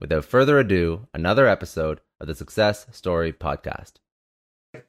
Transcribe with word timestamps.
Without 0.00 0.24
further 0.24 0.58
ado, 0.58 1.06
another 1.12 1.46
episode 1.46 2.00
of 2.20 2.26
the 2.26 2.34
Success 2.34 2.86
Story 2.90 3.34
Podcast. 3.34 3.94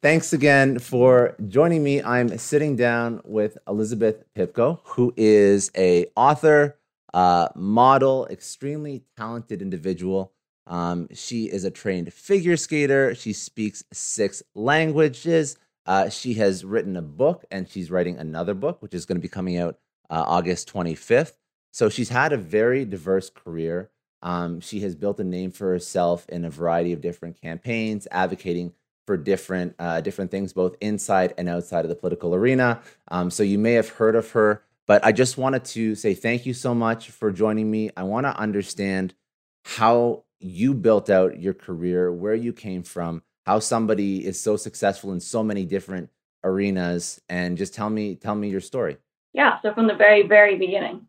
Thanks 0.01 0.31
again 0.31 0.79
for 0.79 1.35
joining 1.49 1.83
me. 1.83 2.01
I'm 2.01 2.37
sitting 2.37 2.77
down 2.77 3.19
with 3.25 3.57
Elizabeth 3.67 4.23
Pipko, 4.37 4.79
who 4.85 5.13
is 5.17 5.69
a 5.75 6.05
author, 6.15 6.77
uh, 7.13 7.49
model, 7.55 8.25
extremely 8.27 9.03
talented 9.17 9.61
individual. 9.61 10.31
Um, 10.65 11.09
she 11.13 11.47
is 11.47 11.65
a 11.65 11.71
trained 11.71 12.13
figure 12.13 12.55
skater. 12.55 13.13
She 13.13 13.33
speaks 13.33 13.83
six 13.91 14.41
languages. 14.55 15.57
Uh, 15.85 16.07
she 16.09 16.35
has 16.35 16.63
written 16.63 16.95
a 16.95 17.01
book, 17.01 17.43
and 17.51 17.67
she's 17.67 17.91
writing 17.91 18.17
another 18.17 18.53
book, 18.53 18.81
which 18.81 18.93
is 18.93 19.05
going 19.05 19.17
to 19.17 19.21
be 19.21 19.27
coming 19.27 19.57
out 19.57 19.77
uh, 20.09 20.23
August 20.25 20.71
25th. 20.71 21.33
So 21.73 21.89
she's 21.89 22.09
had 22.09 22.31
a 22.31 22.37
very 22.37 22.85
diverse 22.85 23.29
career. 23.29 23.89
Um, 24.23 24.59
she 24.59 24.81
has 24.81 24.95
built 24.95 25.19
a 25.19 25.23
name 25.23 25.51
for 25.51 25.69
herself 25.69 26.27
in 26.29 26.45
a 26.45 26.49
variety 26.49 26.93
of 26.93 27.01
different 27.01 27.41
campaigns, 27.41 28.07
advocating 28.11 28.73
for 29.07 29.17
different 29.17 29.75
uh, 29.79 30.01
different 30.01 30.31
things, 30.31 30.53
both 30.53 30.75
inside 30.79 31.33
and 31.37 31.49
outside 31.49 31.85
of 31.85 31.89
the 31.89 31.95
political 31.95 32.35
arena. 32.35 32.81
Um, 33.09 33.31
so 33.31 33.43
you 33.43 33.57
may 33.57 33.73
have 33.73 33.89
heard 33.89 34.15
of 34.15 34.29
her, 34.31 34.63
but 34.87 35.03
I 35.03 35.11
just 35.11 35.37
wanted 35.37 35.65
to 35.65 35.95
say 35.95 36.13
thank 36.13 36.45
you 36.45 36.53
so 36.53 36.75
much 36.75 37.09
for 37.09 37.31
joining 37.31 37.69
me. 37.69 37.89
I 37.97 38.03
want 38.03 38.25
to 38.25 38.37
understand 38.37 39.13
how 39.63 40.23
you 40.39 40.73
built 40.73 41.09
out 41.09 41.39
your 41.39 41.53
career, 41.53 42.11
where 42.11 42.35
you 42.35 42.53
came 42.53 42.83
from, 42.83 43.21
how 43.45 43.59
somebody 43.59 44.25
is 44.25 44.39
so 44.39 44.55
successful 44.57 45.11
in 45.11 45.19
so 45.19 45.43
many 45.43 45.65
different 45.65 46.09
arenas, 46.43 47.21
and 47.29 47.57
just 47.57 47.73
tell 47.73 47.89
me 47.89 48.15
tell 48.15 48.35
me 48.35 48.49
your 48.49 48.61
story. 48.61 48.97
Yeah, 49.33 49.59
so 49.61 49.73
from 49.73 49.87
the 49.87 49.95
very 49.95 50.27
very 50.27 50.57
beginning. 50.57 51.07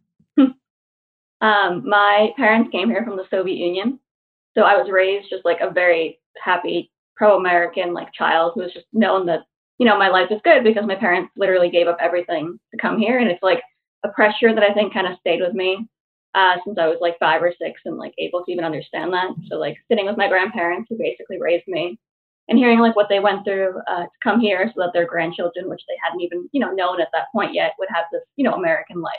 Um, 1.43 1.83
my 1.87 2.31
parents 2.37 2.71
came 2.71 2.89
here 2.89 3.05
from 3.05 3.17
the 3.17 3.27
Soviet 3.29 3.57
Union, 3.57 3.99
so 4.57 4.63
I 4.63 4.77
was 4.77 4.91
raised 4.91 5.29
just 5.29 5.45
like 5.45 5.61
a 5.61 5.71
very 5.71 6.21
happy 6.43 6.91
pro-American 7.17 7.93
like 7.93 8.13
child 8.13 8.53
who 8.55 8.63
was 8.63 8.73
just 8.73 8.87
known 8.93 9.27
that 9.27 9.41
you 9.79 9.87
know 9.87 9.99
my 9.99 10.09
life 10.09 10.31
is 10.31 10.41
good 10.45 10.63
because 10.63 10.87
my 10.87 10.95
parents 10.95 11.33
literally 11.37 11.69
gave 11.69 11.89
up 11.89 11.99
everything 12.01 12.59
to 12.71 12.81
come 12.81 12.97
here, 12.97 13.19
and 13.19 13.29
it's 13.29 13.43
like 13.43 13.61
a 14.05 14.09
pressure 14.11 14.55
that 14.55 14.63
I 14.63 14.73
think 14.73 14.95
kind 14.95 15.09
of 15.09 15.19
stayed 15.19 15.41
with 15.41 15.53
me 15.53 15.89
uh, 16.37 16.57
since 16.65 16.79
I 16.79 16.87
was 16.87 16.99
like 17.01 17.19
five 17.19 17.43
or 17.43 17.53
six 17.61 17.81
and 17.85 17.99
like 17.99 18.15
able 18.19 18.45
to 18.45 18.53
even 18.53 18.65
understand 18.65 19.13
that. 19.13 19.31
So 19.49 19.57
like 19.57 19.77
sitting 19.89 20.07
with 20.07 20.17
my 20.17 20.29
grandparents 20.29 20.87
who 20.89 20.97
basically 20.97 21.41
raised 21.41 21.67
me 21.67 21.99
and 22.49 22.59
hearing 22.59 22.79
like 22.79 22.95
what 22.95 23.09
they 23.09 23.21
went 23.21 23.45
through 23.45 23.81
uh, 23.89 24.05
to 24.05 24.19
come 24.23 24.39
here 24.41 24.71
so 24.73 24.81
that 24.83 24.93
their 24.93 25.07
grandchildren, 25.07 25.69
which 25.69 25.83
they 25.89 25.97
hadn't 26.05 26.21
even 26.21 26.49
you 26.53 26.61
know 26.61 26.71
known 26.71 27.01
at 27.01 27.09
that 27.13 27.33
point 27.33 27.53
yet, 27.53 27.73
would 27.81 27.89
have 27.93 28.05
this 28.13 28.23
you 28.37 28.45
know 28.45 28.55
American 28.55 29.01
life 29.01 29.15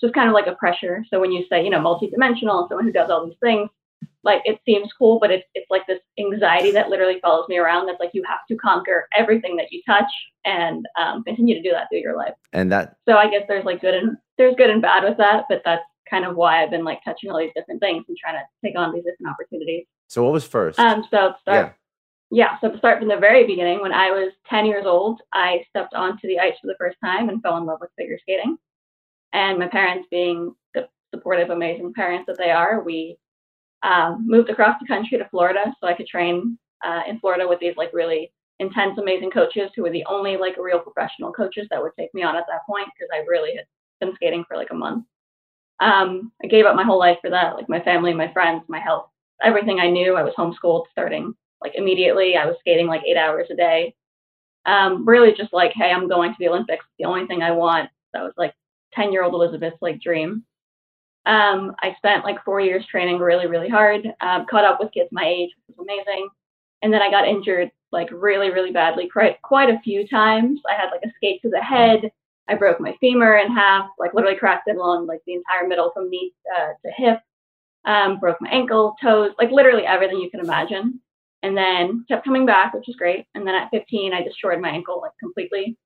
just 0.00 0.14
kind 0.14 0.28
of 0.28 0.34
like 0.34 0.46
a 0.46 0.54
pressure. 0.54 1.04
So 1.08 1.20
when 1.20 1.32
you 1.32 1.44
say, 1.50 1.64
you 1.64 1.70
know, 1.70 1.80
multidimensional, 1.80 2.68
someone 2.68 2.84
who 2.84 2.92
does 2.92 3.10
all 3.10 3.26
these 3.26 3.38
things, 3.42 3.68
like 4.26 4.42
it 4.44 4.58
seems 4.66 4.92
cool, 4.98 5.18
but 5.20 5.30
it's 5.30 5.46
it's 5.54 5.70
like 5.70 5.86
this 5.86 6.00
anxiety 6.18 6.72
that 6.72 6.88
literally 6.88 7.18
follows 7.22 7.46
me 7.48 7.58
around. 7.58 7.86
That's 7.86 8.00
like 8.00 8.10
you 8.12 8.24
have 8.26 8.40
to 8.50 8.56
conquer 8.56 9.06
everything 9.16 9.56
that 9.56 9.66
you 9.70 9.80
touch 9.86 10.10
and 10.44 10.84
um, 11.00 11.22
continue 11.22 11.54
to 11.54 11.62
do 11.62 11.70
that 11.70 11.88
through 11.88 12.00
your 12.00 12.16
life. 12.16 12.34
And 12.52 12.70
that. 12.72 12.96
So 13.08 13.16
I 13.16 13.30
guess 13.30 13.42
there's 13.48 13.64
like 13.64 13.80
good 13.80 13.94
and 13.94 14.16
there's 14.36 14.56
good 14.56 14.68
and 14.68 14.82
bad 14.82 15.04
with 15.04 15.16
that, 15.18 15.44
but 15.48 15.62
that's 15.64 15.84
kind 16.10 16.24
of 16.24 16.36
why 16.36 16.62
I've 16.62 16.70
been 16.70 16.84
like 16.84 17.00
touching 17.04 17.30
all 17.30 17.38
these 17.38 17.52
different 17.54 17.80
things 17.80 18.04
and 18.08 18.16
trying 18.16 18.34
to 18.34 18.42
take 18.64 18.76
on 18.76 18.92
these 18.92 19.04
different 19.04 19.32
opportunities. 19.32 19.86
So 20.08 20.24
what 20.24 20.32
was 20.32 20.44
first? 20.44 20.78
Um. 20.78 21.06
So 21.10 21.34
start. 21.40 21.76
Yeah. 22.30 22.48
yeah. 22.50 22.60
So 22.60 22.72
to 22.72 22.78
start 22.78 22.98
from 22.98 23.08
the 23.08 23.16
very 23.16 23.46
beginning, 23.46 23.80
when 23.80 23.92
I 23.92 24.10
was 24.10 24.32
10 24.50 24.66
years 24.66 24.86
old, 24.86 25.20
I 25.32 25.64
stepped 25.70 25.94
onto 25.94 26.26
the 26.26 26.40
ice 26.40 26.54
for 26.60 26.66
the 26.66 26.76
first 26.78 26.96
time 27.02 27.28
and 27.28 27.40
fell 27.42 27.56
in 27.58 27.64
love 27.64 27.78
with 27.80 27.90
figure 27.96 28.18
skating. 28.20 28.58
And 29.32 29.58
my 29.58 29.68
parents, 29.68 30.08
being 30.10 30.54
the 30.74 30.88
supportive, 31.14 31.50
amazing 31.50 31.92
parents 31.94 32.26
that 32.26 32.38
they 32.38 32.50
are, 32.50 32.82
we 32.82 33.16
um, 33.82 34.24
moved 34.26 34.50
across 34.50 34.76
the 34.80 34.86
country 34.86 35.18
to 35.18 35.28
Florida 35.28 35.74
so 35.80 35.86
I 35.86 35.94
could 35.94 36.06
train 36.06 36.58
uh, 36.84 37.02
in 37.08 37.20
Florida 37.20 37.46
with 37.48 37.60
these 37.60 37.76
like 37.76 37.90
really 37.92 38.32
intense, 38.58 38.98
amazing 38.98 39.30
coaches 39.30 39.70
who 39.74 39.82
were 39.82 39.90
the 39.90 40.04
only 40.06 40.36
like 40.36 40.56
real 40.58 40.78
professional 40.78 41.32
coaches 41.32 41.66
that 41.70 41.82
would 41.82 41.92
take 41.98 42.12
me 42.14 42.22
on 42.22 42.36
at 42.36 42.44
that 42.48 42.66
point 42.66 42.88
because 42.96 43.08
I 43.12 43.24
really 43.28 43.56
had 43.56 43.66
been 44.00 44.14
skating 44.14 44.44
for 44.48 44.56
like 44.56 44.70
a 44.70 44.74
month. 44.74 45.04
Um, 45.80 46.32
I 46.42 46.46
gave 46.46 46.64
up 46.64 46.74
my 46.74 46.84
whole 46.84 46.98
life 46.98 47.18
for 47.20 47.30
that, 47.30 47.54
like 47.54 47.68
my 47.68 47.80
family, 47.80 48.14
my 48.14 48.32
friends, 48.32 48.62
my 48.68 48.78
health, 48.78 49.10
everything 49.42 49.78
I 49.78 49.90
knew. 49.90 50.16
I 50.16 50.22
was 50.22 50.32
homeschooled 50.36 50.84
starting 50.90 51.34
like 51.60 51.72
immediately. 51.74 52.36
I 52.36 52.46
was 52.46 52.56
skating 52.60 52.86
like 52.86 53.02
eight 53.06 53.16
hours 53.16 53.48
a 53.50 53.56
day. 53.56 53.94
Um, 54.64 55.06
really 55.06 55.32
just 55.36 55.52
like, 55.52 55.72
hey, 55.74 55.90
I'm 55.90 56.08
going 56.08 56.32
to 56.32 56.36
the 56.38 56.48
Olympics. 56.48 56.84
The 56.98 57.04
only 57.04 57.26
thing 57.26 57.42
I 57.42 57.52
want. 57.52 57.90
That 58.12 58.22
was 58.22 58.32
like 58.36 58.54
10 58.96 59.12
year 59.12 59.22
old 59.22 59.34
Elizabeth's 59.34 59.80
like 59.80 60.00
dream. 60.00 60.44
Um, 61.26 61.74
I 61.82 61.94
spent 61.96 62.24
like 62.24 62.44
four 62.44 62.60
years 62.60 62.86
training 62.86 63.18
really, 63.18 63.46
really 63.46 63.68
hard, 63.68 64.06
um, 64.20 64.46
caught 64.48 64.64
up 64.64 64.78
with 64.80 64.92
kids 64.92 65.08
my 65.12 65.26
age, 65.26 65.50
which 65.66 65.76
was 65.76 65.84
amazing. 65.84 66.28
And 66.82 66.92
then 66.92 67.02
I 67.02 67.10
got 67.10 67.26
injured 67.26 67.70
like 67.92 68.08
really, 68.12 68.50
really 68.50 68.70
badly, 68.70 69.08
quite, 69.08 69.40
quite 69.42 69.70
a 69.70 69.80
few 69.80 70.06
times. 70.06 70.60
I 70.68 70.74
had 70.74 70.90
like 70.90 71.02
a 71.04 71.12
skate 71.16 71.42
to 71.42 71.50
the 71.50 71.62
head. 71.62 72.10
I 72.48 72.54
broke 72.54 72.80
my 72.80 72.94
femur 73.00 73.38
in 73.38 73.52
half, 73.52 73.88
like 73.98 74.14
literally 74.14 74.38
cracked 74.38 74.68
it 74.68 74.76
along 74.76 75.06
like 75.06 75.20
the 75.26 75.34
entire 75.34 75.66
middle 75.66 75.90
from 75.92 76.08
knee 76.08 76.32
uh, 76.56 76.68
to 76.84 76.92
hip. 76.96 77.20
Um, 77.86 78.18
broke 78.18 78.40
my 78.40 78.50
ankle, 78.50 78.96
toes, 79.00 79.32
like 79.38 79.50
literally 79.50 79.86
everything 79.86 80.18
you 80.18 80.30
can 80.30 80.40
imagine. 80.40 81.00
And 81.42 81.56
then 81.56 82.04
kept 82.08 82.24
coming 82.24 82.46
back, 82.46 82.72
which 82.72 82.86
was 82.86 82.96
great. 82.96 83.26
And 83.34 83.46
then 83.46 83.54
at 83.54 83.70
15, 83.70 84.12
I 84.12 84.22
destroyed 84.22 84.60
my 84.60 84.70
ankle 84.70 85.00
like 85.00 85.12
completely 85.20 85.76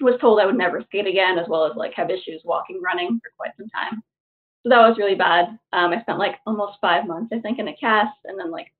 was 0.00 0.18
told 0.20 0.40
I 0.40 0.46
would 0.46 0.56
never 0.56 0.82
skate 0.82 1.06
again, 1.06 1.38
as 1.38 1.48
well 1.48 1.64
as 1.66 1.76
like 1.76 1.94
have 1.94 2.10
issues 2.10 2.42
walking, 2.44 2.80
running 2.82 3.20
for 3.22 3.30
quite 3.36 3.56
some 3.56 3.68
time. 3.68 4.02
So 4.62 4.68
that 4.68 4.86
was 4.86 4.98
really 4.98 5.14
bad. 5.14 5.58
Um, 5.72 5.92
I 5.92 6.00
spent 6.02 6.18
like 6.18 6.36
almost 6.46 6.78
five 6.80 7.06
months, 7.06 7.32
I 7.32 7.40
think, 7.40 7.58
in 7.58 7.68
a 7.68 7.76
cast, 7.76 8.16
and 8.24 8.38
then 8.38 8.50
like 8.50 8.72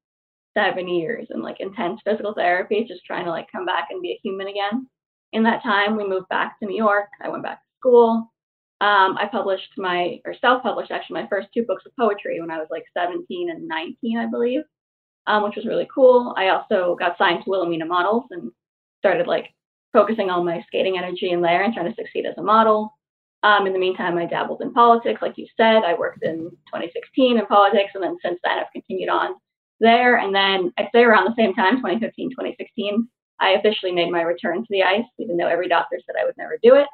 seven 0.56 0.88
years 0.88 1.28
in 1.30 1.42
like 1.42 1.60
intense 1.60 2.00
physical 2.04 2.34
therapy, 2.34 2.84
just 2.86 3.04
trying 3.04 3.25
to 3.25 3.30
like 3.30 3.50
come 3.53 3.64
back 3.64 3.88
and 3.91 4.03
be 4.03 4.12
a 4.12 4.20
human 4.22 4.48
again. 4.48 4.86
In 5.32 5.42
that 5.44 5.62
time, 5.62 5.97
we 5.97 6.06
moved 6.06 6.28
back 6.28 6.59
to 6.59 6.66
New 6.66 6.76
York. 6.76 7.09
I 7.22 7.28
went 7.28 7.44
back 7.44 7.59
to 7.60 7.78
school. 7.78 8.32
Um, 8.80 9.16
I 9.19 9.28
published 9.30 9.72
my, 9.76 10.20
or 10.25 10.34
self-published 10.41 10.91
actually, 10.91 11.22
my 11.22 11.28
first 11.28 11.48
two 11.53 11.64
books 11.64 11.84
of 11.86 11.92
poetry 11.98 12.41
when 12.41 12.50
I 12.50 12.59
was 12.59 12.69
like 12.70 12.84
17 12.97 13.50
and 13.50 13.69
19, 13.69 14.19
I 14.19 14.26
believe, 14.26 14.62
um, 15.26 15.44
which 15.44 15.56
was 15.56 15.66
really 15.66 15.86
cool. 15.94 16.34
I 16.36 16.48
also 16.48 16.97
got 16.98 17.19
signed 17.19 17.44
to 17.44 17.50
Wilhelmina 17.50 17.84
Models 17.84 18.25
and 18.30 18.50
started 18.98 19.26
like 19.26 19.50
focusing 19.92 20.30
all 20.30 20.44
my 20.44 20.62
skating 20.66 20.98
energy 20.98 21.30
in 21.30 21.40
there 21.40 21.62
and 21.62 21.74
trying 21.74 21.88
to 21.88 21.94
succeed 21.94 22.26
as 22.26 22.34
a 22.38 22.42
model. 22.42 22.96
Um, 23.42 23.66
in 23.66 23.72
the 23.72 23.78
meantime, 23.78 24.18
I 24.18 24.26
dabbled 24.26 24.60
in 24.60 24.72
politics, 24.72 25.22
like 25.22 25.38
you 25.38 25.46
said. 25.56 25.82
I 25.82 25.94
worked 25.94 26.22
in 26.22 26.50
2016 26.68 27.38
in 27.38 27.46
politics, 27.46 27.92
and 27.94 28.02
then 28.02 28.16
since 28.22 28.38
then, 28.44 28.58
I've 28.58 28.72
continued 28.72 29.08
on 29.08 29.34
there. 29.80 30.18
And 30.18 30.34
then 30.34 30.72
I'd 30.78 30.90
say 30.94 31.02
around 31.02 31.24
the 31.24 31.34
same 31.36 31.54
time, 31.54 31.76
2015, 31.76 32.30
2016, 32.30 33.08
I 33.40 33.50
officially 33.50 33.92
made 33.92 34.10
my 34.10 34.22
return 34.22 34.58
to 34.58 34.66
the 34.68 34.82
ice, 34.82 35.06
even 35.18 35.38
though 35.38 35.48
every 35.48 35.68
doctor 35.68 35.98
said 36.04 36.16
I 36.20 36.26
would 36.26 36.36
never 36.36 36.58
do 36.62 36.74
it. 36.74 36.86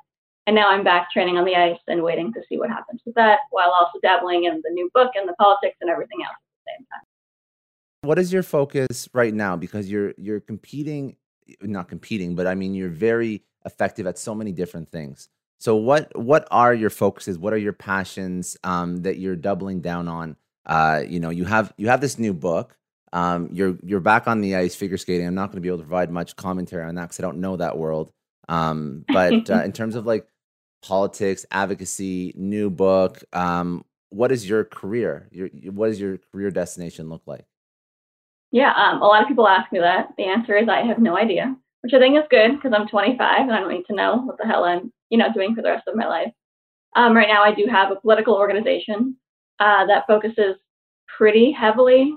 And 0.47 0.55
now 0.55 0.71
I'm 0.71 0.85
back 0.85 1.11
training 1.11 1.37
on 1.37 1.45
the 1.45 1.57
ice 1.57 1.81
and 1.89 2.05
waiting 2.05 2.33
to 2.33 2.41
see 2.49 2.57
what 2.57 2.71
happens 2.71 3.01
with 3.05 3.17
that, 3.17 3.41
while 3.51 3.75
also 3.79 3.99
dabbling 4.01 4.45
in 4.45 4.61
the 4.63 4.71
new 4.71 4.89
book 4.95 5.11
and 5.17 5.29
the 5.29 5.35
politics 5.35 5.77
and 5.81 5.91
everything 5.91 6.21
else 6.23 6.37
at 6.37 6.65
the 6.65 6.73
same 6.73 6.87
time. 6.87 7.03
What 8.03 8.21
is 8.21 8.33
your 8.33 8.45
focus 8.45 9.09
right 9.13 9.35
now? 9.35 9.57
Because 9.57 9.91
you're 9.91 10.15
you're 10.17 10.39
competing 10.39 11.17
not 11.63 11.89
competing, 11.89 12.35
but 12.35 12.47
I 12.47 12.55
mean 12.55 12.75
you're 12.75 12.89
very 12.89 13.43
effective 13.65 14.07
at 14.07 14.19
so 14.19 14.35
many 14.35 14.53
different 14.53 14.91
things. 14.91 15.29
So 15.59 15.77
what 15.77 16.17
what 16.17 16.47
are 16.51 16.75
your 16.75 16.91
focuses? 16.91 17.39
What 17.39 17.53
are 17.53 17.59
your 17.59 17.73
passions 17.73 18.57
um, 18.63 18.99
that 18.99 19.19
you're 19.19 19.37
doubling 19.37 19.81
down 19.81 20.09
on? 20.09 20.37
Uh, 20.67 21.03
you 21.07 21.21
know, 21.21 21.31
you 21.31 21.45
have 21.45 21.73
you 21.77 21.89
have 21.89 22.01
this 22.01 22.19
new 22.19 22.35
book. 22.35 22.77
Um, 23.13 23.49
you're 23.53 23.79
you're 23.83 24.01
back 24.01 24.29
on 24.29 24.41
the 24.41 24.57
ice 24.57 24.75
figure 24.75 24.99
skating. 24.99 25.27
I'm 25.27 25.35
not 25.35 25.47
going 25.47 25.57
to 25.57 25.61
be 25.63 25.69
able 25.69 25.79
to 25.79 25.85
provide 25.85 26.11
much 26.11 26.37
commentary 26.37 26.85
on 26.85 26.97
that 26.97 27.03
because 27.03 27.21
I 27.21 27.23
don't 27.23 27.41
know 27.41 27.57
that 27.57 27.79
world. 27.79 28.13
Um, 28.49 29.05
but 29.09 29.49
uh, 29.51 29.63
in 29.63 29.73
terms 29.73 29.95
of 29.95 30.07
like 30.07 30.27
politics, 30.83 31.47
advocacy, 31.51 32.35
new 32.37 32.69
book, 32.69 33.23
um, 33.33 33.85
what 34.11 34.33
is 34.33 34.49
your 34.49 34.65
career? 34.65 35.29
Your 35.31 35.49
what 35.49 35.89
does 35.89 36.01
your 36.01 36.19
career 36.19 36.51
destination 36.51 37.09
look 37.09 37.23
like? 37.27 37.47
Yeah, 38.53 38.73
um, 38.75 39.03
a 39.03 39.07
lot 39.07 39.23
of 39.23 39.29
people 39.29 39.49
ask 39.49 39.71
me 39.73 39.81
that. 39.81 40.09
The 40.17 40.25
answer 40.25 40.57
is 40.57 40.69
I 40.69 40.87
have 40.87 40.99
no 40.99 41.17
idea, 41.17 41.55
which 41.83 41.93
I 41.95 41.99
think 41.99 42.17
is 42.17 42.25
good 42.31 42.53
because 42.57 42.73
I'm 42.75 42.89
25 42.89 43.19
and 43.43 43.53
I 43.53 43.61
don't 43.61 43.73
need 43.73 43.87
to 43.89 43.95
know 43.95 44.19
what 44.19 44.39
the 44.39 44.47
hell 44.47 44.65
I'm, 44.65 44.93
you 45.11 45.19
know, 45.19 45.33
doing 45.33 45.55
for 45.55 45.63
the 45.63 45.71
rest 45.71 45.89
of 45.89 45.97
my 45.97 46.07
life. 46.07 46.33
Um, 46.95 47.15
right 47.15 47.29
now, 47.29 47.43
I 47.43 47.55
do 47.55 47.67
have 47.71 47.91
a 47.91 48.01
political 48.01 48.35
organization 48.35 49.17
uh, 49.61 49.87
that 49.87 50.07
focuses 50.07 50.57
pretty 51.19 51.53
heavily 51.53 52.15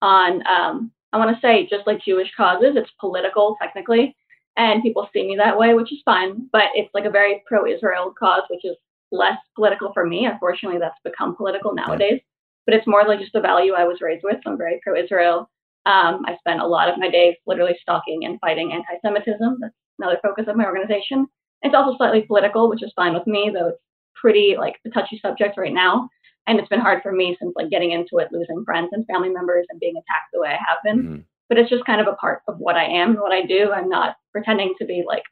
on 0.00 0.46
um, 0.46 0.92
I 1.14 1.18
want 1.18 1.34
to 1.34 1.40
say 1.40 1.66
just 1.70 1.86
like 1.86 2.04
Jewish 2.04 2.28
causes, 2.36 2.74
it's 2.74 2.90
political 2.98 3.56
technically, 3.62 4.16
and 4.56 4.82
people 4.82 5.08
see 5.12 5.24
me 5.26 5.36
that 5.36 5.56
way, 5.56 5.74
which 5.74 5.92
is 5.92 6.02
fine. 6.04 6.48
But 6.50 6.64
it's 6.74 6.92
like 6.92 7.04
a 7.04 7.10
very 7.10 7.42
pro-Israel 7.46 8.12
cause, 8.18 8.42
which 8.50 8.64
is 8.64 8.76
less 9.12 9.38
political 9.54 9.92
for 9.92 10.04
me. 10.04 10.26
Unfortunately, 10.26 10.80
that's 10.80 10.98
become 11.04 11.36
political 11.36 11.72
nowadays. 11.72 12.20
But 12.66 12.74
it's 12.74 12.86
more 12.86 13.04
like 13.06 13.20
just 13.20 13.34
a 13.36 13.40
value 13.40 13.74
I 13.74 13.84
was 13.84 14.00
raised 14.00 14.24
with. 14.24 14.38
So 14.42 14.50
I'm 14.50 14.58
very 14.58 14.80
pro-Israel. 14.82 15.48
Um, 15.86 16.24
I 16.26 16.36
spent 16.38 16.60
a 16.60 16.66
lot 16.66 16.88
of 16.88 16.98
my 16.98 17.10
days 17.10 17.34
literally 17.46 17.76
stalking 17.80 18.24
and 18.24 18.40
fighting 18.40 18.72
anti-Semitism. 18.72 19.58
That's 19.60 19.74
another 19.98 20.18
focus 20.22 20.46
of 20.48 20.56
my 20.56 20.64
organization. 20.64 21.26
It's 21.62 21.74
also 21.74 21.96
slightly 21.96 22.22
political, 22.22 22.68
which 22.68 22.82
is 22.82 22.92
fine 22.96 23.14
with 23.14 23.26
me, 23.26 23.50
though 23.52 23.68
it's 23.68 23.80
pretty 24.14 24.56
like 24.58 24.76
a 24.86 24.90
touchy 24.90 25.18
subject 25.20 25.58
right 25.58 25.72
now. 25.72 26.08
And 26.46 26.58
it's 26.58 26.68
been 26.68 26.80
hard 26.80 27.02
for 27.02 27.12
me 27.12 27.36
since 27.40 27.52
like 27.56 27.70
getting 27.70 27.92
into 27.92 28.18
it, 28.18 28.32
losing 28.32 28.64
friends 28.64 28.90
and 28.92 29.06
family 29.06 29.30
members 29.30 29.66
and 29.70 29.80
being 29.80 29.96
attacked 29.96 30.30
the 30.32 30.40
way 30.40 30.48
I 30.48 30.52
have 30.52 30.78
been. 30.84 31.02
Mm-hmm. 31.02 31.20
But 31.48 31.58
it's 31.58 31.70
just 31.70 31.84
kind 31.84 32.00
of 32.00 32.06
a 32.06 32.16
part 32.16 32.42
of 32.48 32.58
what 32.58 32.76
I 32.76 32.84
am 32.84 33.10
and 33.10 33.20
what 33.20 33.32
I 33.32 33.44
do. 33.44 33.72
I'm 33.72 33.88
not 33.88 34.16
pretending 34.32 34.74
to 34.78 34.86
be 34.86 35.04
like, 35.06 35.22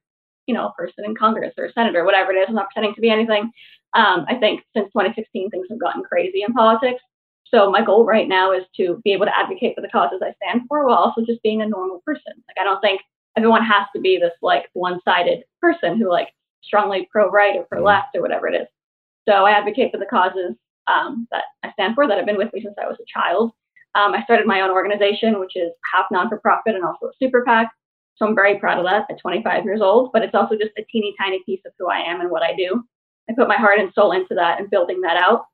you 0.46 0.55
know, 0.55 0.69
a 0.69 0.72
person 0.72 1.05
in 1.05 1.14
Congress 1.14 1.55
or 1.56 1.66
a 1.66 1.72
senator, 1.72 2.05
whatever 2.05 2.32
it 2.32 2.37
is. 2.37 2.46
I'm 2.48 2.55
not 2.55 2.69
pretending 2.69 2.94
to 2.94 3.00
be 3.00 3.10
anything. 3.10 3.50
Um, 3.94 4.25
I 4.28 4.37
think 4.40 4.62
since 4.75 4.87
2016, 4.87 5.50
things 5.50 5.66
have 5.70 5.81
gotten 5.81 6.02
crazy 6.02 6.43
in 6.46 6.52
politics. 6.52 7.02
So 7.54 7.70
my 7.70 7.84
goal 7.84 8.04
right 8.04 8.28
now 8.28 8.52
is 8.52 8.64
to 8.76 9.00
be 9.04 9.12
able 9.12 9.26
to 9.26 9.38
advocate 9.38 9.75
for 9.75 9.82
the 9.82 9.88
causes 9.88 10.20
I 10.22 10.34
stand 10.43 10.62
for 10.69 10.87
while 10.87 10.96
also 10.96 11.22
just 11.25 11.43
being 11.43 11.60
a 11.60 11.69
normal 11.69 12.02
person. 12.04 12.32
Like 12.49 12.56
I 12.60 12.64
don't 12.64 12.81
think 12.81 13.02
everyone 13.37 13.64
has 13.64 13.87
to 13.94 14.00
be 14.00 14.19
this 14.19 14.32
like 14.43 14.69
one-sided 14.72 15.44
person 15.60 15.99
who 15.99 16.10
like 16.10 16.28
strongly 16.62 17.08
pro-right 17.10 17.56
or 17.56 17.64
pro-left 17.64 18.14
or 18.14 18.22
whatever 18.22 18.49
it 18.49 18.54
is. 18.54 18.69
So 19.28 19.44
I 19.44 19.52
advocate 19.52 19.93
for 19.93 19.99
the 19.99 20.06
causes 20.06 20.54
um, 20.88 21.28
that 21.31 21.44
I 21.62 21.72
stand 21.72 21.94
for 21.94 22.08
that 22.08 22.16
have 22.16 22.26
been 22.26 22.38
with 22.38 22.52
me 22.52 22.62
since 22.62 22.75
I 22.82 22.87
was 22.87 22.99
a 23.00 23.19
child. 23.20 23.52
Um, 23.94 24.14
I 24.14 24.25
started 24.25 24.46
my 24.46 24.62
own 24.62 24.70
organization, 24.70 25.38
which 25.38 25.55
is 25.55 25.70
half 25.93 26.06
non-for-profit 26.10 26.75
and 26.75 26.84
also 26.84 27.06
a 27.06 27.12
super 27.20 27.44
PAC. 27.44 27.70
So 28.16 28.26
I'm 28.26 28.34
very 28.34 28.58
proud 28.58 28.78
of 28.78 28.84
that 28.87 29.06
at 29.10 29.20
25 29.20 29.64
years 29.64 29.81
old. 29.81 30.10
But 30.12 30.22
it's 30.22 30.34
also 30.34 30.56
just 30.56 30.72
a 30.78 30.84
teeny 30.90 31.14
tiny 31.20 31.43
piece 31.44 31.60
of 31.66 31.72
who 31.78 31.88
I 31.88 31.98
am 31.98 32.20
and 32.20 32.31
what 32.31 32.43
I 32.43 32.55
do. 32.56 32.82
I 33.28 33.34
put 33.34 33.48
my 33.48 33.56
heart 33.56 33.78
and 33.78 33.93
soul 33.94 34.12
into 34.12 34.34
that 34.34 34.58
and 34.58 34.70
building 34.70 35.00
that 35.02 35.16
out. 35.16 35.44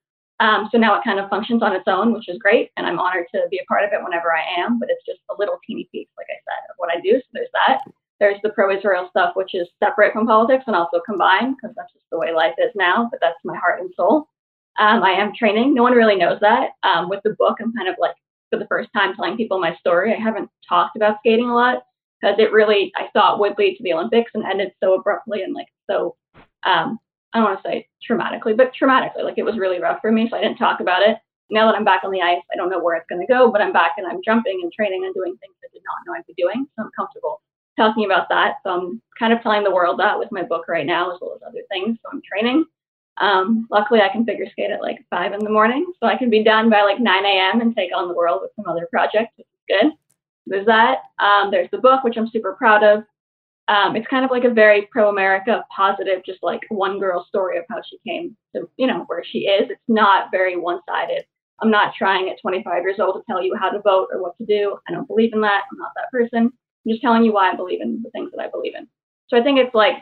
Um, 0.41 0.69
so 0.71 0.79
now 0.79 0.95
it 0.97 1.05
kind 1.05 1.19
of 1.19 1.29
functions 1.29 1.63
on 1.63 1.75
its 1.75 1.89
own, 1.89 2.13
which 2.13 2.29
is 2.29 2.39
great. 2.39 2.71
And 2.77 2.87
I'm 2.87 3.01
honored 3.01 3.27
to 3.35 3.47
be 3.51 3.59
a 3.59 3.67
part 3.67 3.85
of 3.85 3.93
it 3.93 4.03
whenever 4.03 4.33
I 4.33 4.43
am, 4.59 4.79
but 4.79 4.89
it's 4.91 5.05
just 5.05 5.21
a 5.31 5.35
little 5.39 5.59
teeny 5.67 5.89
piece, 5.91 6.09
like 6.17 6.29
I 6.31 6.39
said, 6.47 6.71
of 6.71 6.77
what 6.77 6.91
I 6.91 7.01
do. 7.01 7.19
So 7.19 7.27
there's 7.33 7.49
that. 7.53 7.81
There's 8.21 8.41
the 8.43 8.51
pro 8.51 8.77
Israel 8.77 9.09
stuff, 9.11 9.37
which 9.37 9.55
is 9.55 9.69
separate 9.83 10.13
from 10.13 10.27
politics 10.27 10.65
and 10.67 10.77
also 10.77 11.01
combined 11.05 11.57
because 11.57 11.75
that's 11.77 11.93
just 11.93 12.07
the 12.11 12.19
way 12.19 12.33
life 12.33 12.55
is 12.59 12.71
now, 12.75 13.09
but 13.11 13.21
that's 13.21 13.39
my 13.45 13.57
heart 13.57 13.81
and 13.81 13.91
soul. 13.97 14.29
Um, 14.79 15.03
I 15.03 15.11
am 15.11 15.33
training. 15.35 15.75
No 15.75 15.83
one 15.83 15.93
really 15.93 16.17
knows 16.17 16.39
that. 16.41 16.71
Um, 16.85 17.09
with 17.09 17.21
the 17.25 17.35
book, 17.39 17.59
I'm 17.61 17.73
kind 17.75 17.89
of 17.89 17.97
like, 17.99 18.15
for 18.51 18.59
the 18.59 18.67
first 18.67 18.91
time, 18.95 19.15
telling 19.15 19.37
people 19.37 19.61
my 19.61 19.75
story. 19.77 20.13
I 20.13 20.21
haven't 20.21 20.51
talked 20.69 20.97
about 20.97 21.19
skating 21.19 21.51
a 21.51 21.55
lot 21.55 21.83
because 22.21 22.37
it 22.39 22.53
really, 22.53 22.93
I 22.97 23.09
thought, 23.13 23.41
would 23.41 23.59
lead 23.59 23.77
to 23.77 23.83
the 23.83 23.93
Olympics 23.93 24.31
and 24.35 24.45
ended 24.45 24.73
so 24.83 24.95
abruptly 24.95 25.43
and 25.43 25.55
like 25.55 25.67
so 25.89 26.17
um, 26.65 26.99
I 27.33 27.39
don't 27.39 27.45
want 27.45 27.63
to 27.63 27.69
say 27.69 27.89
traumatically, 28.09 28.57
but 28.57 28.73
traumatically. 28.75 29.23
Like 29.25 29.39
it 29.39 29.45
was 29.45 29.59
really 29.59 29.81
rough 29.81 30.01
for 30.01 30.13
me, 30.13 30.29
so 30.31 30.37
I 30.37 30.41
didn't 30.41 30.57
talk 30.59 30.81
about 30.81 31.03
it. 31.03 31.19
Now 31.51 31.67
that 31.67 31.77
I'm 31.77 31.85
back 31.85 32.05
on 32.05 32.11
the 32.11 32.21
ice, 32.21 32.43
I 32.53 32.57
don't 32.57 32.71
know 32.71 32.79
where 32.79 32.97
it's 32.97 33.07
going 33.09 33.25
to 33.27 33.33
go, 33.33 33.51
but 33.51 33.63
I'm 33.63 33.73
back 33.73 33.93
and 33.97 34.07
I'm 34.07 34.21
jumping 34.25 34.61
and 34.63 34.73
training 34.73 35.05
and 35.05 35.15
doing 35.15 35.37
things 35.37 35.55
I 35.65 35.69
did 35.73 35.83
not 35.85 36.07
know 36.07 36.19
I'd 36.19 36.27
be 36.27 36.35
doing. 36.37 36.67
So 36.77 36.85
I'm 36.85 36.91
comfortable 36.97 37.41
talking 37.79 38.05
about 38.05 38.29
that. 38.29 38.57
So 38.63 38.71
I'm 38.71 39.03
kind 39.19 39.33
of 39.33 39.43
telling 39.43 39.65
the 39.65 39.71
world 39.71 39.99
that 40.01 40.19
with 40.19 40.31
my 40.33 40.43
book 40.43 40.69
right 40.69 40.85
now, 40.85 41.13
as 41.13 41.19
well 41.21 41.35
as 41.35 41.43
other 41.47 41.63
things. 41.71 41.97
So 42.03 42.11
I'm 42.13 42.23
training. 42.23 42.65
Um, 43.21 43.67
luckily, 43.71 44.01
I 44.01 44.11
can 44.11 44.25
figure 44.25 44.47
skate 44.51 44.71
at 44.71 44.83
like 44.83 45.05
five 45.11 45.33
in 45.33 45.41
the 45.43 45.51
morning, 45.51 45.91
so 45.99 46.07
I 46.07 46.17
can 46.17 46.31
be 46.31 46.45
done 46.45 46.71
by 46.71 46.83
like 46.83 47.01
9 47.01 47.25
a.m. 47.25 47.61
and 47.61 47.75
take 47.75 47.91
on 47.97 48.09
the 48.09 48.15
world 48.15 48.41
with 48.43 48.53
some 48.57 48.67
other 48.71 48.87
projects, 48.91 49.33
which 49.37 49.47
is 49.47 49.81
good. 49.83 49.93
There's 50.47 50.67
that. 50.67 50.99
Um, 51.19 51.51
there's 51.51 51.71
the 51.71 51.79
book, 51.79 52.05
which 52.05 52.17
I'm 52.17 52.29
super 52.29 52.53
proud 52.53 52.85
of. 52.85 53.05
Um, 53.69 53.97
it's 53.97 54.07
kind 54.07 54.25
of 54.25 54.31
like 54.31 54.45
a 54.45 54.51
very 54.51 54.89
pro-America, 54.91 55.63
positive, 55.75 56.25
just 56.25 56.39
like 56.43 56.63
one 56.71 56.99
girl 56.99 57.27
story 57.29 57.59
of 57.59 57.65
how 57.69 57.83
she 57.89 57.99
came 58.07 58.35
to, 58.57 58.69
you 58.79 58.87
know, 58.87 59.05
where 59.09 59.23
she 59.23 59.41
is. 59.41 59.69
It's 59.71 59.81
not 59.89 60.31
very 60.31 60.57
one-sided. 60.57 61.25
I'm 61.61 61.71
not 61.71 61.95
trying 61.97 62.31
at 62.31 62.41
25 62.41 62.83
years 62.83 62.99
old 62.99 63.17
to 63.17 63.23
tell 63.31 63.43
you 63.43 63.55
how 63.61 63.69
to 63.69 63.83
vote 63.83 64.09
or 64.13 64.23
what 64.23 64.39
to 64.39 64.47
do. 64.47 64.79
I 64.89 64.93
don't 64.93 65.07
believe 65.07 65.35
in 65.35 65.41
that. 65.43 65.65
I'm 65.71 65.79
not 65.79 65.93
that 65.97 66.11
person. 66.11 66.51
I'm 66.51 66.91
just 66.91 67.03
telling 67.03 67.25
you 67.25 67.33
why 67.33 67.51
I 67.51 67.57
believe 67.57 67.81
in 67.83 68.01
the 68.03 68.11
things 68.11 68.31
that 68.35 68.43
I 68.43 68.49
believe 68.49 68.75
in. 68.75 68.89
So 69.29 69.37
I 69.37 69.43
think 69.43 69.59
it's 69.59 69.75
like 69.75 69.97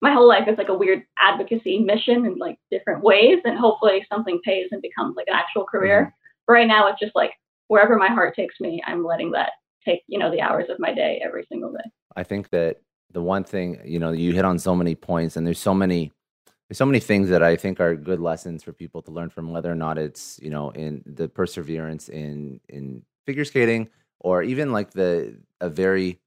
my 0.00 0.12
whole 0.12 0.28
life 0.28 0.48
is 0.48 0.58
like 0.58 0.68
a 0.68 0.74
weird 0.74 1.04
advocacy 1.20 1.78
mission 1.78 2.26
in 2.26 2.36
like 2.38 2.58
different 2.70 3.02
ways, 3.02 3.38
and 3.44 3.58
hopefully 3.58 4.04
something 4.10 4.40
pays 4.44 4.66
and 4.72 4.82
becomes 4.82 5.16
like 5.16 5.28
an 5.28 5.34
actual 5.34 5.64
career. 5.64 6.02
Mm-hmm. 6.02 6.10
But 6.46 6.52
right 6.52 6.66
now, 6.66 6.88
it's 6.88 7.00
just 7.00 7.14
like 7.14 7.32
wherever 7.68 7.96
my 7.96 8.08
heart 8.08 8.34
takes 8.34 8.58
me, 8.60 8.82
I'm 8.86 9.04
letting 9.04 9.30
that 9.32 9.52
take 9.84 10.02
you 10.06 10.18
know 10.18 10.30
the 10.30 10.40
hours 10.40 10.66
of 10.68 10.78
my 10.78 10.94
day 10.94 11.20
every 11.24 11.44
single 11.48 11.72
day. 11.72 11.90
I 12.16 12.22
think 12.22 12.50
that 12.50 12.80
the 13.14 13.22
one 13.22 13.44
thing, 13.44 13.80
you 13.84 13.98
know, 13.98 14.12
you 14.12 14.32
hit 14.32 14.44
on 14.44 14.58
so 14.58 14.74
many 14.74 14.94
points 14.94 15.36
and 15.36 15.46
there's 15.46 15.58
so 15.58 15.72
many 15.72 16.12
there's 16.68 16.78
so 16.78 16.86
many 16.86 17.00
things 17.00 17.28
that 17.28 17.42
I 17.42 17.56
think 17.56 17.78
are 17.80 17.94
good 17.94 18.20
lessons 18.20 18.62
for 18.62 18.72
people 18.72 19.02
to 19.02 19.10
learn 19.10 19.30
from 19.30 19.52
whether 19.52 19.70
or 19.70 19.74
not 19.76 19.98
it's, 19.98 20.40
you 20.42 20.50
know, 20.50 20.70
in 20.70 21.02
the 21.06 21.28
perseverance 21.28 22.08
in 22.08 22.60
in 22.68 23.02
figure 23.26 23.44
skating 23.44 23.88
or 24.20 24.42
even 24.42 24.72
like 24.72 24.90
the 24.90 25.36
a 25.60 25.68
very 25.68 26.20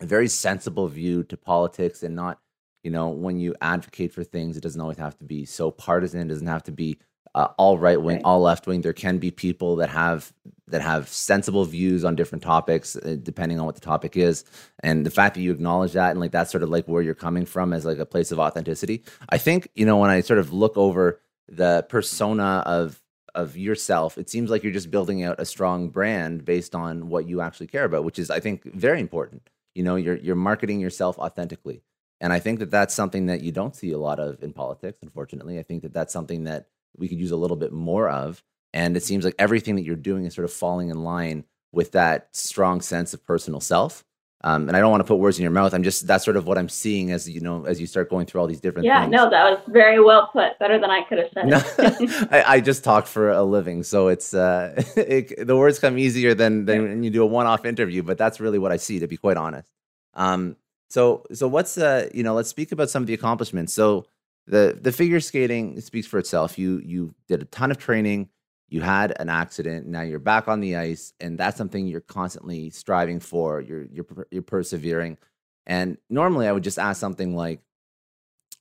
a 0.00 0.06
very 0.06 0.28
sensible 0.28 0.88
view 0.88 1.22
to 1.24 1.36
politics 1.36 2.02
and 2.02 2.16
not, 2.16 2.38
you 2.82 2.90
know, 2.90 3.08
when 3.08 3.38
you 3.38 3.54
advocate 3.60 4.12
for 4.12 4.24
things, 4.24 4.56
it 4.56 4.62
doesn't 4.62 4.80
always 4.80 4.98
have 4.98 5.16
to 5.18 5.24
be 5.24 5.44
so 5.44 5.70
partisan, 5.70 6.22
it 6.22 6.28
doesn't 6.28 6.46
have 6.46 6.64
to 6.64 6.72
be 6.72 6.98
uh, 7.34 7.48
all 7.56 7.78
right 7.78 8.00
wing, 8.00 8.16
right. 8.16 8.24
all 8.24 8.40
left 8.40 8.66
wing. 8.66 8.82
There 8.82 8.92
can 8.92 9.18
be 9.18 9.30
people 9.30 9.76
that 9.76 9.88
have 9.88 10.32
that 10.68 10.82
have 10.82 11.08
sensible 11.08 11.64
views 11.64 12.04
on 12.04 12.16
different 12.16 12.42
topics, 12.42 12.96
uh, 12.96 13.16
depending 13.22 13.60
on 13.60 13.66
what 13.66 13.74
the 13.74 13.80
topic 13.80 14.16
is. 14.16 14.44
And 14.82 15.04
the 15.04 15.10
fact 15.10 15.34
that 15.34 15.42
you 15.42 15.52
acknowledge 15.52 15.92
that 15.92 16.10
and 16.10 16.20
like 16.20 16.30
that's 16.30 16.50
sort 16.50 16.62
of 16.62 16.70
like 16.70 16.86
where 16.86 17.02
you're 17.02 17.14
coming 17.14 17.44
from 17.46 17.72
as 17.72 17.84
like 17.84 17.98
a 17.98 18.06
place 18.06 18.32
of 18.32 18.38
authenticity. 18.38 19.04
I 19.28 19.38
think 19.38 19.68
you 19.74 19.86
know 19.86 19.96
when 19.96 20.10
I 20.10 20.20
sort 20.20 20.38
of 20.38 20.52
look 20.52 20.76
over 20.76 21.20
the 21.48 21.86
persona 21.88 22.62
of 22.66 23.00
of 23.34 23.56
yourself, 23.56 24.18
it 24.18 24.28
seems 24.28 24.50
like 24.50 24.62
you're 24.62 24.72
just 24.72 24.90
building 24.90 25.22
out 25.22 25.40
a 25.40 25.46
strong 25.46 25.88
brand 25.88 26.44
based 26.44 26.74
on 26.74 27.08
what 27.08 27.26
you 27.26 27.40
actually 27.40 27.66
care 27.66 27.84
about, 27.84 28.04
which 28.04 28.18
is 28.18 28.30
I 28.30 28.40
think 28.40 28.64
very 28.64 29.00
important. 29.00 29.48
You 29.74 29.84
know, 29.84 29.96
you're 29.96 30.16
you're 30.16 30.36
marketing 30.36 30.80
yourself 30.80 31.18
authentically. 31.18 31.82
And 32.20 32.32
I 32.32 32.38
think 32.38 32.60
that 32.60 32.70
that's 32.70 32.94
something 32.94 33.26
that 33.26 33.40
you 33.40 33.50
don't 33.50 33.74
see 33.74 33.90
a 33.90 33.98
lot 33.98 34.20
of 34.20 34.42
in 34.44 34.52
politics, 34.52 35.00
unfortunately. 35.02 35.58
I 35.58 35.64
think 35.64 35.82
that 35.82 35.92
that's 35.92 36.12
something 36.12 36.44
that 36.44 36.68
we 36.96 37.08
could 37.08 37.18
use 37.18 37.30
a 37.30 37.36
little 37.36 37.56
bit 37.56 37.72
more 37.72 38.08
of. 38.08 38.42
And 38.72 38.96
it 38.96 39.02
seems 39.02 39.24
like 39.24 39.34
everything 39.38 39.76
that 39.76 39.82
you're 39.82 39.96
doing 39.96 40.24
is 40.24 40.34
sort 40.34 40.44
of 40.44 40.52
falling 40.52 40.88
in 40.88 41.02
line 41.04 41.44
with 41.72 41.92
that 41.92 42.28
strong 42.32 42.80
sense 42.80 43.14
of 43.14 43.24
personal 43.24 43.60
self. 43.60 44.04
Um, 44.44 44.66
and 44.66 44.76
I 44.76 44.80
don't 44.80 44.90
want 44.90 45.02
to 45.02 45.06
put 45.06 45.18
words 45.18 45.38
in 45.38 45.42
your 45.42 45.52
mouth. 45.52 45.72
I'm 45.72 45.84
just 45.84 46.06
that's 46.08 46.24
sort 46.24 46.36
of 46.36 46.48
what 46.48 46.58
I'm 46.58 46.68
seeing 46.68 47.12
as 47.12 47.30
you 47.30 47.40
know 47.40 47.64
as 47.64 47.80
you 47.80 47.86
start 47.86 48.10
going 48.10 48.26
through 48.26 48.40
all 48.40 48.48
these 48.48 48.60
different. 48.60 48.86
Yeah, 48.86 49.02
things. 49.02 49.12
no, 49.12 49.30
that 49.30 49.44
was 49.44 49.60
very 49.68 50.02
well 50.02 50.30
put. 50.32 50.58
Better 50.58 50.80
than 50.80 50.90
I 50.90 51.02
could 51.04 51.18
have 51.18 51.28
said. 51.32 51.46
No, 51.46 51.62
I, 52.36 52.56
I, 52.56 52.60
just 52.60 52.82
talk 52.82 53.06
for 53.06 53.30
a 53.30 53.44
living, 53.44 53.84
so 53.84 54.08
it's 54.08 54.34
uh, 54.34 54.74
it, 54.96 55.46
the 55.46 55.56
words 55.56 55.78
come 55.78 55.96
easier 55.96 56.34
than 56.34 56.64
than 56.64 56.82
when 56.82 57.02
you 57.04 57.10
do 57.10 57.22
a 57.22 57.26
one-off 57.26 57.64
interview. 57.64 58.02
But 58.02 58.18
that's 58.18 58.40
really 58.40 58.58
what 58.58 58.72
I 58.72 58.78
see, 58.78 58.98
to 58.98 59.06
be 59.06 59.16
quite 59.16 59.36
honest. 59.36 59.70
Um, 60.14 60.56
so 60.90 61.24
so 61.32 61.46
what's 61.46 61.78
uh, 61.78 62.08
you 62.12 62.24
know 62.24 62.34
let's 62.34 62.48
speak 62.48 62.72
about 62.72 62.90
some 62.90 63.04
of 63.04 63.06
the 63.06 63.14
accomplishments. 63.14 63.72
So 63.72 64.06
the 64.46 64.78
the 64.80 64.92
figure 64.92 65.20
skating 65.20 65.80
speaks 65.80 66.06
for 66.06 66.18
itself. 66.18 66.58
You 66.58 66.80
you 66.84 67.14
did 67.28 67.42
a 67.42 67.46
ton 67.46 67.70
of 67.70 67.78
training. 67.78 68.28
You 68.68 68.80
had 68.80 69.14
an 69.20 69.28
accident. 69.28 69.86
Now 69.86 70.02
you're 70.02 70.18
back 70.18 70.48
on 70.48 70.60
the 70.60 70.76
ice, 70.76 71.12
and 71.20 71.38
that's 71.38 71.58
something 71.58 71.86
you're 71.86 72.00
constantly 72.00 72.70
striving 72.70 73.20
for. 73.20 73.60
You're 73.60 73.84
you're 73.84 74.06
you're 74.30 74.42
persevering. 74.42 75.18
And 75.66 75.98
normally, 76.10 76.48
I 76.48 76.52
would 76.52 76.64
just 76.64 76.78
ask 76.78 76.98
something 76.98 77.36
like, 77.36 77.60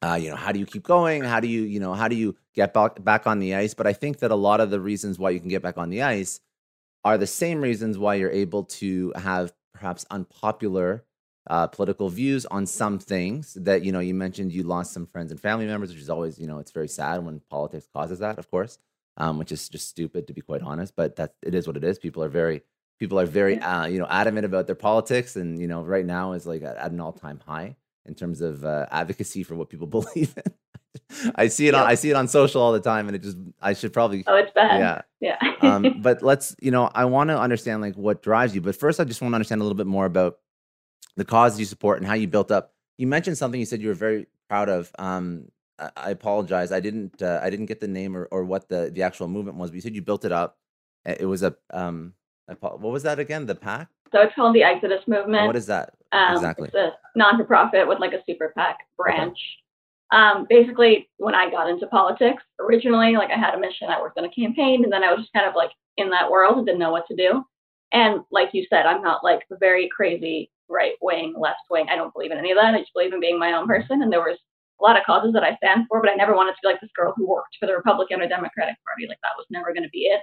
uh, 0.03 0.19
you 0.21 0.29
know, 0.29 0.35
how 0.35 0.51
do 0.51 0.59
you 0.59 0.65
keep 0.65 0.83
going? 0.83 1.23
How 1.23 1.39
do 1.39 1.47
you 1.47 1.61
you 1.61 1.79
know 1.79 1.93
how 1.93 2.07
do 2.07 2.15
you 2.15 2.35
get 2.53 2.73
back 2.73 3.03
back 3.03 3.25
on 3.25 3.39
the 3.39 3.55
ice? 3.55 3.73
But 3.73 3.87
I 3.87 3.93
think 3.93 4.19
that 4.19 4.31
a 4.31 4.35
lot 4.35 4.61
of 4.61 4.69
the 4.69 4.79
reasons 4.79 5.17
why 5.17 5.31
you 5.31 5.39
can 5.39 5.49
get 5.49 5.63
back 5.63 5.77
on 5.77 5.89
the 5.89 6.03
ice 6.03 6.41
are 7.03 7.17
the 7.17 7.27
same 7.27 7.61
reasons 7.61 7.97
why 7.97 8.15
you're 8.15 8.29
able 8.29 8.63
to 8.65 9.13
have 9.15 9.53
perhaps 9.73 10.05
unpopular 10.11 11.03
uh, 11.49 11.67
political 11.67 12.09
views 12.09 12.45
on 12.47 12.65
some 12.65 12.99
things 12.99 13.55
that 13.59 13.83
you 13.83 13.91
know 13.91 13.99
you 13.99 14.13
mentioned 14.13 14.51
you 14.51 14.63
lost 14.63 14.93
some 14.93 15.07
friends 15.07 15.31
and 15.31 15.39
family 15.39 15.65
members 15.65 15.91
which 15.91 16.01
is 16.01 16.09
always 16.09 16.39
you 16.39 16.47
know 16.47 16.59
it's 16.59 16.71
very 16.71 16.87
sad 16.87 17.23
when 17.25 17.41
politics 17.49 17.87
causes 17.93 18.19
that 18.19 18.37
of 18.37 18.49
course 18.49 18.77
um, 19.17 19.37
which 19.37 19.51
is 19.51 19.67
just 19.67 19.89
stupid 19.89 20.27
to 20.27 20.33
be 20.33 20.41
quite 20.41 20.61
honest 20.61 20.95
but 20.95 21.15
that 21.15 21.33
it 21.41 21.55
is 21.55 21.65
what 21.65 21.77
it 21.77 21.83
is 21.83 21.97
people 21.97 22.23
are 22.23 22.29
very 22.29 22.61
people 22.99 23.19
are 23.19 23.25
very 23.25 23.57
uh, 23.59 23.85
you 23.85 23.97
know 23.97 24.07
adamant 24.09 24.45
about 24.45 24.67
their 24.67 24.75
politics 24.75 25.35
and 25.35 25.59
you 25.59 25.67
know 25.67 25.81
right 25.81 26.05
now 26.05 26.33
is 26.33 26.45
like 26.45 26.61
at, 26.61 26.91
an 26.91 26.99
all-time 26.99 27.41
high 27.45 27.75
in 28.05 28.13
terms 28.13 28.41
of 28.41 28.63
uh, 28.63 28.85
advocacy 28.91 29.43
for 29.43 29.55
what 29.55 29.69
people 29.69 29.87
believe 29.99 30.33
in 30.37 30.53
I 31.35 31.47
see 31.47 31.67
it 31.67 31.75
on 31.75 31.87
I 31.87 31.95
see 31.95 32.09
it 32.09 32.15
on 32.15 32.27
social 32.27 32.61
all 32.61 32.71
the 32.73 32.79
time, 32.79 33.07
and 33.07 33.15
it 33.15 33.23
just 33.23 33.37
I 33.61 33.73
should 33.73 33.93
probably. 33.93 34.23
Oh, 34.27 34.35
it's 34.35 34.51
bad. 34.51 35.03
Yeah, 35.19 35.37
yeah. 35.41 35.53
um, 35.61 35.97
but 36.01 36.21
let's 36.21 36.55
you 36.61 36.71
know 36.71 36.89
I 36.93 37.05
want 37.05 37.29
to 37.29 37.39
understand 37.39 37.81
like 37.81 37.95
what 37.95 38.21
drives 38.21 38.53
you. 38.55 38.61
But 38.61 38.75
first, 38.75 38.99
I 38.99 39.03
just 39.03 39.21
want 39.21 39.31
to 39.31 39.35
understand 39.35 39.61
a 39.61 39.63
little 39.63 39.77
bit 39.77 39.87
more 39.87 40.05
about 40.05 40.37
the 41.17 41.25
cause 41.25 41.59
you 41.59 41.65
support 41.65 41.97
and 41.99 42.07
how 42.07 42.13
you 42.13 42.27
built 42.27 42.51
up. 42.51 42.73
You 42.97 43.07
mentioned 43.07 43.37
something 43.37 43.59
you 43.59 43.65
said 43.65 43.81
you 43.81 43.87
were 43.89 43.93
very 43.93 44.27
proud 44.49 44.69
of. 44.69 44.91
Um, 44.99 45.47
I, 45.79 45.89
I 45.95 46.09
apologize. 46.11 46.71
I 46.71 46.79
didn't. 46.79 47.21
Uh, 47.21 47.39
I 47.41 47.49
didn't 47.49 47.65
get 47.67 47.79
the 47.79 47.87
name 47.87 48.15
or, 48.15 48.25
or 48.31 48.43
what 48.43 48.69
the 48.69 48.91
the 48.93 49.03
actual 49.03 49.27
movement 49.27 49.57
was. 49.57 49.69
But 49.71 49.75
you 49.75 49.81
said 49.81 49.95
you 49.95 50.01
built 50.01 50.25
it 50.25 50.31
up. 50.31 50.57
It 51.05 51.25
was 51.25 51.41
a 51.43 51.55
um, 51.71 52.13
What 52.59 52.79
was 52.81 53.03
that 53.03 53.17
again? 53.19 53.45
The 53.45 53.55
PAC? 53.55 53.87
So 54.11 54.19
it's 54.21 54.35
called 54.35 54.53
the 54.53 54.61
Exodus 54.63 55.01
Movement. 55.07 55.47
what 55.47 55.55
is 55.55 55.65
that 55.67 55.93
Um, 56.11 56.35
exactly? 56.35 56.67
It's 56.67 56.75
a 56.75 56.91
non-for-profit 57.15 57.87
with 57.87 57.99
like 57.99 58.11
a 58.13 58.21
super 58.27 58.51
PAC 58.57 58.77
branch. 58.97 59.37
Um, 60.11 60.45
basically, 60.49 61.09
when 61.17 61.33
I 61.33 61.49
got 61.49 61.69
into 61.69 61.87
politics 61.87 62.43
originally, 62.59 63.15
like 63.15 63.29
I 63.31 63.39
had 63.39 63.53
a 63.55 63.59
mission, 63.59 63.87
I 63.89 64.01
worked 64.01 64.17
on 64.17 64.25
a 64.25 64.29
campaign, 64.29 64.83
and 64.83 64.91
then 64.91 65.03
I 65.03 65.11
was 65.11 65.21
just 65.21 65.33
kind 65.33 65.47
of 65.47 65.55
like 65.55 65.71
in 65.95 66.09
that 66.09 66.29
world 66.29 66.57
and 66.57 66.65
didn't 66.67 66.79
know 66.79 66.91
what 66.91 67.07
to 67.07 67.15
do. 67.15 67.43
And 67.93 68.21
like 68.31 68.49
you 68.53 68.65
said, 68.69 68.85
I'm 68.85 69.01
not 69.01 69.23
like 69.23 69.43
very 69.59 69.87
crazy 69.89 70.51
right 70.71 70.93
wing, 71.01 71.35
left 71.37 71.61
wing. 71.69 71.87
I 71.89 71.95
don't 71.95 72.13
believe 72.13 72.31
in 72.31 72.37
any 72.37 72.51
of 72.51 72.57
that. 72.57 72.73
I 72.73 72.79
just 72.79 72.93
believe 72.93 73.13
in 73.13 73.19
being 73.19 73.37
my 73.37 73.53
own 73.53 73.67
person. 73.67 74.01
And 74.01 74.11
there 74.11 74.21
was 74.21 74.39
a 74.79 74.83
lot 74.83 74.97
of 74.97 75.05
causes 75.05 75.33
that 75.33 75.43
I 75.43 75.55
stand 75.57 75.85
for, 75.87 76.01
but 76.01 76.09
I 76.09 76.15
never 76.15 76.35
wanted 76.35 76.53
to 76.53 76.57
be 76.63 76.69
like 76.69 76.81
this 76.81 76.89
girl 76.95 77.13
who 77.15 77.27
worked 77.27 77.57
for 77.59 77.67
the 77.67 77.75
Republican 77.75 78.21
or 78.21 78.27
Democratic 78.27 78.75
Party. 78.87 79.07
Like 79.07 79.19
that 79.21 79.37
was 79.37 79.45
never 79.49 79.73
going 79.73 79.83
to 79.83 79.89
be 79.89 80.09
it. 80.09 80.21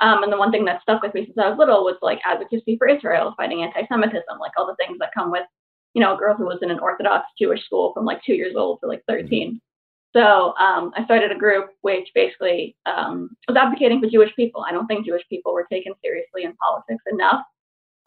Um, 0.00 0.22
and 0.22 0.32
the 0.32 0.36
one 0.36 0.52
thing 0.52 0.64
that 0.66 0.82
stuck 0.82 1.02
with 1.02 1.14
me 1.14 1.24
since 1.24 1.38
I 1.38 1.48
was 1.48 1.58
little 1.58 1.82
was 1.82 1.96
like 2.02 2.20
advocacy 2.24 2.76
for 2.78 2.88
Israel, 2.88 3.34
fighting 3.36 3.62
anti-Semitism, 3.62 4.38
like 4.38 4.52
all 4.56 4.66
the 4.66 4.76
things 4.76 4.98
that 5.00 5.10
come 5.12 5.32
with, 5.32 5.42
you 5.94 6.00
know, 6.00 6.14
a 6.14 6.18
girl 6.18 6.36
who 6.36 6.44
was 6.44 6.58
in 6.62 6.70
an 6.70 6.78
Orthodox 6.78 7.26
Jewish 7.40 7.64
school 7.64 7.92
from 7.94 8.04
like 8.04 8.22
two 8.22 8.34
years 8.34 8.54
old 8.56 8.78
to 8.80 8.86
like 8.86 9.02
13. 9.08 9.60
So 10.14 10.54
um, 10.56 10.92
I 10.96 11.04
started 11.04 11.32
a 11.32 11.38
group 11.38 11.70
which 11.82 12.08
basically 12.14 12.76
um, 12.86 13.30
was 13.48 13.56
advocating 13.56 14.00
for 14.00 14.08
Jewish 14.08 14.34
people. 14.36 14.64
I 14.66 14.72
don't 14.72 14.86
think 14.86 15.04
Jewish 15.04 15.22
people 15.28 15.52
were 15.52 15.66
taken 15.70 15.92
seriously 16.02 16.44
in 16.44 16.54
politics 16.56 17.02
enough. 17.10 17.42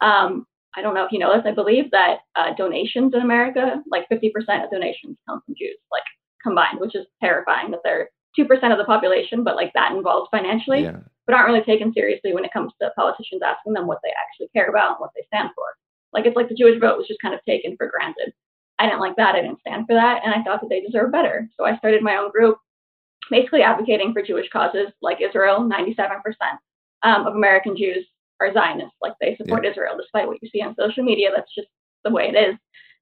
Um, 0.00 0.46
I 0.76 0.82
don't 0.82 0.94
know 0.94 1.04
if 1.04 1.12
you 1.12 1.18
know 1.18 1.34
this. 1.34 1.46
I 1.46 1.52
believe 1.52 1.90
that 1.90 2.20
uh, 2.36 2.54
donations 2.56 3.12
in 3.14 3.20
America, 3.20 3.82
like 3.90 4.08
50% 4.10 4.30
of 4.64 4.70
donations 4.70 5.16
come 5.28 5.42
from 5.44 5.54
Jews, 5.56 5.76
like 5.90 6.02
combined, 6.42 6.80
which 6.80 6.94
is 6.94 7.06
terrifying 7.20 7.70
that 7.70 7.80
they're 7.84 8.10
2% 8.38 8.48
of 8.72 8.78
the 8.78 8.84
population, 8.84 9.44
but 9.44 9.56
like 9.56 9.72
that 9.74 9.92
involves 9.92 10.28
financially, 10.30 10.84
yeah. 10.84 11.00
but 11.26 11.34
aren't 11.34 11.48
really 11.52 11.64
taken 11.64 11.92
seriously 11.92 12.32
when 12.32 12.44
it 12.44 12.52
comes 12.52 12.72
to 12.80 12.90
politicians 12.96 13.42
asking 13.44 13.74
them 13.74 13.86
what 13.86 13.98
they 14.02 14.10
actually 14.10 14.48
care 14.54 14.68
about 14.68 14.92
and 14.92 15.00
what 15.00 15.10
they 15.14 15.24
stand 15.26 15.50
for. 15.54 15.64
Like 16.12 16.26
it's 16.26 16.36
like 16.36 16.48
the 16.48 16.54
Jewish 16.54 16.80
vote 16.80 16.96
was 16.96 17.06
just 17.06 17.20
kind 17.20 17.34
of 17.34 17.44
taken 17.44 17.76
for 17.76 17.88
granted. 17.88 18.32
I 18.78 18.86
didn't 18.86 19.00
like 19.00 19.16
that. 19.16 19.34
I 19.34 19.42
didn't 19.42 19.60
stand 19.60 19.86
for 19.86 19.94
that. 19.94 20.22
And 20.24 20.34
I 20.34 20.42
thought 20.42 20.60
that 20.60 20.68
they 20.68 20.80
deserve 20.80 21.12
better. 21.12 21.48
So 21.56 21.64
I 21.64 21.76
started 21.76 22.02
my 22.02 22.16
own 22.16 22.30
group, 22.30 22.58
basically 23.30 23.62
advocating 23.62 24.12
for 24.12 24.22
Jewish 24.22 24.48
causes 24.50 24.88
like 25.02 25.20
Israel. 25.20 25.60
97% 25.60 26.20
um, 27.02 27.26
of 27.26 27.34
American 27.34 27.76
Jews 27.76 28.06
are 28.42 28.52
Zionists. 28.52 28.96
Like 29.00 29.14
they 29.20 29.36
support 29.36 29.66
Israel, 29.66 29.96
despite 29.96 30.26
what 30.26 30.38
you 30.42 30.48
see 30.50 30.62
on 30.62 30.74
social 30.78 31.04
media. 31.04 31.30
That's 31.34 31.54
just 31.54 31.68
the 32.04 32.10
way 32.10 32.28
it 32.28 32.36
is. 32.36 32.56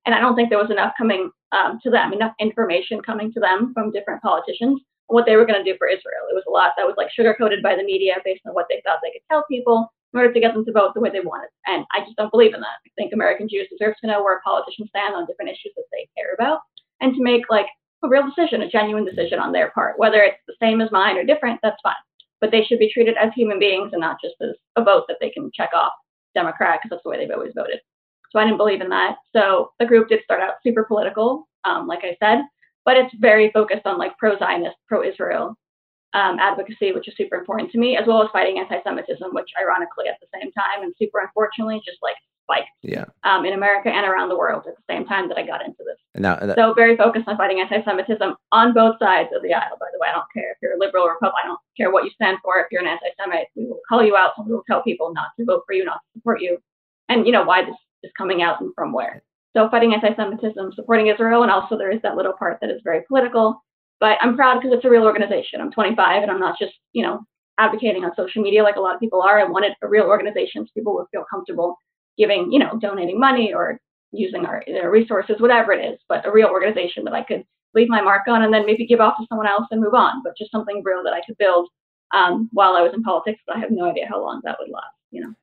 And 0.06 0.14
I 0.14 0.20
don't 0.20 0.34
think 0.34 0.48
there 0.48 0.58
was 0.58 0.70
enough 0.70 0.92
coming 0.96 1.30
um, 1.52 1.78
to 1.82 1.90
them, 1.90 2.12
enough 2.12 2.32
information 2.40 3.02
coming 3.02 3.32
to 3.32 3.40
them 3.40 3.72
from 3.74 3.92
different 3.92 4.22
politicians 4.22 4.80
on 5.08 5.14
what 5.14 5.26
they 5.26 5.36
were 5.36 5.44
going 5.44 5.62
to 5.62 5.72
do 5.72 5.76
for 5.78 5.88
Israel. 5.88 6.24
It 6.30 6.34
was 6.34 6.44
a 6.48 6.50
lot 6.50 6.72
that 6.76 6.86
was 6.86 6.94
like 6.96 7.10
sugar 7.12 7.34
coated 7.38 7.62
by 7.62 7.76
the 7.76 7.84
media 7.84 8.14
based 8.24 8.42
on 8.46 8.54
what 8.54 8.66
they 8.70 8.80
thought 8.84 8.98
they 9.02 9.12
could 9.12 9.26
tell 9.30 9.44
people 9.50 9.92
in 10.12 10.20
order 10.20 10.32
to 10.32 10.40
get 10.40 10.54
them 10.54 10.64
to 10.64 10.72
vote 10.72 10.94
the 10.94 11.00
way 11.00 11.10
they 11.10 11.20
wanted. 11.20 11.50
And 11.66 11.84
I 11.94 12.00
just 12.04 12.16
don't 12.16 12.30
believe 12.30 12.54
in 12.54 12.60
that. 12.60 12.80
I 12.86 12.90
think 12.96 13.12
American 13.12 13.48
Jews 13.48 13.68
deserve 13.70 13.94
to 14.00 14.06
know 14.06 14.22
where 14.22 14.40
politicians 14.44 14.88
stand 14.88 15.14
on 15.14 15.26
different 15.26 15.50
issues 15.50 15.72
that 15.76 15.84
they 15.92 16.08
care 16.16 16.34
about 16.34 16.60
and 17.00 17.14
to 17.14 17.22
make 17.22 17.42
like 17.50 17.66
a 18.02 18.08
real 18.08 18.24
decision, 18.24 18.62
a 18.62 18.70
genuine 18.70 19.04
decision 19.04 19.38
on 19.38 19.52
their 19.52 19.70
part. 19.70 19.98
Whether 19.98 20.22
it's 20.22 20.40
the 20.48 20.56
same 20.60 20.80
as 20.80 20.90
mine 20.90 21.16
or 21.16 21.24
different, 21.24 21.60
that's 21.62 21.80
fine. 21.82 21.94
But 22.40 22.50
they 22.50 22.64
should 22.64 22.78
be 22.78 22.92
treated 22.92 23.16
as 23.16 23.32
human 23.34 23.58
beings 23.58 23.90
and 23.92 24.00
not 24.00 24.18
just 24.22 24.36
as 24.40 24.56
a 24.76 24.82
vote 24.82 25.04
that 25.08 25.18
they 25.20 25.30
can 25.30 25.50
check 25.54 25.70
off 25.74 25.92
Democrat 26.34 26.80
because 26.80 26.90
that's 26.90 27.02
the 27.04 27.10
way 27.10 27.18
they've 27.18 27.34
always 27.34 27.52
voted. 27.54 27.80
So 28.30 28.38
I 28.38 28.44
didn't 28.44 28.58
believe 28.58 28.80
in 28.80 28.88
that. 28.90 29.16
So 29.34 29.72
the 29.78 29.86
group 29.86 30.08
did 30.08 30.22
start 30.24 30.40
out 30.40 30.54
super 30.62 30.84
political, 30.84 31.48
um, 31.64 31.86
like 31.86 32.04
I 32.04 32.16
said, 32.22 32.44
but 32.84 32.96
it's 32.96 33.14
very 33.18 33.50
focused 33.50 33.86
on 33.86 33.98
like 33.98 34.16
pro-Zionist, 34.18 34.76
pro-Israel 34.86 35.56
um, 36.14 36.38
advocacy, 36.38 36.92
which 36.92 37.08
is 37.08 37.14
super 37.16 37.36
important 37.36 37.70
to 37.72 37.78
me, 37.78 37.96
as 37.96 38.06
well 38.06 38.22
as 38.22 38.30
fighting 38.32 38.58
anti-Semitism, 38.58 39.30
which 39.32 39.50
ironically 39.60 40.06
at 40.08 40.16
the 40.20 40.26
same 40.32 40.50
time 40.52 40.82
and 40.82 40.94
super 40.98 41.20
unfortunately 41.20 41.80
just 41.84 41.98
like 42.02 42.16
spiked 42.50 42.68
Yeah. 42.82 43.04
um, 43.24 43.44
in 43.44 43.52
America 43.52 43.88
and 43.88 44.06
around 44.06 44.28
the 44.28 44.36
world 44.36 44.64
at 44.66 44.74
the 44.76 44.82
same 44.92 45.06
time 45.06 45.28
that 45.28 45.38
I 45.38 45.46
got 45.46 45.64
into 45.64 45.82
this. 45.84 45.96
Now, 46.14 46.36
that, 46.36 46.56
So 46.56 46.74
very 46.74 46.96
focused 46.96 47.28
on 47.28 47.36
fighting 47.36 47.60
anti-Semitism 47.60 48.34
on 48.52 48.74
both 48.74 48.98
sides 48.98 49.30
of 49.34 49.42
the 49.42 49.54
aisle. 49.54 49.76
By 49.78 49.86
the 49.92 49.98
way, 50.00 50.08
I 50.08 50.12
don't 50.12 50.30
care 50.32 50.50
if 50.52 50.58
you're 50.62 50.74
a 50.74 50.78
liberal 50.78 51.04
or 51.04 51.12
Republican. 51.12 51.40
I 51.44 51.48
don't 51.48 51.60
care 51.76 51.90
what 51.90 52.04
you 52.04 52.10
stand 52.10 52.38
for. 52.42 52.58
If 52.58 52.66
you're 52.70 52.82
an 52.82 52.88
anti-Semite, 52.88 53.46
we 53.54 53.66
will 53.66 53.80
call 53.88 54.04
you 54.04 54.16
out 54.16 54.32
we 54.44 54.52
will 54.52 54.64
tell 54.68 54.82
people 54.82 55.12
not 55.12 55.28
to 55.38 55.44
vote 55.44 55.62
for 55.66 55.72
you, 55.74 55.84
not 55.84 56.00
to 56.00 56.18
support 56.18 56.40
you, 56.40 56.58
and 57.08 57.26
you 57.26 57.32
know 57.32 57.44
why 57.44 57.64
this 57.64 57.76
is 58.02 58.10
coming 58.16 58.42
out 58.42 58.60
and 58.60 58.72
from 58.74 58.92
where. 58.92 59.22
So 59.56 59.68
fighting 59.68 59.94
anti-Semitism, 59.94 60.72
supporting 60.74 61.08
Israel, 61.08 61.42
and 61.42 61.50
also 61.50 61.76
there 61.76 61.90
is 61.90 62.00
that 62.02 62.16
little 62.16 62.32
part 62.32 62.58
that 62.60 62.70
is 62.70 62.80
very 62.84 63.02
political. 63.06 63.62
But 63.98 64.16
I'm 64.22 64.34
proud 64.34 64.60
because 64.60 64.74
it's 64.74 64.84
a 64.84 64.90
real 64.90 65.04
organization. 65.04 65.60
I'm 65.60 65.70
25 65.70 66.22
and 66.22 66.30
I'm 66.30 66.40
not 66.40 66.58
just 66.58 66.72
you 66.92 67.02
know 67.02 67.20
advocating 67.58 68.04
on 68.04 68.12
social 68.16 68.42
media 68.42 68.62
like 68.62 68.76
a 68.76 68.80
lot 68.80 68.94
of 68.94 69.00
people 69.00 69.20
are. 69.22 69.38
I 69.38 69.44
wanted 69.44 69.72
a 69.82 69.88
real 69.88 70.04
organization 70.06 70.64
so 70.64 70.70
people 70.74 70.94
would 70.94 71.06
feel 71.12 71.24
comfortable 71.30 71.76
giving, 72.20 72.52
you 72.52 72.58
know, 72.58 72.78
donating 72.78 73.18
money 73.18 73.52
or 73.54 73.80
using 74.12 74.44
our, 74.44 74.62
our 74.82 74.90
resources, 74.90 75.40
whatever 75.40 75.72
it 75.72 75.82
is, 75.84 75.98
but 76.08 76.26
a 76.26 76.30
real 76.30 76.48
organization 76.48 77.04
that 77.04 77.14
I 77.14 77.22
could 77.22 77.44
leave 77.74 77.88
my 77.88 78.02
mark 78.02 78.22
on 78.28 78.42
and 78.42 78.52
then 78.52 78.66
maybe 78.66 78.86
give 78.86 79.00
off 79.00 79.16
to 79.18 79.26
someone 79.28 79.46
else 79.46 79.66
and 79.70 79.80
move 79.80 79.94
on, 79.94 80.22
but 80.22 80.36
just 80.36 80.50
something 80.50 80.82
real 80.84 81.02
that 81.04 81.14
I 81.14 81.22
could 81.24 81.38
build 81.38 81.68
um, 82.12 82.48
while 82.52 82.74
I 82.74 82.82
was 82.82 82.92
in 82.94 83.02
politics. 83.02 83.40
But 83.46 83.56
I 83.56 83.60
have 83.60 83.70
no 83.70 83.90
idea 83.90 84.06
how 84.08 84.20
long 84.20 84.40
that 84.44 84.56
would 84.60 84.70
last, 84.70 84.94
you 85.10 85.22
know. 85.22 85.34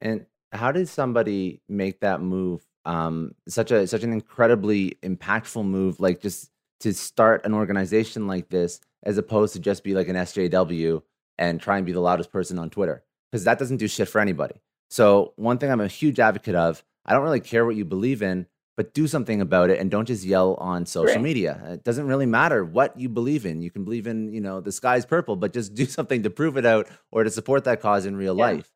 and 0.00 0.26
how 0.52 0.70
did 0.70 0.88
somebody 0.88 1.60
make 1.68 2.00
that 2.00 2.20
move? 2.20 2.62
Um, 2.86 3.34
such 3.48 3.70
a 3.70 3.86
such 3.86 4.02
an 4.02 4.12
incredibly 4.12 4.98
impactful 5.02 5.64
move, 5.64 6.00
like 6.00 6.20
just 6.20 6.50
to 6.80 6.92
start 6.92 7.46
an 7.46 7.54
organization 7.54 8.26
like 8.26 8.50
this, 8.50 8.78
as 9.04 9.16
opposed 9.16 9.54
to 9.54 9.58
just 9.58 9.82
be 9.82 9.94
like 9.94 10.08
an 10.08 10.16
SJW 10.16 11.02
and 11.38 11.60
try 11.60 11.78
and 11.78 11.86
be 11.86 11.92
the 11.92 12.00
loudest 12.00 12.30
person 12.30 12.58
on 12.58 12.68
Twitter, 12.68 13.02
because 13.32 13.44
that 13.44 13.58
doesn't 13.58 13.78
do 13.78 13.88
shit 13.88 14.08
for 14.08 14.20
anybody. 14.20 14.60
So 14.94 15.32
one 15.34 15.58
thing 15.58 15.72
I'm 15.72 15.80
a 15.80 15.88
huge 15.88 16.20
advocate 16.20 16.54
of, 16.54 16.84
I 17.04 17.14
don't 17.14 17.24
really 17.24 17.40
care 17.40 17.66
what 17.66 17.74
you 17.74 17.84
believe 17.84 18.22
in, 18.22 18.46
but 18.76 18.94
do 18.94 19.08
something 19.08 19.40
about 19.40 19.68
it 19.68 19.80
and 19.80 19.90
don't 19.90 20.06
just 20.06 20.22
yell 20.24 20.54
on 20.54 20.86
social 20.86 21.20
Right. 21.20 21.24
media. 21.24 21.60
It 21.66 21.82
doesn't 21.82 22.06
really 22.06 22.26
matter 22.26 22.64
what 22.64 22.96
you 22.96 23.08
believe 23.08 23.44
in. 23.44 23.60
You 23.60 23.72
can 23.72 23.82
believe 23.82 24.06
in, 24.06 24.32
you 24.32 24.40
know, 24.40 24.60
the 24.60 24.70
sky's 24.70 25.04
purple, 25.04 25.34
but 25.34 25.52
just 25.52 25.74
do 25.82 25.84
something 25.84 26.22
to 26.22 26.30
prove 26.30 26.56
it 26.56 26.64
out 26.64 26.86
or 27.10 27.24
to 27.24 27.30
support 27.32 27.64
that 27.64 27.80
cause 27.80 28.06
in 28.06 28.14
real 28.14 28.36
Yeah. 28.36 28.52
life. 28.52 28.70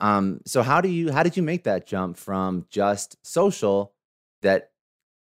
Um, 0.00 0.40
so 0.46 0.62
how 0.62 0.80
do 0.80 0.88
you 0.88 1.12
how 1.12 1.22
did 1.22 1.36
you 1.36 1.42
make 1.42 1.64
that 1.64 1.86
jump 1.86 2.16
from 2.16 2.64
just 2.70 3.18
social 3.22 3.92
that 4.40 4.70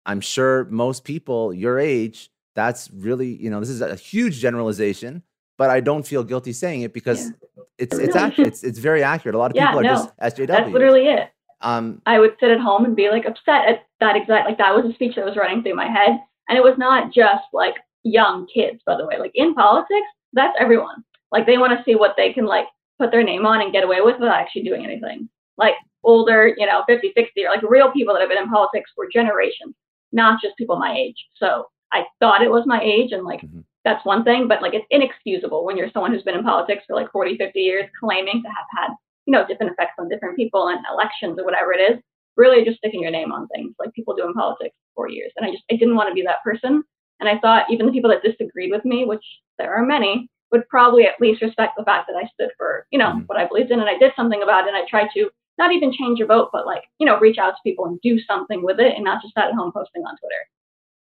I'm 0.04 0.20
sure 0.20 0.66
most 0.66 1.04
people 1.04 1.54
your 1.54 1.78
age, 1.78 2.30
that's 2.54 2.90
really, 2.90 3.28
you 3.34 3.48
know, 3.48 3.60
this 3.60 3.70
is 3.70 3.80
a 3.80 3.94
huge 3.96 4.40
generalization, 4.40 5.22
but 5.56 5.70
I 5.70 5.80
don't 5.80 6.06
feel 6.06 6.24
guilty 6.24 6.52
saying 6.52 6.82
it 6.82 6.92
because 6.92 7.32
it's 7.78 7.96
it's 7.98 8.14
No. 8.14 8.22
accurate. 8.22 8.48
It's, 8.48 8.64
it's 8.64 8.78
very 8.78 9.02
accurate. 9.02 9.34
A 9.34 9.38
lot 9.38 9.50
of 9.50 9.56
Yeah, 9.56 9.66
people 9.66 9.80
are 9.80 9.82
no. 9.84 9.88
just 9.90 10.16
SJWs. 10.18 10.46
That's 10.48 10.70
literally 10.70 11.06
it. 11.08 11.30
um 11.60 12.02
I 12.06 12.18
would 12.18 12.36
sit 12.40 12.50
at 12.50 12.60
home 12.60 12.84
and 12.84 12.94
be 12.96 13.08
like 13.10 13.24
upset 13.26 13.68
at 13.68 13.86
that 14.00 14.16
exact 14.16 14.48
like 14.48 14.58
that 14.58 14.74
was 14.74 14.84
a 14.90 14.92
speech 14.94 15.16
that 15.16 15.24
was 15.24 15.36
running 15.36 15.62
through 15.62 15.74
my 15.74 15.88
head. 15.88 16.20
And 16.48 16.58
it 16.58 16.62
was 16.64 16.76
not 16.78 17.12
just 17.12 17.44
like 17.52 17.76
young 18.02 18.46
kids, 18.46 18.80
by 18.84 18.96
the 18.96 19.06
way. 19.06 19.18
Like 19.18 19.32
in 19.34 19.54
politics, 19.54 20.06
that's 20.34 20.56
everyone. 20.60 21.04
Like 21.32 21.46
they 21.46 21.58
want 21.58 21.76
to 21.76 21.82
see 21.84 21.94
what 21.94 22.14
they 22.16 22.32
can 22.32 22.44
like 22.46 22.66
put 22.98 23.10
their 23.10 23.22
name 23.24 23.46
on 23.46 23.60
and 23.62 23.72
get 23.72 23.82
away 23.84 24.00
with 24.02 24.18
without 24.20 24.36
actually 24.40 24.62
doing 24.64 24.84
anything. 24.84 25.28
Like 25.56 25.74
older, 26.02 26.52
you 26.56 26.66
know, 26.66 26.84
50, 26.86 27.12
60, 27.16 27.44
or 27.46 27.50
like 27.50 27.62
real 27.62 27.90
people 27.92 28.12
that 28.14 28.20
have 28.20 28.28
been 28.28 28.38
in 28.42 28.48
politics 28.50 28.90
for 28.94 29.08
generations, 29.10 29.74
not 30.12 30.40
just 30.42 30.56
people 30.56 30.76
my 30.76 30.94
age. 30.94 31.16
So 31.36 31.66
I 31.92 32.04
thought 32.20 32.42
it 32.42 32.50
was 32.50 32.64
my 32.66 32.80
age 32.82 33.12
and 33.12 33.24
like 33.24 33.40
Mhm. 33.40 33.64
That's 33.84 34.04
one 34.04 34.24
thing, 34.24 34.48
but 34.48 34.62
like 34.62 34.74
it's 34.74 34.86
inexcusable 34.90 35.64
when 35.64 35.76
you're 35.76 35.90
someone 35.92 36.12
who's 36.12 36.22
been 36.22 36.36
in 36.36 36.44
politics 36.44 36.84
for 36.86 36.96
like 36.96 37.10
40, 37.12 37.36
50 37.36 37.60
years 37.60 37.88
claiming 38.00 38.42
to 38.42 38.48
have 38.48 38.66
had, 38.76 38.94
you 39.26 39.32
know, 39.32 39.46
different 39.46 39.72
effects 39.72 39.94
on 39.98 40.08
different 40.08 40.36
people 40.36 40.68
and 40.68 40.80
elections 40.90 41.38
or 41.38 41.44
whatever 41.44 41.72
it 41.72 41.80
is 41.80 42.00
really 42.36 42.64
just 42.64 42.78
sticking 42.78 43.00
your 43.02 43.10
name 43.12 43.30
on 43.30 43.46
things 43.48 43.74
like 43.78 43.92
people 43.92 44.14
do 44.14 44.26
in 44.26 44.34
politics 44.34 44.74
for 44.94 45.08
years. 45.08 45.32
And 45.36 45.46
I 45.46 45.52
just 45.52 45.62
I 45.70 45.76
didn't 45.76 45.96
want 45.96 46.08
to 46.08 46.14
be 46.14 46.22
that 46.22 46.42
person. 46.42 46.82
And 47.20 47.28
I 47.28 47.38
thought 47.38 47.70
even 47.70 47.86
the 47.86 47.92
people 47.92 48.10
that 48.10 48.22
disagreed 48.28 48.70
with 48.72 48.84
me, 48.84 49.04
which 49.04 49.24
there 49.58 49.72
are 49.74 49.84
many, 49.86 50.28
would 50.50 50.68
probably 50.68 51.06
at 51.06 51.20
least 51.20 51.42
respect 51.42 51.74
the 51.76 51.84
fact 51.84 52.08
that 52.08 52.16
I 52.16 52.26
stood 52.34 52.50
for, 52.56 52.86
you 52.90 52.98
know, 52.98 53.10
Mhm. 53.12 53.26
what 53.28 53.38
I 53.38 53.46
believed 53.46 53.70
in 53.70 53.80
and 53.80 53.88
I 53.88 53.98
did 53.98 54.12
something 54.16 54.42
about 54.42 54.64
it 54.64 54.68
and 54.68 54.76
I 54.76 54.84
tried 54.86 55.10
to 55.14 55.30
not 55.58 55.72
even 55.72 55.92
change 55.92 56.18
your 56.18 56.26
vote, 56.28 56.50
but 56.52 56.66
like, 56.66 56.84
you 56.98 57.06
know, 57.06 57.18
reach 57.20 57.38
out 57.38 57.50
to 57.52 57.62
people 57.62 57.86
and 57.86 58.00
do 58.00 58.18
something 58.20 58.62
with 58.62 58.80
it 58.80 58.94
and 58.94 59.04
not 59.04 59.22
just 59.22 59.34
sit 59.34 59.44
at 59.44 59.54
home 59.54 59.72
posting 59.72 60.04
on 60.04 60.16
Twitter. 60.16 60.48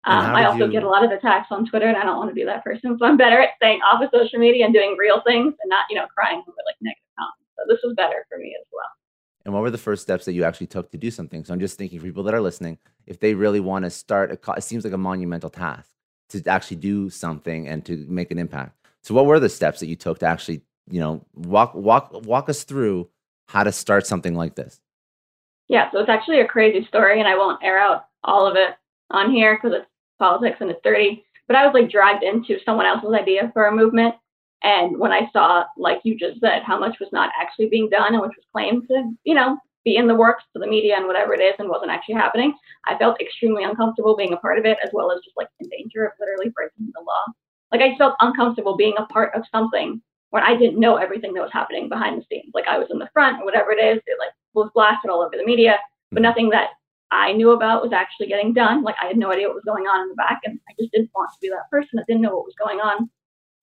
Um, 0.06 0.34
I 0.34 0.44
also 0.44 0.66
you- 0.66 0.72
get 0.72 0.82
a 0.82 0.88
lot 0.88 1.04
of 1.04 1.10
attacks 1.10 1.48
on 1.50 1.66
Twitter 1.66 1.86
and 1.86 1.96
I 1.96 2.04
don't 2.04 2.18
want 2.18 2.30
to 2.30 2.34
be 2.34 2.44
that 2.44 2.62
person. 2.62 2.98
So 2.98 3.06
I'm 3.06 3.16
better 3.16 3.40
at 3.40 3.50
staying 3.56 3.80
off 3.80 4.02
of 4.02 4.10
social 4.12 4.38
media 4.38 4.64
and 4.64 4.74
doing 4.74 4.96
real 4.98 5.22
things 5.22 5.54
and 5.62 5.68
not, 5.70 5.86
you 5.88 5.96
know, 5.96 6.06
crying 6.06 6.38
over 6.38 6.56
like 6.66 6.76
negative 6.82 7.02
comments. 7.18 7.50
So 7.56 7.64
this 7.68 7.80
was 7.82 7.94
better 7.96 8.26
for 8.28 8.38
me 8.38 8.54
as 8.60 8.66
well. 8.72 8.84
And 9.44 9.52
what 9.52 9.62
were 9.62 9.70
the 9.70 9.78
first 9.78 10.02
steps 10.02 10.24
that 10.24 10.32
you 10.32 10.44
actually 10.44 10.66
took 10.68 10.90
to 10.92 10.98
do 10.98 11.10
something? 11.10 11.44
So 11.44 11.52
I'm 11.52 11.60
just 11.60 11.78
thinking 11.78 12.00
for 12.00 12.06
people 12.06 12.22
that 12.24 12.34
are 12.34 12.40
listening, 12.40 12.78
if 13.06 13.20
they 13.20 13.34
really 13.34 13.60
want 13.60 13.84
to 13.84 13.90
start, 13.90 14.30
a, 14.30 14.52
it 14.52 14.64
seems 14.64 14.84
like 14.84 14.92
a 14.92 14.98
monumental 14.98 15.50
task 15.50 15.90
to 16.30 16.42
actually 16.46 16.78
do 16.78 17.10
something 17.10 17.68
and 17.68 17.84
to 17.84 18.04
make 18.08 18.30
an 18.30 18.38
impact. 18.38 18.76
So 19.02 19.14
what 19.14 19.26
were 19.26 19.38
the 19.38 19.50
steps 19.50 19.80
that 19.80 19.86
you 19.86 19.96
took 19.96 20.18
to 20.20 20.26
actually, 20.26 20.62
you 20.90 21.00
know, 21.00 21.24
walk 21.34 21.74
walk 21.74 22.10
walk 22.24 22.48
us 22.48 22.64
through 22.64 23.10
how 23.48 23.64
to 23.64 23.72
start 23.72 24.06
something 24.06 24.34
like 24.34 24.54
this? 24.54 24.80
Yeah, 25.68 25.90
so 25.92 25.98
it's 25.98 26.08
actually 26.08 26.40
a 26.40 26.46
crazy 26.46 26.86
story, 26.86 27.20
and 27.20 27.28
I 27.28 27.36
won't 27.36 27.62
air 27.62 27.78
out 27.78 28.06
all 28.22 28.46
of 28.46 28.56
it 28.56 28.74
on 29.10 29.30
here 29.30 29.56
because 29.56 29.78
it's 29.78 29.90
politics 30.18 30.58
and 30.60 30.70
it's 30.70 30.80
dirty. 30.82 31.24
But 31.46 31.56
I 31.56 31.66
was 31.66 31.74
like 31.74 31.90
dragged 31.90 32.22
into 32.22 32.58
someone 32.64 32.86
else's 32.86 33.12
idea 33.12 33.50
for 33.52 33.66
a 33.66 33.72
movement, 33.74 34.14
And 34.64 34.98
when 34.98 35.12
I 35.12 35.28
saw, 35.32 35.64
like 35.76 36.00
you 36.04 36.18
just 36.18 36.40
said, 36.40 36.62
how 36.62 36.78
much 36.78 36.96
was 36.98 37.10
not 37.12 37.30
actually 37.40 37.68
being 37.68 37.90
done 37.90 38.14
and 38.14 38.22
which 38.22 38.32
was 38.34 38.46
claimed 38.50 38.88
to, 38.88 39.12
you 39.24 39.34
know, 39.34 39.58
be 39.84 39.96
in 39.96 40.06
the 40.06 40.14
works 40.14 40.42
for 40.52 40.58
the 40.58 40.66
media 40.66 40.96
and 40.96 41.06
whatever 41.06 41.34
it 41.34 41.40
is 41.40 41.54
and 41.58 41.68
wasn't 41.68 41.90
actually 41.90 42.14
happening, 42.14 42.54
I 42.88 42.96
felt 42.96 43.20
extremely 43.20 43.62
uncomfortable 43.62 44.16
being 44.16 44.32
a 44.32 44.38
part 44.38 44.58
of 44.58 44.64
it, 44.64 44.78
as 44.82 44.88
well 44.94 45.12
as 45.12 45.20
just 45.22 45.36
like 45.36 45.48
in 45.60 45.68
danger 45.68 46.06
of 46.06 46.12
literally 46.18 46.50
breaking 46.50 46.90
the 46.94 47.02
law. 47.02 47.24
Like 47.70 47.82
I 47.82 47.96
felt 47.98 48.14
uncomfortable 48.20 48.76
being 48.76 48.94
a 48.96 49.04
part 49.06 49.34
of 49.34 49.42
something 49.52 50.00
when 50.30 50.42
I 50.42 50.56
didn't 50.56 50.80
know 50.80 50.96
everything 50.96 51.34
that 51.34 51.42
was 51.42 51.52
happening 51.52 51.90
behind 51.90 52.18
the 52.18 52.24
scenes. 52.30 52.52
Like 52.54 52.66
I 52.66 52.78
was 52.78 52.88
in 52.90 52.98
the 52.98 53.10
front 53.12 53.42
or 53.42 53.44
whatever 53.44 53.70
it 53.72 53.84
is, 53.84 54.02
it 54.06 54.16
like 54.18 54.32
was 54.54 54.70
blasted 54.74 55.10
all 55.10 55.20
over 55.20 55.36
the 55.36 55.44
media, 55.44 55.76
but 56.10 56.16
mm-hmm. 56.16 56.22
nothing 56.22 56.48
that 56.50 56.70
I 57.14 57.32
knew 57.32 57.52
about 57.52 57.82
was 57.82 57.92
actually 57.92 58.26
getting 58.26 58.52
done. 58.52 58.82
Like 58.82 58.96
I 59.00 59.06
had 59.06 59.16
no 59.16 59.32
idea 59.32 59.46
what 59.46 59.54
was 59.54 59.64
going 59.64 59.84
on 59.84 60.02
in 60.02 60.08
the 60.08 60.14
back, 60.14 60.40
and 60.44 60.58
I 60.68 60.72
just 60.78 60.92
didn't 60.92 61.10
want 61.14 61.30
to 61.32 61.38
be 61.40 61.48
that 61.48 61.70
person 61.70 61.90
that 61.94 62.06
didn't 62.06 62.22
know 62.22 62.34
what 62.34 62.46
was 62.46 62.54
going 62.58 62.80
on 62.80 63.08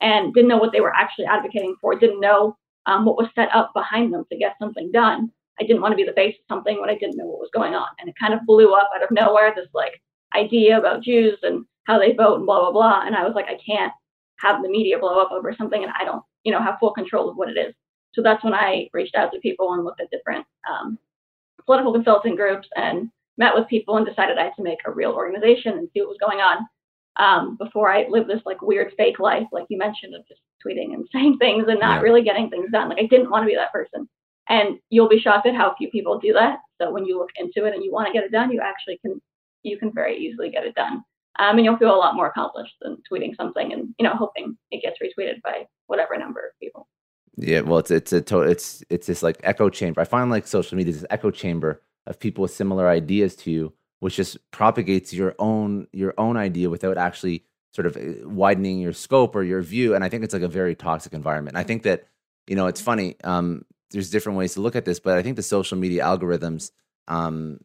and 0.02 0.34
didn't 0.34 0.50
know 0.50 0.58
what 0.58 0.72
they 0.72 0.82
were 0.82 0.96
actually 0.96 1.26
advocating 1.26 1.76
for, 1.80 1.96
didn't 1.96 2.20
know 2.20 2.58
um, 2.86 3.06
what 3.06 3.18
was 3.18 3.28
set 3.36 3.54
up 3.54 3.72
behind 3.74 4.14
them 4.14 4.26
to 4.32 4.38
get 4.38 4.56
something 4.60 4.92
done. 4.92 5.32
I 5.60 5.64
didn't 5.64 5.82
want 5.82 5.92
to 5.92 5.98
be 5.98 6.04
the 6.04 6.14
face 6.14 6.36
of 6.36 6.56
something 6.56 6.80
when 6.80 6.90
I 6.90 6.98
didn't 6.98 7.18
know 7.18 7.26
what 7.26 7.40
was 7.40 7.52
going 7.54 7.76
on. 7.76 7.88
And 8.00 8.10
it 8.10 8.16
kind 8.20 8.34
of 8.34 8.46
blew 8.46 8.74
up 8.74 8.90
out 8.96 9.04
of 9.04 9.12
nowhere, 9.12 9.54
this 9.56 9.68
like 9.74 10.02
idea 10.36 10.80
about 10.80 11.04
Jews 11.04 11.38
and 11.44 11.66
how 11.84 12.00
they 12.00 12.14
vote 12.14 12.38
and 12.38 12.46
blah, 12.46 12.62
blah, 12.62 12.72
blah. 12.72 13.04
And 13.06 13.16
I 13.16 13.24
was 13.24 13.36
like, 13.36 13.46
I 13.46 13.60
can't 13.64 13.94
have 14.40 14.64
the 14.64 14.70
media 14.70 14.98
blow 14.98 15.20
up 15.20 15.32
over 15.32 15.54
something 15.54 15.84
and 15.84 15.92
I 16.00 16.04
don't, 16.04 16.24
you 16.44 16.52
know, 16.52 16.62
have 16.62 16.80
full 16.80 16.94
control 16.94 17.30
of 17.30 17.38
what 17.38 17.50
it 17.50 17.58
is. 17.58 17.76
So 18.14 18.22
that's 18.22 18.44
when 18.44 18.54
I 18.54 18.90
reached 18.94 19.16
out 19.16 19.32
to 19.34 19.40
people 19.40 19.74
and 19.74 19.84
looked 19.84 20.02
at 20.02 20.10
different 20.10 20.46
um, 20.70 20.98
political 21.66 21.94
consulting 21.94 22.36
groups 22.36 22.68
and 22.76 23.10
met 23.42 23.56
with 23.56 23.68
people 23.68 23.98
and 23.98 24.06
decided 24.06 24.38
I 24.38 24.46
had 24.46 24.56
to 24.58 24.64
make 24.64 24.78
a 24.86 24.92
real 24.92 25.12
organization 25.12 25.74
and 25.74 25.90
see 25.92 26.02
what 26.02 26.10
was 26.10 26.18
going 26.22 26.40
on 26.40 26.68
um, 27.18 27.58
before 27.58 27.92
I 27.92 28.06
lived 28.08 28.30
this 28.30 28.42
like 28.46 28.62
weird 28.62 28.94
fake 28.96 29.20
life, 29.20 29.48
like 29.52 29.66
you 29.70 29.78
mentioned, 29.78 30.16
of 30.16 30.28
just 30.28 30.42
tweeting 30.66 30.94
and 30.94 31.08
saying 31.14 31.38
things 31.40 31.66
and 31.68 31.80
not 31.80 31.98
yeah. 31.98 32.02
really 32.02 32.24
getting 32.24 32.50
things 32.50 32.72
done. 32.72 32.90
Like 32.90 33.00
I 33.00 33.08
didn't 33.08 33.32
want 33.32 33.44
to 33.44 33.48
be 33.48 33.56
that 33.56 33.74
person. 33.74 34.08
And 34.48 34.78
you'll 34.90 35.10
be 35.10 35.20
shocked 35.20 35.48
at 35.48 35.56
how 35.56 35.74
few 35.78 35.90
people 35.90 36.20
do 36.20 36.34
that. 36.34 36.60
So 36.80 36.92
when 36.92 37.06
you 37.06 37.18
look 37.18 37.30
into 37.38 37.68
it 37.68 37.74
and 37.74 37.84
you 37.84 37.92
want 37.92 38.08
to 38.08 38.14
get 38.14 38.24
it 38.24 38.32
done, 38.32 38.52
you 38.52 38.62
actually 38.62 39.00
can 39.04 39.20
you 39.64 39.78
can 39.78 39.92
very 39.94 40.18
easily 40.18 40.50
get 40.50 40.66
it 40.66 40.76
done. 40.76 41.04
Um, 41.40 41.58
and 41.58 41.64
you'll 41.64 41.78
feel 41.78 41.96
a 41.96 42.04
lot 42.06 42.16
more 42.16 42.28
accomplished 42.28 42.74
than 42.82 42.98
tweeting 43.12 43.36
something 43.36 43.72
and 43.72 43.94
you 43.98 44.04
know 44.06 44.14
hoping 44.14 44.58
it 44.72 44.82
gets 44.82 44.98
retweeted 45.02 45.42
by 45.42 45.66
whatever 45.88 46.18
number 46.18 46.40
of 46.40 46.60
people. 46.60 46.88
Yeah, 47.38 47.62
well, 47.62 47.80
it's 47.80 47.92
it's 47.92 48.14
a 48.14 48.22
to- 48.22 48.42
it's 48.42 48.84
it's 48.90 49.08
this 49.08 49.24
like 49.24 49.40
echo 49.44 49.70
chamber. 49.70 50.02
I 50.02 50.06
find 50.06 50.30
like 50.30 50.48
social 50.48 50.78
media 50.78 50.92
is 50.92 51.02
this 51.02 51.08
echo 51.10 51.32
chamber 51.32 51.82
of 52.12 52.20
people 52.20 52.44
with 52.44 52.52
similar 52.52 52.88
ideas 52.88 53.36
to 53.36 53.50
you 53.50 53.74
which 54.02 54.18
just 54.18 54.38
propagates 54.52 55.14
your 55.14 55.34
own 55.40 55.88
your 55.94 56.14
own 56.18 56.36
idea 56.36 56.70
without 56.70 56.98
actually 56.98 57.44
sort 57.74 57.86
of 57.86 57.96
uh, 57.96 58.28
widening 58.28 58.80
your 58.80 58.94
scope 58.94 59.36
or 59.36 59.44
your 59.44 59.62
view 59.62 59.96
and 59.96 60.04
i 60.04 60.10
think 60.10 60.24
it's 60.24 60.34
like 60.34 60.44
a 60.44 60.48
very 60.48 60.76
toxic 60.76 61.14
environment. 61.14 61.56
I 61.58 61.64
think 61.64 61.84
that 61.84 62.04
you 62.48 62.56
know 62.56 62.68
it's 62.68 62.82
funny 62.82 63.16
um, 63.24 63.66
there's 63.92 64.10
different 64.10 64.38
ways 64.38 64.54
to 64.54 64.62
look 64.62 64.76
at 64.76 64.86
this 64.86 65.00
but 65.00 65.18
i 65.18 65.24
think 65.24 65.36
the 65.38 65.44
social 65.44 65.78
media 65.78 66.04
algorithms 66.04 66.72
um, 67.08 67.60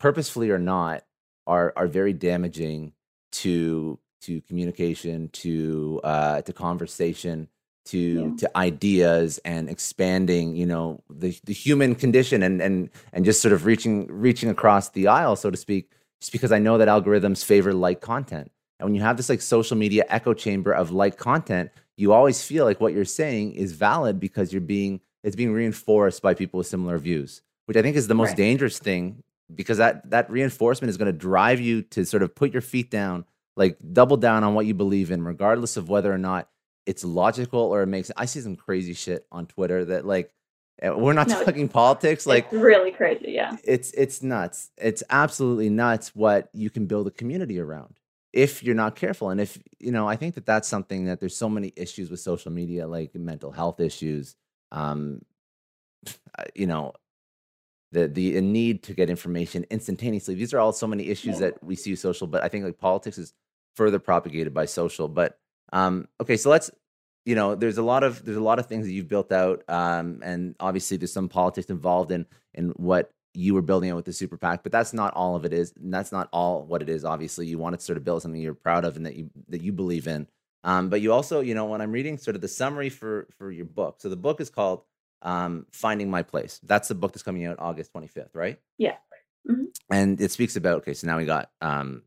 purposefully 0.00 0.50
or 0.50 0.58
not 0.58 1.04
are 1.46 1.72
are 1.76 1.86
very 1.86 2.12
damaging 2.12 2.92
to 3.32 3.98
to 4.22 4.40
communication 4.42 5.28
to 5.28 6.00
uh, 6.02 6.42
to 6.42 6.52
conversation 6.52 7.48
to 7.86 7.98
yeah. 7.98 8.36
to 8.36 8.56
ideas 8.56 9.38
and 9.44 9.68
expanding 9.68 10.56
you 10.56 10.66
know 10.66 11.02
the 11.08 11.38
the 11.44 11.52
human 11.52 11.94
condition 11.94 12.42
and 12.42 12.60
and 12.60 12.90
and 13.12 13.24
just 13.24 13.40
sort 13.40 13.52
of 13.52 13.64
reaching 13.64 14.06
reaching 14.08 14.50
across 14.50 14.90
the 14.90 15.08
aisle 15.08 15.36
so 15.36 15.50
to 15.50 15.56
speak 15.56 15.90
just 16.20 16.32
because 16.32 16.52
i 16.52 16.58
know 16.58 16.78
that 16.78 16.88
algorithms 16.88 17.44
favor 17.44 17.72
like 17.72 18.00
content 18.00 18.50
and 18.78 18.86
when 18.86 18.94
you 18.94 19.00
have 19.00 19.16
this 19.16 19.28
like 19.28 19.40
social 19.40 19.76
media 19.76 20.04
echo 20.08 20.34
chamber 20.34 20.72
of 20.72 20.90
like 20.90 21.16
content 21.16 21.70
you 21.96 22.12
always 22.12 22.42
feel 22.42 22.64
like 22.64 22.80
what 22.80 22.92
you're 22.92 23.04
saying 23.04 23.52
is 23.52 23.72
valid 23.72 24.20
because 24.20 24.52
you're 24.52 24.60
being 24.60 25.00
it's 25.24 25.36
being 25.36 25.52
reinforced 25.52 26.22
by 26.22 26.34
people 26.34 26.58
with 26.58 26.66
similar 26.66 26.98
views 26.98 27.42
which 27.66 27.76
i 27.76 27.82
think 27.82 27.96
is 27.96 28.08
the 28.08 28.14
most 28.14 28.28
right. 28.28 28.36
dangerous 28.36 28.78
thing 28.78 29.22
because 29.54 29.78
that 29.78 30.08
that 30.10 30.30
reinforcement 30.30 30.90
is 30.90 30.96
going 30.96 31.10
to 31.10 31.18
drive 31.18 31.60
you 31.60 31.82
to 31.82 32.04
sort 32.04 32.22
of 32.22 32.34
put 32.34 32.52
your 32.52 32.62
feet 32.62 32.90
down 32.90 33.24
like 33.56 33.78
double 33.92 34.16
down 34.16 34.44
on 34.44 34.54
what 34.54 34.66
you 34.66 34.74
believe 34.74 35.10
in 35.10 35.24
regardless 35.24 35.76
of 35.76 35.88
whether 35.88 36.12
or 36.12 36.18
not 36.18 36.48
it's 36.86 37.04
logical 37.04 37.60
or 37.60 37.82
it 37.82 37.86
makes 37.86 38.10
I 38.16 38.24
see 38.24 38.40
some 38.40 38.56
crazy 38.56 38.94
shit 38.94 39.26
on 39.30 39.46
Twitter 39.46 39.84
that 39.86 40.06
like 40.06 40.32
eh, 40.80 40.90
we're 40.90 41.12
not 41.12 41.28
no, 41.28 41.44
talking 41.44 41.68
politics 41.68 42.26
like 42.26 42.50
really 42.52 42.92
crazy 42.92 43.32
yeah. 43.32 43.56
it's 43.64 43.90
it's 43.92 44.22
nuts. 44.22 44.70
It's 44.76 45.02
absolutely 45.10 45.68
nuts 45.68 46.14
what 46.14 46.48
you 46.52 46.70
can 46.70 46.86
build 46.86 47.06
a 47.06 47.10
community 47.10 47.58
around 47.58 47.98
if 48.32 48.62
you're 48.62 48.74
not 48.74 48.94
careful 48.94 49.30
and 49.30 49.40
if 49.40 49.58
you 49.78 49.90
know 49.90 50.06
i 50.06 50.14
think 50.14 50.34
that 50.34 50.44
that's 50.44 50.68
something 50.68 51.06
that 51.06 51.20
there's 51.20 51.36
so 51.36 51.48
many 51.48 51.72
issues 51.74 52.10
with 52.10 52.20
social 52.20 52.52
media 52.52 52.86
like 52.86 53.14
mental 53.14 53.50
health 53.50 53.80
issues 53.80 54.36
um 54.72 55.22
you 56.54 56.66
know 56.66 56.92
the 57.92 58.08
the 58.08 58.40
need 58.40 58.82
to 58.82 58.94
get 58.94 59.08
information 59.08 59.64
instantaneously. 59.70 60.34
These 60.34 60.52
are 60.52 60.58
all 60.58 60.72
so 60.72 60.86
many 60.86 61.08
issues 61.08 61.34
yeah. 61.34 61.50
that 61.50 61.64
we 61.64 61.76
see 61.76 61.96
social 61.96 62.26
but 62.26 62.42
i 62.42 62.48
think 62.48 62.64
like 62.64 62.78
politics 62.78 63.18
is 63.18 63.32
further 63.74 63.98
propagated 63.98 64.52
by 64.52 64.64
social 64.64 65.08
but 65.08 65.38
um, 65.72 66.08
okay, 66.20 66.36
so 66.36 66.50
let's 66.50 66.70
you 67.24 67.34
know 67.34 67.54
there's 67.54 67.78
a 67.78 67.82
lot 67.82 68.04
of 68.04 68.24
there's 68.24 68.36
a 68.36 68.42
lot 68.42 68.58
of 68.58 68.66
things 68.66 68.86
that 68.86 68.92
you've 68.92 69.08
built 69.08 69.32
out, 69.32 69.62
um, 69.68 70.20
and 70.22 70.54
obviously 70.60 70.96
there's 70.96 71.12
some 71.12 71.28
politics 71.28 71.70
involved 71.70 72.12
in 72.12 72.26
in 72.54 72.70
what 72.70 73.10
you 73.36 73.54
were 73.54 73.62
building 73.62 73.90
out 73.90 73.96
with 73.96 74.06
the 74.06 74.12
super 74.12 74.36
PAC, 74.36 74.62
but 74.62 74.72
that's 74.72 74.94
not 74.94 75.12
all 75.14 75.36
of 75.36 75.44
it 75.44 75.52
is. 75.52 75.74
And 75.76 75.92
that's 75.92 76.10
not 76.10 76.28
all 76.32 76.64
what 76.64 76.82
it 76.82 76.88
is. 76.88 77.04
Obviously, 77.04 77.46
you 77.46 77.58
want 77.58 77.78
to 77.78 77.84
sort 77.84 77.98
of 77.98 78.04
build 78.04 78.22
something 78.22 78.40
you're 78.40 78.54
proud 78.54 78.84
of 78.84 78.96
and 78.96 79.04
that 79.06 79.16
you 79.16 79.30
that 79.48 79.60
you 79.60 79.72
believe 79.72 80.06
in. 80.06 80.26
Um, 80.64 80.88
but 80.88 81.00
you 81.00 81.12
also, 81.12 81.40
you 81.40 81.54
know, 81.54 81.66
when 81.66 81.80
I'm 81.80 81.92
reading 81.92 82.18
sort 82.18 82.34
of 82.34 82.40
the 82.40 82.48
summary 82.48 82.88
for 82.88 83.28
for 83.38 83.50
your 83.52 83.66
book, 83.66 83.96
so 83.98 84.08
the 84.08 84.16
book 84.16 84.40
is 84.40 84.50
called 84.50 84.82
um, 85.22 85.66
"Finding 85.70 86.10
My 86.10 86.22
Place." 86.22 86.60
That's 86.62 86.88
the 86.88 86.94
book 86.94 87.12
that's 87.12 87.22
coming 87.22 87.44
out 87.46 87.56
August 87.58 87.92
25th, 87.92 88.34
right? 88.34 88.58
Yeah. 88.78 88.96
Mm-hmm. 89.48 89.64
And 89.90 90.20
it 90.20 90.32
speaks 90.32 90.56
about 90.56 90.78
okay, 90.78 90.94
so 90.94 91.06
now 91.06 91.18
we 91.18 91.24
got 91.24 91.50
um, 91.60 92.02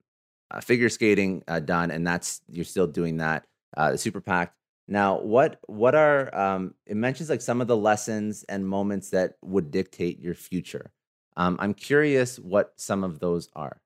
uh, 0.52 0.62
figure 0.62 0.90
skating 0.90 1.44
uh, 1.48 1.60
done, 1.60 1.92
and 1.92 2.06
that's 2.06 2.42
you're 2.50 2.66
still 2.66 2.88
doing 2.88 3.18
that. 3.18 3.46
Uh, 3.78 3.96
super 3.96 4.22
PAC. 4.22 4.54
Now, 4.88 5.20
what 5.20 5.60
what 5.68 5.96
are 5.96 6.36
um, 6.36 6.74
it 6.86 6.98
mentions 6.98 7.30
like 7.30 7.42
some 7.42 7.62
of 7.62 7.68
the 7.68 7.78
lessons 7.78 8.44
and 8.50 8.68
moments 8.68 9.12
that 9.12 9.34
would 9.44 9.72
dictate 9.72 10.20
your 10.20 10.34
future. 10.34 10.92
Um, 11.38 11.58
I'm 11.60 11.74
curious 11.74 12.40
what 12.40 12.74
some 12.76 13.04
of 13.04 13.20
those 13.20 13.50
are. 13.56 13.82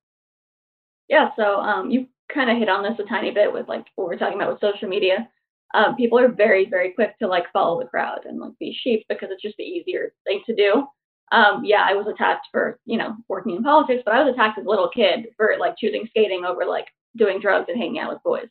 Yeah, 1.10 1.30
so 1.36 1.60
um, 1.60 1.92
you 1.92 2.08
kind 2.34 2.50
of 2.50 2.58
hit 2.58 2.70
on 2.70 2.84
this 2.84 2.98
a 3.00 3.04
tiny 3.04 3.32
bit 3.32 3.52
with 3.52 3.68
like 3.68 3.86
what 3.96 4.08
we're 4.08 4.18
talking 4.18 4.42
about 4.42 4.52
with 4.52 4.62
social 4.62 4.88
media. 4.88 5.30
Um, 5.74 5.96
people 5.96 6.20
are 6.20 6.30
very, 6.30 6.70
very 6.70 6.92
quick 6.92 7.18
to 7.20 7.28
like 7.28 7.52
follow 7.52 7.80
the 7.80 7.88
crowd 7.88 8.26
and 8.26 8.40
like 8.40 8.58
be 8.60 8.74
sheep 8.74 9.06
because 9.10 9.30
it's 9.32 9.42
just 9.42 9.58
the 9.58 9.64
easier 9.64 10.14
thing 10.26 10.42
to 10.46 10.56
do. 10.56 10.88
Um, 11.34 11.66
yeah, 11.66 11.84
I 11.88 11.94
was 11.96 12.06
attacked 12.08 12.48
for 12.52 12.80
you 12.86 12.98
know 12.98 13.18
working 13.28 13.56
in 13.56 13.64
politics, 13.64 14.04
but 14.06 14.14
I 14.14 14.24
was 14.24 14.34
attacked 14.34 14.60
as 14.60 14.66
a 14.66 14.70
little 14.70 14.90
kid 14.90 15.28
for 15.36 15.56
like 15.60 15.76
choosing 15.78 16.06
skating 16.08 16.46
over 16.46 16.64
like 16.66 16.88
doing 17.18 17.40
drugs 17.42 17.66
and 17.70 17.78
hanging 17.78 18.00
out 18.00 18.14
with 18.14 18.24
boys. 18.24 18.48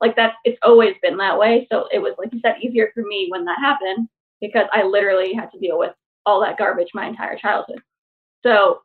Like 0.00 0.16
that 0.16 0.34
it's 0.44 0.58
always 0.62 0.94
been 1.02 1.16
that 1.18 1.38
way 1.38 1.66
so 1.70 1.86
it 1.92 2.00
was 2.00 2.14
like 2.18 2.32
you 2.32 2.40
said 2.40 2.56
easier 2.60 2.90
for 2.92 3.04
me 3.04 3.28
when 3.30 3.44
that 3.44 3.58
happened 3.60 4.08
because 4.40 4.66
i 4.72 4.82
literally 4.82 5.32
had 5.32 5.50
to 5.52 5.58
deal 5.58 5.78
with 5.78 5.92
all 6.26 6.40
that 6.40 6.58
garbage 6.58 6.88
my 6.92 7.06
entire 7.06 7.38
childhood. 7.38 7.80
So 8.42 8.80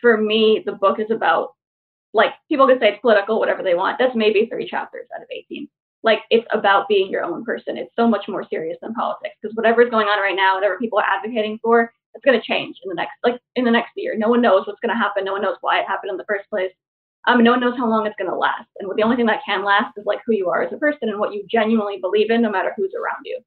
for 0.00 0.16
me 0.16 0.62
the 0.64 0.72
book 0.72 0.98
is 0.98 1.10
about 1.10 1.50
like 2.14 2.32
people 2.48 2.66
can 2.66 2.80
say 2.80 2.92
it's 2.92 3.00
political 3.02 3.38
whatever 3.38 3.62
they 3.62 3.74
want. 3.74 3.98
That's 3.98 4.16
maybe 4.16 4.46
three 4.46 4.68
chapters 4.68 5.06
out 5.14 5.22
of 5.22 5.28
18 5.30 5.68
like 6.02 6.20
it's 6.30 6.46
about 6.52 6.88
being 6.88 7.10
your 7.10 7.24
own 7.24 7.44
person. 7.44 7.76
It's 7.76 7.94
so 7.96 8.08
much 8.08 8.28
more 8.28 8.46
serious 8.48 8.78
than 8.82 8.94
politics 8.94 9.36
because 9.40 9.54
whatever's 9.56 9.90
going 9.90 10.06
on 10.06 10.20
right 10.20 10.36
now 10.36 10.54
whatever 10.54 10.78
people 10.78 10.98
are 10.98 11.04
advocating 11.04 11.58
for 11.62 11.92
it's 12.14 12.24
going 12.24 12.38
to 12.38 12.46
change 12.46 12.76
in 12.82 12.88
the 12.88 12.94
next 12.94 13.12
like 13.22 13.40
in 13.56 13.64
the 13.64 13.70
next 13.70 13.90
year 13.96 14.14
no 14.16 14.28
one 14.28 14.40
knows 14.40 14.66
what's 14.66 14.80
going 14.80 14.94
to 14.94 15.00
happen 15.00 15.24
no 15.24 15.32
one 15.32 15.42
knows 15.42 15.56
why 15.60 15.80
it 15.80 15.86
happened 15.86 16.10
in 16.10 16.16
the 16.16 16.24
first 16.28 16.48
place 16.50 16.70
um, 17.26 17.42
no 17.42 17.52
one 17.52 17.60
knows 17.60 17.76
how 17.76 17.88
long 17.88 18.06
it's 18.06 18.16
going 18.16 18.30
to 18.30 18.36
last. 18.36 18.68
And 18.78 18.90
the 18.94 19.02
only 19.02 19.16
thing 19.16 19.26
that 19.26 19.40
can 19.46 19.64
last 19.64 19.96
is 19.96 20.04
like 20.04 20.20
who 20.26 20.34
you 20.34 20.50
are 20.50 20.62
as 20.62 20.72
a 20.72 20.76
person 20.76 21.08
and 21.08 21.18
what 21.18 21.32
you 21.32 21.44
genuinely 21.50 21.98
believe 21.98 22.30
in, 22.30 22.42
no 22.42 22.50
matter 22.50 22.72
who's 22.76 22.92
around 22.94 23.24
you. 23.24 23.40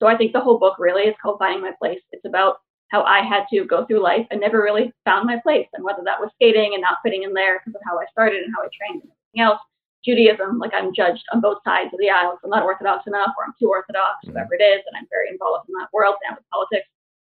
So 0.00 0.06
I 0.06 0.16
think 0.16 0.32
the 0.32 0.40
whole 0.40 0.58
book 0.58 0.76
really 0.78 1.02
is 1.02 1.16
called 1.20 1.38
Finding 1.38 1.60
My 1.60 1.72
Place. 1.78 2.00
It's 2.12 2.24
about 2.24 2.58
how 2.88 3.02
I 3.02 3.20
had 3.20 3.44
to 3.52 3.66
go 3.66 3.84
through 3.84 4.02
life 4.02 4.26
and 4.30 4.40
never 4.40 4.62
really 4.62 4.92
found 5.04 5.26
my 5.26 5.38
place, 5.42 5.68
and 5.74 5.84
whether 5.84 6.02
that 6.04 6.20
was 6.20 6.30
skating 6.34 6.72
and 6.72 6.80
not 6.80 6.98
fitting 7.04 7.24
in 7.24 7.34
there 7.34 7.60
because 7.60 7.74
of 7.74 7.82
how 7.84 7.98
I 7.98 8.06
started 8.10 8.42
and 8.42 8.54
how 8.56 8.64
I 8.64 8.72
trained 8.72 9.02
and 9.02 9.12
everything 9.12 9.44
else. 9.44 9.60
Judaism, 10.06 10.58
like 10.58 10.72
I'm 10.72 10.94
judged 10.94 11.24
on 11.34 11.42
both 11.42 11.58
sides 11.64 11.92
of 11.92 11.98
the 11.98 12.08
aisle. 12.08 12.38
So 12.40 12.46
I'm 12.46 12.50
not 12.50 12.62
orthodox 12.62 13.06
enough, 13.06 13.34
or 13.36 13.44
I'm 13.44 13.52
too 13.60 13.68
orthodox, 13.68 14.24
mm-hmm. 14.24 14.32
whatever 14.32 14.54
it 14.54 14.64
is, 14.64 14.80
and 14.86 14.96
I'm 14.96 15.10
very 15.10 15.28
involved 15.28 15.68
in 15.68 15.74
that 15.74 15.92
world 15.92 16.14
now 16.24 16.36
with 16.36 16.48
politics. 16.48 16.88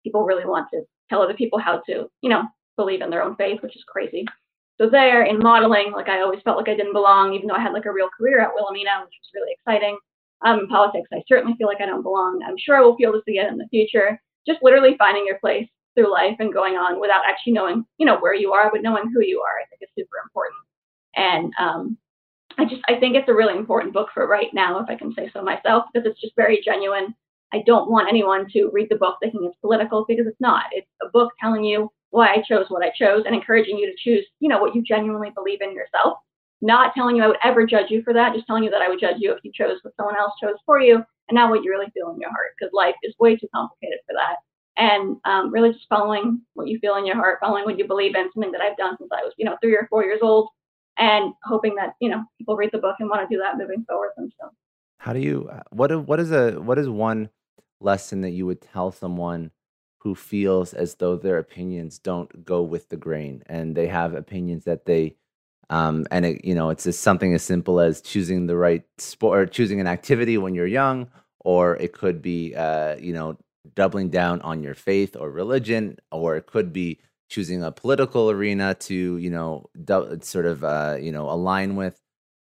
People 0.08 0.24
really 0.24 0.46
want 0.46 0.68
to 0.72 0.80
tell 1.10 1.20
other 1.20 1.34
people 1.34 1.58
how 1.58 1.82
to, 1.84 2.08
you 2.22 2.30
know, 2.30 2.44
believe 2.76 3.02
in 3.02 3.10
their 3.10 3.22
own 3.22 3.36
faith, 3.36 3.60
which 3.60 3.76
is 3.76 3.84
crazy. 3.86 4.24
So 4.80 4.88
there 4.88 5.24
in 5.24 5.38
modeling, 5.38 5.92
like 5.92 6.08
I 6.08 6.22
always 6.22 6.40
felt 6.44 6.56
like 6.56 6.70
I 6.70 6.74
didn't 6.74 6.94
belong, 6.94 7.34
even 7.34 7.46
though 7.46 7.54
I 7.54 7.60
had 7.60 7.74
like 7.74 7.84
a 7.84 7.92
real 7.92 8.08
career 8.16 8.40
at 8.40 8.54
Wilhelmina, 8.54 9.04
which 9.04 9.12
was 9.20 9.34
really 9.34 9.52
exciting. 9.52 9.98
Um, 10.46 10.60
in 10.60 10.68
politics, 10.68 11.10
I 11.12 11.20
certainly 11.28 11.56
feel 11.58 11.66
like 11.66 11.82
I 11.82 11.84
don't 11.84 12.02
belong. 12.02 12.40
I'm 12.42 12.56
sure 12.56 12.74
I 12.74 12.80
will 12.80 12.96
feel 12.96 13.12
this 13.12 13.28
again 13.28 13.52
in 13.52 13.58
the 13.58 13.68
future. 13.68 14.18
Just 14.46 14.62
literally 14.62 14.96
finding 14.96 15.26
your 15.26 15.38
place 15.40 15.68
through 15.94 16.10
life 16.10 16.36
and 16.38 16.54
going 16.54 16.76
on 16.76 17.02
without 17.02 17.24
actually 17.28 17.52
knowing, 17.52 17.84
you 17.98 18.06
know, 18.06 18.16
where 18.18 18.34
you 18.34 18.52
are, 18.52 18.70
but 18.72 18.80
knowing 18.80 19.12
who 19.12 19.20
you 19.20 19.42
are, 19.42 19.60
I 19.60 19.66
think 19.68 19.82
is 19.82 19.90
super 19.94 20.16
important. 20.24 20.62
And 21.16 21.52
um, 21.60 21.98
I 22.56 22.64
just 22.64 22.80
I 22.88 22.98
think 22.98 23.14
it's 23.14 23.28
a 23.28 23.34
really 23.34 23.58
important 23.58 23.92
book 23.92 24.08
for 24.14 24.26
right 24.26 24.48
now, 24.54 24.78
if 24.78 24.88
I 24.88 24.94
can 24.94 25.12
say 25.12 25.28
so 25.34 25.42
myself, 25.42 25.84
because 25.92 26.08
it's 26.08 26.20
just 26.20 26.34
very 26.34 26.62
genuine. 26.64 27.14
I 27.52 27.62
don't 27.66 27.90
want 27.90 28.08
anyone 28.08 28.46
to 28.52 28.70
read 28.72 28.88
the 28.90 28.96
book 28.96 29.16
thinking 29.20 29.44
it's 29.44 29.56
political 29.60 30.04
because 30.06 30.26
it's 30.26 30.40
not. 30.40 30.64
It's 30.72 30.88
a 31.02 31.08
book 31.08 31.32
telling 31.40 31.64
you 31.64 31.90
why 32.10 32.28
I 32.28 32.42
chose 32.46 32.66
what 32.68 32.84
I 32.84 32.90
chose 32.98 33.24
and 33.26 33.34
encouraging 33.34 33.78
you 33.78 33.86
to 33.86 33.96
choose, 33.98 34.26
you 34.40 34.48
know, 34.48 34.58
what 34.58 34.74
you 34.74 34.82
genuinely 34.82 35.30
believe 35.30 35.60
in 35.60 35.74
yourself. 35.74 36.18
Not 36.60 36.92
telling 36.94 37.16
you 37.16 37.22
I 37.22 37.28
would 37.28 37.38
ever 37.44 37.66
judge 37.66 37.90
you 37.90 38.02
for 38.02 38.12
that, 38.12 38.34
just 38.34 38.46
telling 38.46 38.64
you 38.64 38.70
that 38.70 38.82
I 38.82 38.88
would 38.88 39.00
judge 39.00 39.16
you 39.18 39.32
if 39.32 39.38
you 39.44 39.52
chose 39.54 39.78
what 39.82 39.94
someone 39.96 40.16
else 40.16 40.32
chose 40.42 40.56
for 40.66 40.80
you 40.80 40.96
and 40.96 41.36
not 41.36 41.50
what 41.50 41.62
you 41.62 41.70
really 41.70 41.90
feel 41.94 42.10
in 42.10 42.20
your 42.20 42.30
heart, 42.30 42.52
because 42.58 42.72
life 42.72 42.96
is 43.02 43.14
way 43.20 43.36
too 43.36 43.48
complicated 43.54 43.98
for 44.06 44.14
that. 44.14 44.36
And 44.76 45.16
um, 45.24 45.52
really 45.52 45.72
just 45.72 45.86
following 45.88 46.40
what 46.54 46.68
you 46.68 46.78
feel 46.78 46.96
in 46.96 47.06
your 47.06 47.16
heart, 47.16 47.38
following 47.40 47.64
what 47.64 47.78
you 47.78 47.86
believe 47.86 48.14
in, 48.14 48.30
something 48.32 48.52
that 48.52 48.60
I've 48.60 48.76
done 48.76 48.96
since 48.98 49.10
I 49.12 49.22
was, 49.22 49.32
you 49.36 49.44
know, 49.44 49.56
three 49.60 49.74
or 49.74 49.86
four 49.90 50.04
years 50.04 50.20
old, 50.22 50.48
and 50.98 51.32
hoping 51.44 51.74
that 51.76 51.94
you 52.00 52.08
know 52.08 52.24
people 52.38 52.56
read 52.56 52.70
the 52.72 52.78
book 52.78 52.96
and 52.98 53.08
want 53.08 53.28
to 53.28 53.34
do 53.34 53.40
that 53.40 53.56
moving 53.56 53.84
forward 53.88 54.10
themselves. 54.16 54.54
How 54.98 55.12
do 55.12 55.20
you? 55.20 55.50
What 55.70 56.06
what 56.06 56.20
is 56.20 56.32
a 56.32 56.52
what 56.52 56.78
is 56.78 56.88
one 56.88 57.30
lesson 57.80 58.20
that 58.22 58.30
you 58.30 58.46
would 58.46 58.60
tell 58.60 58.90
someone 58.92 59.50
who 59.98 60.14
feels 60.14 60.72
as 60.72 60.96
though 60.96 61.16
their 61.16 61.38
opinions 61.38 61.98
don't 61.98 62.44
go 62.44 62.62
with 62.62 62.88
the 62.88 62.96
grain 62.96 63.42
and 63.46 63.74
they 63.74 63.86
have 63.86 64.14
opinions 64.14 64.64
that 64.64 64.86
they 64.86 65.14
um, 65.70 66.06
and 66.10 66.24
it, 66.24 66.44
you 66.44 66.54
know 66.54 66.70
it's 66.70 66.84
just 66.84 67.02
something 67.02 67.34
as 67.34 67.42
simple 67.42 67.80
as 67.80 68.00
choosing 68.00 68.46
the 68.46 68.56
right 68.56 68.84
sport 68.98 69.38
or 69.40 69.46
choosing 69.46 69.80
an 69.80 69.86
activity 69.86 70.38
when 70.38 70.54
you're 70.54 70.66
young 70.66 71.08
or 71.40 71.76
it 71.76 71.92
could 71.92 72.22
be 72.22 72.54
uh, 72.54 72.96
you 72.96 73.12
know 73.12 73.36
doubling 73.74 74.08
down 74.08 74.40
on 74.42 74.62
your 74.62 74.74
faith 74.74 75.16
or 75.16 75.30
religion 75.30 75.98
or 76.10 76.36
it 76.36 76.46
could 76.46 76.72
be 76.72 76.98
choosing 77.28 77.62
a 77.62 77.70
political 77.70 78.30
arena 78.30 78.74
to 78.74 79.18
you 79.18 79.30
know 79.30 79.66
do, 79.84 80.18
sort 80.22 80.46
of 80.46 80.64
uh, 80.64 80.96
you 81.00 81.12
know 81.12 81.28
align 81.28 81.76
with. 81.76 82.00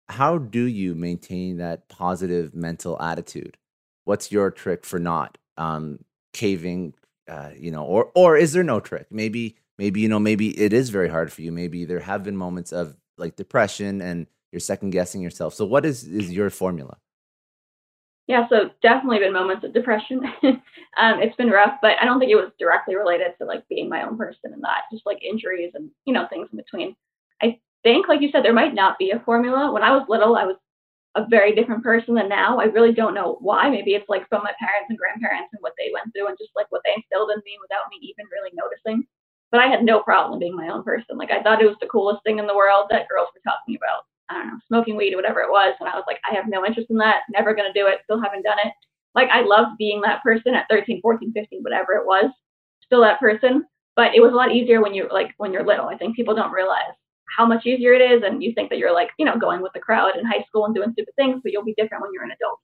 How 0.08 0.40
do 0.40 0.64
you 0.64 0.96
maintain 0.96 1.58
that 1.58 1.88
positive 1.88 2.56
mental 2.56 3.00
attitude 3.00 3.58
what's 4.10 4.32
your 4.32 4.50
trick 4.50 4.86
for 4.86 4.98
not 4.98 5.38
um, 5.58 6.00
caving? 6.34 6.96
Uh, 7.30 7.52
you 7.56 7.70
know, 7.70 7.84
or 7.84 8.12
or 8.16 8.36
is 8.36 8.54
there 8.54 8.64
no 8.64 8.80
trick? 8.80 9.06
Maybe 9.12 9.56
maybe 9.78 10.02
you 10.02 10.10
know 10.10 10.20
maybe 10.20 10.60
it 10.60 10.74
is 10.74 10.90
very 10.90 11.10
hard 11.10 11.32
for 11.32 11.44
you. 11.44 11.52
Maybe 11.52 11.86
there 11.86 12.00
have 12.00 12.24
been 12.24 12.36
moments 12.36 12.74
of 12.74 12.98
like 13.20 13.36
depression 13.36 14.02
and 14.02 14.26
you're 14.52 14.60
second 14.60 14.90
guessing 14.90 15.22
yourself. 15.22 15.54
So 15.54 15.64
what 15.64 15.86
is 15.86 16.08
is 16.08 16.32
your 16.32 16.50
formula? 16.50 16.98
Yeah, 18.26 18.48
so 18.50 18.72
definitely 18.82 19.20
been 19.20 19.34
moments 19.34 19.64
of 19.64 19.74
depression. 19.74 20.22
um, 20.44 21.20
it's 21.20 21.36
been 21.36 21.50
rough, 21.50 21.78
but 21.82 21.98
I 22.02 22.06
don't 22.06 22.20
think 22.20 22.32
it 22.32 22.36
was 22.36 22.52
directly 22.60 22.96
related 22.96 23.34
to 23.38 23.46
like 23.46 23.68
being 23.70 23.90
my 23.90 24.04
own 24.04 24.18
person 24.18 24.54
and 24.54 24.64
that, 24.64 24.82
just 24.92 25.06
like 25.06 25.24
injuries 25.24 25.72
and 25.76 25.92
you 26.06 26.14
know 26.14 26.28
things 26.28 26.48
in 26.52 26.58
between. 26.58 26.96
I 27.44 27.60
think, 27.84 28.08
like 28.08 28.22
you 28.22 28.30
said, 28.32 28.44
there 28.44 28.54
might 28.54 28.74
not 28.74 28.98
be 28.98 29.12
a 29.12 29.20
formula. 29.20 29.72
When 29.72 29.84
I 29.84 29.92
was 29.92 30.06
little, 30.10 30.36
I 30.36 30.46
was 30.46 30.58
a 31.16 31.26
very 31.28 31.56
different 31.56 31.84
person 31.84 32.14
than 32.14 32.30
now. 32.30 32.60
I 32.60 32.66
really 32.66 32.94
don't 32.94 33.14
know 33.14 33.38
why. 33.42 33.70
Maybe 33.70 33.96
it's 33.96 34.10
like 34.10 34.28
from 34.30 34.44
my 34.44 34.54
parents 34.60 34.88
and 34.90 34.98
grandparents 34.98 35.50
and 35.54 35.62
what 35.62 35.74
they 35.78 35.90
went 35.94 36.14
through 36.14 36.28
and 36.28 36.38
just 36.38 36.52
like 36.56 36.68
what 36.70 36.82
they 36.86 36.94
instilled 36.96 37.32
in 37.32 37.42
me 37.46 37.58
without 37.62 37.90
me 37.90 37.98
even 38.02 38.26
really 38.32 38.52
noticing. 38.54 39.08
But 39.52 39.62
I 39.62 39.68
had 39.68 39.84
no 39.84 40.02
problem 40.02 40.40
being 40.40 40.56
my 40.56 40.70
own 40.70 40.84
person. 40.84 41.18
Like 41.18 41.32
I 41.32 41.42
thought 41.42 41.62
it 41.62 41.68
was 41.68 41.82
the 41.82 41.88
coolest 41.88 42.22
thing 42.24 42.38
in 42.38 42.46
the 42.46 42.56
world 42.56 42.88
that 42.90 43.10
girls 43.10 43.30
were 43.34 43.42
talking 43.42 43.76
about. 43.76 44.06
I 44.30 44.36
don't 44.36 44.48
know, 44.48 44.60
smoking 44.68 44.96
weed 44.96 45.14
or 45.14 45.18
whatever 45.18 45.42
it 45.42 45.50
was. 45.50 45.74
And 45.80 45.90
I 45.90 45.96
was 45.96 46.06
like, 46.06 46.20
I 46.30 46.36
have 46.36 46.48
no 46.48 46.64
interest 46.64 46.92
in 46.92 46.98
that. 46.98 47.26
Never 47.34 47.56
going 47.56 47.72
to 47.72 47.80
do 47.80 47.88
it. 47.88 48.02
Still 48.04 48.22
haven't 48.22 48.44
done 48.44 48.60
it. 48.64 48.72
Like 49.16 49.30
I 49.30 49.42
loved 49.42 49.78
being 49.80 50.02
that 50.02 50.22
person 50.22 50.54
at 50.54 50.68
13, 50.70 51.02
14, 51.02 51.34
15, 51.34 51.64
whatever 51.64 51.94
it 51.94 52.06
was. 52.06 52.30
Still 52.86 53.02
that 53.02 53.20
person. 53.20 53.66
But 53.96 54.14
it 54.14 54.22
was 54.22 54.32
a 54.32 54.36
lot 54.36 54.52
easier 54.52 54.82
when 54.82 54.94
you're 54.94 55.10
like 55.10 55.34
when 55.38 55.52
you're 55.52 55.66
little. 55.66 55.88
I 55.88 55.98
think 55.98 56.16
people 56.16 56.36
don't 56.36 56.52
realize 56.52 56.94
how 57.36 57.46
much 57.46 57.66
easier 57.66 57.94
it 57.94 58.02
is 58.02 58.24
and 58.24 58.44
you 58.44 58.54
think 58.54 58.70
that 58.70 58.78
you're 58.78 58.94
like 58.94 59.10
you 59.18 59.26
know 59.26 59.38
going 59.38 59.62
with 59.62 59.74
the 59.74 59.80
crowd 59.80 60.18
in 60.18 60.26
high 60.26 60.44
school 60.48 60.66
and 60.66 60.76
doing 60.76 60.92
stupid 60.94 61.14
things 61.16 61.40
but 61.44 61.52
you'll 61.52 61.64
be 61.64 61.76
different 61.78 62.02
when 62.02 62.12
you're 62.14 62.24
an 62.24 62.32
adult. 62.32 62.60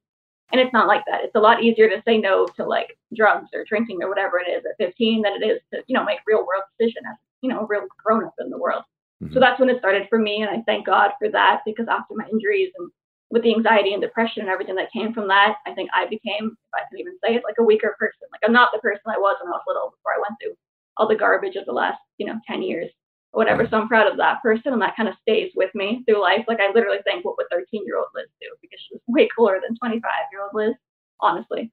And 0.51 0.61
it's 0.61 0.73
not 0.73 0.87
like 0.87 1.03
that. 1.07 1.23
It's 1.23 1.35
a 1.35 1.39
lot 1.39 1.63
easier 1.63 1.89
to 1.89 2.03
say 2.05 2.19
no 2.19 2.45
to 2.55 2.65
like 2.65 2.95
drugs 3.15 3.49
or 3.53 3.65
drinking 3.65 4.03
or 4.03 4.09
whatever 4.09 4.39
it 4.39 4.49
is 4.49 4.63
at 4.63 4.77
15 4.77 5.23
than 5.23 5.33
it 5.41 5.45
is 5.45 5.59
to 5.73 5.81
you 5.87 5.95
know 5.95 6.03
make 6.03 6.19
real 6.27 6.45
world 6.45 6.63
decision 6.77 7.03
as 7.09 7.17
you 7.41 7.49
know 7.49 7.61
a 7.61 7.65
real 7.65 7.87
grown 8.03 8.25
up 8.25 8.33
in 8.39 8.49
the 8.49 8.57
world. 8.57 8.83
Mm-hmm. 9.23 9.33
so 9.33 9.39
that's 9.39 9.61
when 9.61 9.69
it 9.69 9.79
started 9.79 10.07
for 10.09 10.19
me 10.19 10.41
and 10.41 10.49
i 10.51 10.61
thank 10.65 10.85
god 10.85 11.11
for 11.17 11.29
that 11.29 11.61
because 11.65 11.87
after 11.87 12.15
my 12.15 12.27
injuries 12.27 12.73
and 12.77 12.91
with 13.31 13.43
the 13.43 13.55
anxiety 13.55 13.93
and 13.93 14.01
depression 14.01 14.41
and 14.41 14.49
everything 14.49 14.75
that 14.75 14.91
came 14.91 15.13
from 15.13 15.29
that 15.29 15.55
i 15.65 15.73
think 15.73 15.89
i 15.95 16.03
became 16.03 16.51
if 16.51 16.73
i 16.75 16.81
can 16.89 16.99
even 16.99 17.13
say 17.23 17.33
it 17.33 17.43
like 17.45 17.55
a 17.57 17.63
weaker 17.63 17.95
person. 17.97 18.27
Like 18.33 18.41
i'm 18.43 18.51
not 18.51 18.71
the 18.73 18.79
person 18.79 19.03
i 19.07 19.17
was 19.17 19.37
when 19.39 19.47
i 19.47 19.55
was 19.55 19.63
little 19.67 19.95
before 19.95 20.11
i 20.15 20.19
went 20.19 20.35
through 20.41 20.57
all 20.97 21.07
the 21.07 21.15
garbage 21.15 21.55
of 21.55 21.65
the 21.65 21.71
last 21.71 21.97
you 22.17 22.25
know 22.25 22.37
10 22.45 22.61
years 22.61 22.91
whatever. 23.35 23.67
So 23.69 23.77
I'm 23.77 23.87
proud 23.87 24.09
of 24.09 24.17
that 24.17 24.41
person, 24.41 24.73
and 24.73 24.81
that 24.81 24.95
kind 24.95 25.09
of 25.09 25.15
stays 25.21 25.51
with 25.55 25.73
me 25.75 26.03
through 26.05 26.21
life. 26.21 26.45
Like 26.47 26.59
I 26.59 26.71
literally 26.73 26.99
think, 27.03 27.25
what 27.25 27.35
would 27.37 27.47
13 27.51 27.85
year 27.85 27.97
old 27.97 28.07
Liz 28.15 28.27
do? 28.41 28.47
Because 28.61 28.79
she's 28.87 28.99
way 29.07 29.27
cooler 29.35 29.59
than 29.61 29.77
25 29.77 30.01
year 30.31 30.43
old 30.43 30.51
Liz, 30.53 30.75
honestly. 31.19 31.71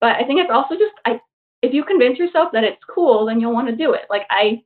But 0.00 0.16
I 0.16 0.24
think 0.24 0.40
it's 0.40 0.50
also 0.50 0.74
just 0.74 0.94
I, 1.04 1.20
if 1.62 1.72
you 1.72 1.84
convince 1.84 2.18
yourself 2.18 2.50
that 2.52 2.64
it's 2.64 2.82
cool, 2.92 3.26
then 3.26 3.40
you'll 3.40 3.52
want 3.52 3.68
to 3.68 3.76
do 3.76 3.92
it. 3.92 4.02
Like 4.10 4.22
I, 4.30 4.62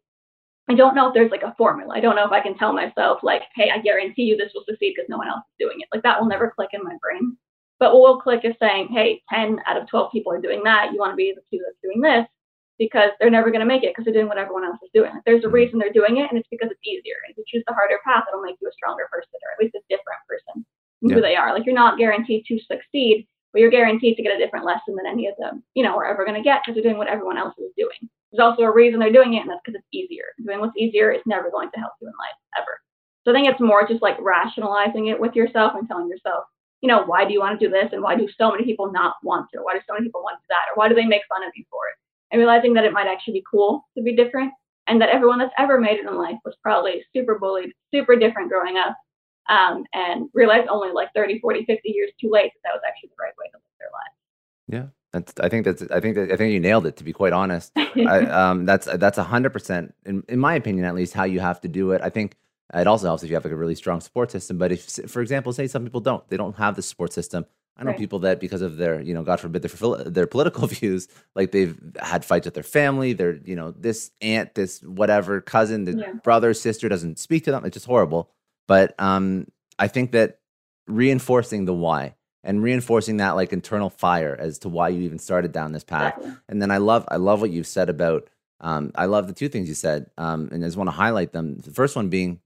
I 0.69 0.75
don't 0.75 0.95
know 0.95 1.09
if 1.09 1.15
there's 1.15 1.31
like 1.31 1.43
a 1.43 1.55
formula. 1.59 1.95
I 1.95 2.01
don't 2.01 2.17
know 2.17 2.27
if 2.27 2.33
I 2.33 2.41
can 2.41 2.57
tell 2.57 2.73
myself 2.73 3.21
like, 3.23 3.43
hey, 3.55 3.71
I 3.75 3.81
guarantee 3.81 4.23
you 4.23 4.37
this 4.37 4.53
will 4.55 4.65
succeed 4.69 4.95
because 4.97 5.09
no 5.09 5.19
one 5.19 5.29
else 5.29 5.45
is 5.45 5.67
doing 5.67 5.81
it. 5.81 5.89
Like 5.93 6.03
that 6.05 6.21
will 6.21 6.29
never 6.29 6.53
click 6.55 6.71
in 6.73 6.83
my 6.83 6.97
brain. 7.03 7.37
But 7.79 7.93
what 7.93 8.01
will 8.01 8.21
click 8.21 8.41
is 8.45 8.55
saying, 8.59 8.89
hey, 8.91 9.23
10 9.31 9.61
out 9.67 9.77
of 9.77 9.89
12 9.89 10.11
people 10.11 10.33
are 10.33 10.41
doing 10.41 10.63
that. 10.65 10.93
You 10.93 10.99
want 10.99 11.13
to 11.13 11.17
be 11.17 11.35
the 11.37 11.43
two 11.51 11.63
that's 11.63 11.77
doing 11.83 12.01
this 12.01 12.27
because 12.79 13.11
they're 13.19 13.31
never 13.31 13.51
going 13.51 13.61
to 13.61 13.67
make 13.67 13.83
it 13.83 13.93
because 13.93 14.05
they're 14.05 14.15
doing 14.15 14.29
what 14.29 14.39
everyone 14.39 14.65
else 14.65 14.79
is 14.83 14.91
doing. 14.93 15.13
Like, 15.13 15.25
there's 15.25 15.45
a 15.45 15.49
reason 15.49 15.79
they're 15.79 15.93
doing 15.93 16.19
it, 16.19 16.29
and 16.29 16.39
it's 16.39 16.49
because 16.51 16.71
it's 16.71 16.85
easier. 16.85 17.17
And 17.25 17.33
if 17.33 17.39
you 17.39 17.45
choose 17.47 17.65
the 17.67 17.75
harder 17.75 17.99
path, 18.05 18.25
it'll 18.29 18.45
make 18.45 18.57
you 18.61 18.69
a 18.69 18.73
stronger 18.73 19.09
person, 19.11 19.33
or 19.43 19.53
at 19.53 19.61
least 19.61 19.75
a 19.77 19.85
different 19.89 20.21
person 20.29 20.65
yeah. 21.01 21.15
who 21.15 21.21
they 21.21 21.37
are. 21.37 21.53
Like 21.53 21.65
you're 21.65 21.75
not 21.75 21.99
guaranteed 21.99 22.45
to 22.47 22.59
succeed, 22.61 23.27
but 23.53 23.61
you're 23.61 23.71
guaranteed 23.71 24.17
to 24.17 24.23
get 24.23 24.35
a 24.35 24.39
different 24.39 24.67
lesson 24.67 24.97
than 24.97 25.07
any 25.07 25.27
of 25.27 25.35
them, 25.39 25.65
you 25.75 25.83
know, 25.83 25.97
are 25.97 26.07
ever 26.07 26.25
going 26.25 26.37
to 26.37 26.45
get 26.45 26.61
because 26.63 26.75
they're 26.75 26.85
doing 26.85 26.99
what 26.99 27.09
everyone 27.09 27.39
else 27.39 27.55
is 27.59 27.73
doing. 27.77 27.97
There's 28.33 28.45
also 28.45 28.63
a 28.63 28.73
reason 28.73 29.01
they're 29.01 29.13
doing 29.13 29.35
it, 29.35 29.41
and 29.41 29.51
that's 29.51 29.61
because 29.65 29.79
it's 29.81 29.95
easier. 29.95 30.25
Doing 30.45 30.61
what's 30.61 30.77
easier 30.77 31.13
is 31.13 31.23
never 31.25 31.51
going 31.51 31.71
to 31.73 31.81
help 31.81 31.93
you 32.01 32.09
in 32.09 32.15
life 32.19 32.37
ever. 32.59 32.81
So 33.25 33.31
I 33.31 33.35
think 33.35 33.49
it's 33.49 33.61
more 33.61 33.87
just 33.89 34.03
like 34.03 34.21
rationalizing 34.21 35.09
it 35.09 35.19
with 35.19 35.35
yourself 35.35 35.73
and 35.75 35.89
telling 35.89 36.09
yourself, 36.09 36.45
you 36.83 36.89
know, 36.89 37.05
why 37.05 37.25
do 37.25 37.33
you 37.33 37.41
want 37.41 37.59
to 37.59 37.67
do 37.67 37.73
this, 37.73 37.89
and 37.93 38.03
why 38.03 38.15
do 38.15 38.29
so 38.37 38.51
many 38.51 38.65
people 38.65 38.93
not 38.93 39.15
want 39.23 39.49
to? 39.55 39.61
Why 39.61 39.75
do 39.75 39.81
so 39.89 39.95
many 39.95 40.07
people 40.07 40.23
want 40.23 40.39
to 40.39 40.45
do 40.45 40.51
that, 40.51 40.69
or 40.71 40.77
why 40.77 40.89
do 40.89 40.95
they 40.95 41.07
make 41.07 41.23
fun 41.29 41.43
of 41.43 41.51
you 41.57 41.65
for 41.71 41.81
it? 41.89 41.97
And 42.31 42.39
realizing 42.39 42.75
that 42.75 42.85
it 42.85 42.93
might 42.93 43.07
actually 43.07 43.35
be 43.35 43.45
cool 43.51 43.87
to 43.97 44.03
be 44.03 44.15
different 44.15 44.53
and 44.87 45.01
that 45.01 45.09
everyone 45.09 45.39
that's 45.39 45.55
ever 45.59 45.81
made 45.81 45.99
it 45.99 46.07
in 46.07 46.17
life 46.17 46.37
was 46.45 46.57
probably 46.63 47.05
super 47.15 47.39
bullied, 47.39 47.73
super 47.93 48.17
different 48.17 48.51
growing 48.51 48.77
up, 48.77 48.97
um, 49.49 49.85
and 49.93 50.29
realized 50.33 50.69
only 50.69 50.93
like 50.93 51.09
30, 51.15 51.41
40, 51.41 51.65
50 51.65 51.89
years 51.89 52.11
too 52.21 52.31
late 52.31 52.53
that 52.55 52.61
that 52.65 52.75
was 52.75 52.83
actually 52.87 53.11
the 53.11 53.23
right 53.23 53.33
way 53.39 53.47
to 53.51 53.57
live 53.57 53.63
their 53.79 53.89
life. 53.93 54.13
Yeah. 54.69 54.93
That's, 55.13 55.33
I 55.41 55.49
think 55.49 55.65
that's, 55.65 55.83
I 55.91 56.01
think 56.01 56.17
that, 56.17 56.33
I 56.33 56.37
think 56.37 56.53
you 56.53 56.61
nailed 56.61 56.87
it 56.87 56.97
to 56.97 57.05
be 57.05 57.13
quite 57.13 57.33
honest. 57.33 57.73
I, 57.77 58.21
um, 58.27 58.67
that's, 58.67 58.87
that's 58.87 59.19
a 59.19 59.25
hundred 59.25 59.53
percent 59.53 59.95
in, 60.05 60.23
in 60.29 60.39
my 60.39 60.55
opinion, 60.55 60.85
at 60.85 60.95
least 60.95 61.15
how 61.15 61.25
you 61.25 61.41
have 61.41 61.61
to 61.63 61.69
do 61.69 61.93
it. 61.93 62.03
I 62.03 62.11
think 62.11 62.37
it 62.75 62.87
also 62.87 63.07
helps 63.07 63.23
if 63.23 63.31
you 63.31 63.37
have 63.37 63.45
like 63.45 63.53
a 63.53 63.57
really 63.57 63.77
strong 63.77 64.01
support 64.01 64.31
system. 64.31 64.59
But 64.59 64.73
if, 64.73 64.85
for 65.09 65.23
example, 65.23 65.53
say 65.53 65.69
some 65.69 65.85
people 65.85 66.01
don't, 66.01 66.29
they 66.29 66.37
don't 66.37 66.57
have 66.57 66.77
the 66.77 66.83
support 66.83 67.13
system. 67.13 67.47
I 67.79 67.85
know 67.85 67.91
right. 67.91 67.99
people 67.99 68.21
that 68.21 68.41
because 68.41 68.63
of 68.63 68.79
their, 68.79 69.01
you 69.01 69.13
know, 69.13 69.23
God 69.23 69.39
forbid 69.39 69.63
their 69.63 70.05
their 70.05 70.27
political 70.27 70.67
views, 70.67 71.09
like 71.35 71.53
they've 71.53 71.79
had 72.01 72.25
fights 72.25 72.47
with 72.47 72.55
their 72.55 72.63
family. 72.63 73.13
Their, 73.13 73.37
you 73.45 73.55
know, 73.55 73.73
this 73.73 74.11
aunt, 74.21 74.55
this 74.55 74.83
whatever 74.83 75.41
cousin, 75.41 75.85
the 75.85 75.93
yeah. 75.93 76.13
brother, 76.25 76.55
sister 76.55 76.89
doesn't 76.89 77.19
speak 77.19 77.45
to 77.45 77.51
them. 77.51 77.65
It's 77.65 77.75
just 77.75 77.87
horrible. 77.87 78.31
But 78.67 78.95
um, 78.99 79.49
I 79.79 79.89
think 79.89 80.13
that 80.13 80.41
reinforcing 80.87 81.67
the 81.67 81.75
why 81.75 82.15
and 82.43 82.63
reinforcing 82.63 83.19
that 83.19 83.33
like 83.33 83.53
internal 83.53 83.91
fire 83.91 84.37
as 84.39 84.59
to 84.61 84.69
why 84.69 84.89
you 84.89 85.03
even 85.03 85.19
started 85.19 85.53
down 85.53 85.73
this 85.73 85.85
path. 85.85 86.15
Exactly. 86.17 86.41
And 86.49 86.63
then 86.63 86.71
I 86.71 86.79
love 86.79 87.05
I 87.09 87.17
love 87.17 87.41
what 87.41 87.51
you've 87.51 87.67
said 87.67 87.91
about. 87.91 88.31
Um, 88.61 88.93
I 88.95 89.05
love 89.05 89.27
the 89.27 89.35
two 89.35 89.51
things 89.51 89.69
you 89.69 89.75
said, 89.75 90.11
um, 90.17 90.49
and 90.51 90.65
I 90.65 90.69
just 90.69 90.79
want 90.79 90.89
to 90.89 90.97
highlight 90.97 91.33
them. 91.33 91.59
The 91.59 91.73
first 91.73 91.95
one 91.95 92.09
being, 92.09 92.41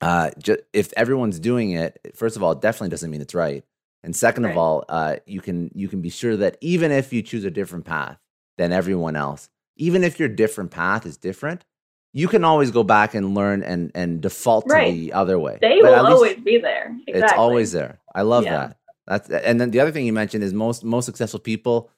uh, 0.00 0.30
ju- 0.36 0.58
if 0.72 0.92
everyone's 0.96 1.38
doing 1.38 1.70
it, 1.70 1.96
first 2.16 2.34
of 2.34 2.42
all, 2.42 2.52
it 2.52 2.60
definitely 2.60 2.88
doesn't 2.88 3.08
mean 3.08 3.20
it's 3.20 3.36
right. 3.36 3.64
And 4.02 4.14
second 4.14 4.44
right. 4.44 4.52
of 4.52 4.58
all, 4.58 4.84
uh, 4.88 5.16
you 5.26 5.40
can 5.40 5.70
you 5.74 5.88
can 5.88 6.00
be 6.00 6.10
sure 6.10 6.36
that 6.36 6.56
even 6.60 6.92
if 6.92 7.12
you 7.12 7.22
choose 7.22 7.44
a 7.44 7.50
different 7.50 7.84
path 7.84 8.18
than 8.56 8.72
everyone 8.72 9.16
else, 9.16 9.48
even 9.76 10.04
if 10.04 10.18
your 10.18 10.28
different 10.28 10.70
path 10.70 11.04
is 11.04 11.16
different, 11.16 11.64
you 12.12 12.28
can 12.28 12.44
always 12.44 12.70
go 12.70 12.82
back 12.82 13.14
and 13.14 13.34
learn 13.34 13.62
and 13.62 13.90
and 13.94 14.20
default 14.20 14.64
right. 14.68 14.86
to 14.86 14.92
the 14.92 15.12
other 15.12 15.38
way. 15.38 15.58
They 15.60 15.80
but 15.82 15.92
will 15.92 16.06
always 16.06 16.36
be 16.36 16.58
there. 16.58 16.96
Exactly. 17.06 17.22
It's 17.22 17.32
always 17.32 17.72
there. 17.72 17.98
I 18.14 18.22
love 18.22 18.44
yeah. 18.44 18.50
that. 18.56 18.76
That's 19.06 19.30
and 19.30 19.60
then 19.60 19.70
the 19.70 19.80
other 19.80 19.90
thing 19.90 20.06
you 20.06 20.12
mentioned 20.12 20.44
is 20.44 20.52
most 20.54 20.84
most 20.84 21.06
successful 21.06 21.40
people 21.40 21.90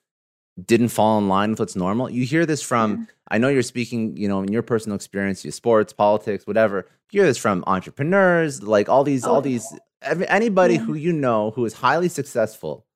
didn't 0.65 0.89
fall 0.89 1.19
in 1.19 1.29
line 1.29 1.51
with 1.51 1.61
what's 1.61 1.77
normal. 1.77 2.11
You 2.11 2.25
hear 2.25 2.47
this 2.47 2.63
from 2.63 2.91
yeah. 2.91 3.05
I 3.31 3.39
know 3.39 3.49
you're 3.49 3.63
speaking, 3.63 4.17
you 4.17 4.29
know, 4.29 4.43
in 4.43 4.53
your 4.53 4.63
personal 4.63 4.97
experience, 4.97 5.45
your 5.45 5.53
sports, 5.53 5.93
politics, 5.93 6.47
whatever. 6.47 6.89
You 7.13 7.21
hear 7.21 7.27
this 7.27 7.39
from 7.39 7.65
entrepreneurs, 7.67 8.63
like 8.63 8.89
all 8.89 9.05
these 9.05 9.25
oh, 9.25 9.35
all 9.35 9.41
these 9.41 9.67
anybody 10.03 10.75
yeah. 10.75 10.81
who 10.81 10.95
you 10.95 11.13
know 11.13 11.51
who 11.53 11.65
is 11.65 11.75
highly 11.75 12.09
successful, 12.09 12.87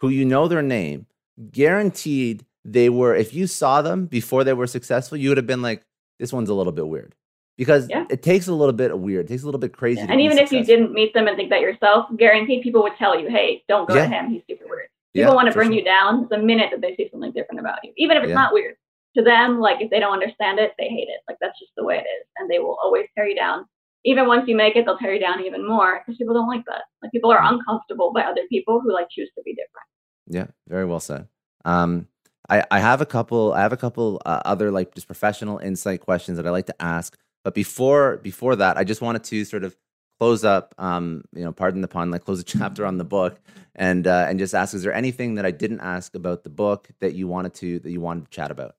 who 0.00 0.08
you 0.08 0.24
know 0.24 0.48
their 0.48 0.62
name, 0.62 1.06
guaranteed 1.50 2.44
they 2.64 2.88
were, 2.88 3.14
if 3.14 3.34
you 3.34 3.46
saw 3.46 3.82
them 3.82 4.06
before 4.06 4.44
they 4.44 4.54
were 4.54 4.66
successful, 4.66 5.18
you 5.18 5.28
would 5.28 5.36
have 5.36 5.46
been 5.46 5.62
like, 5.62 5.84
this 6.18 6.32
one's 6.32 6.48
a 6.48 6.54
little 6.54 6.72
bit 6.72 6.86
weird. 6.86 7.14
because 7.56 7.88
Yeah. 7.88 8.04
it 8.10 8.22
takes 8.22 8.48
a 8.48 8.54
little 8.54 8.72
bit 8.72 8.90
of 8.90 9.00
weird, 9.00 9.26
it 9.26 9.28
takes 9.28 9.42
a 9.42 9.46
little 9.46 9.60
bit 9.60 9.72
crazy. 9.72 10.00
Yeah. 10.00 10.10
And 10.10 10.20
even 10.20 10.38
if 10.38 10.50
you 10.50 10.64
didn't 10.64 10.92
meet 10.92 11.14
them 11.14 11.28
and 11.28 11.36
think 11.36 11.50
that 11.50 11.60
yourself, 11.60 12.06
guaranteed 12.16 12.62
people 12.62 12.82
would 12.82 12.96
tell 12.96 13.18
you, 13.18 13.30
hey, 13.30 13.62
don't 13.68 13.88
go 13.88 13.94
to 13.94 14.06
him. 14.06 14.30
He's 14.30 14.42
super 14.48 14.64
weird. 14.68 14.88
People 15.14 15.34
want 15.34 15.46
to 15.46 15.54
bring 15.54 15.68
sure. 15.68 15.78
you 15.78 15.84
down 15.84 16.26
the 16.30 16.38
minute 16.38 16.70
that 16.72 16.80
they 16.80 16.96
see 16.96 17.08
something 17.10 17.30
different 17.32 17.60
about 17.60 17.78
you, 17.84 17.92
even 17.96 18.16
if 18.16 18.24
it's 18.24 18.32
not 18.32 18.52
weird. 18.52 18.74
To 19.16 19.22
them, 19.22 19.60
like 19.60 19.80
if 19.80 19.90
they 19.90 20.00
don't 20.00 20.12
understand 20.12 20.58
it, 20.58 20.72
they 20.76 20.88
hate 20.88 21.06
it. 21.08 21.20
Like 21.28 21.36
that's 21.40 21.56
just 21.60 21.70
the 21.76 21.84
way 21.84 21.98
it 21.98 22.00
is. 22.18 22.26
And 22.38 22.50
they 22.50 22.58
will 22.58 22.76
always 22.82 23.06
tear 23.14 23.28
you 23.28 23.36
down. 23.36 23.64
Even 24.04 24.26
once 24.26 24.46
you 24.46 24.56
make 24.56 24.76
it, 24.76 24.84
they'll 24.84 24.98
tear 24.98 25.14
you 25.14 25.20
down 25.20 25.44
even 25.44 25.66
more 25.66 26.00
because 26.00 26.18
people 26.18 26.34
don't 26.34 26.48
like 26.48 26.64
that. 26.66 26.82
Like 27.02 27.10
people 27.12 27.32
are 27.32 27.40
Mm. 27.40 27.54
uncomfortable 27.54 28.12
by 28.12 28.22
other 28.22 28.42
people 28.48 28.80
who 28.80 28.92
like 28.92 29.08
choose 29.10 29.30
to 29.36 29.42
be 29.42 29.52
different. 29.54 29.86
Yeah, 30.26 30.46
very 30.68 30.84
well 30.84 31.00
said. 31.00 31.28
Um, 31.64 32.08
I, 32.48 32.64
I 32.70 32.80
have 32.80 33.00
a 33.00 33.06
couple. 33.06 33.52
I 33.54 33.62
have 33.62 33.72
a 33.72 33.76
couple 33.78 34.20
uh, 34.26 34.42
other 34.44 34.70
like 34.70 34.94
just 34.94 35.06
professional 35.06 35.58
insight 35.58 36.00
questions 36.00 36.36
that 36.36 36.46
I 36.46 36.50
like 36.50 36.66
to 36.66 36.82
ask. 36.82 37.16
But 37.42 37.54
before 37.54 38.18
before 38.18 38.56
that, 38.56 38.76
I 38.76 38.84
just 38.84 39.00
wanted 39.00 39.24
to 39.24 39.44
sort 39.44 39.64
of 39.64 39.76
close 40.20 40.44
up. 40.44 40.74
Um, 40.78 41.24
you 41.34 41.44
know, 41.44 41.52
pardon 41.52 41.80
the 41.80 41.88
pun, 41.88 42.10
like 42.10 42.24
close 42.24 42.40
a 42.40 42.44
chapter 42.58 42.84
on 42.84 42.98
the 42.98 43.04
book, 43.04 43.40
and 43.74 44.06
uh, 44.06 44.26
and 44.28 44.38
just 44.38 44.54
ask: 44.54 44.74
Is 44.74 44.82
there 44.82 44.92
anything 44.94 45.36
that 45.36 45.46
I 45.46 45.50
didn't 45.50 45.80
ask 45.80 46.14
about 46.14 46.44
the 46.44 46.50
book 46.50 46.90
that 47.00 47.14
you 47.14 47.26
wanted 47.28 47.54
to 47.54 47.78
that 47.80 47.90
you 47.90 48.00
wanted 48.02 48.24
to 48.26 48.30
chat 48.30 48.50
about? 48.50 48.76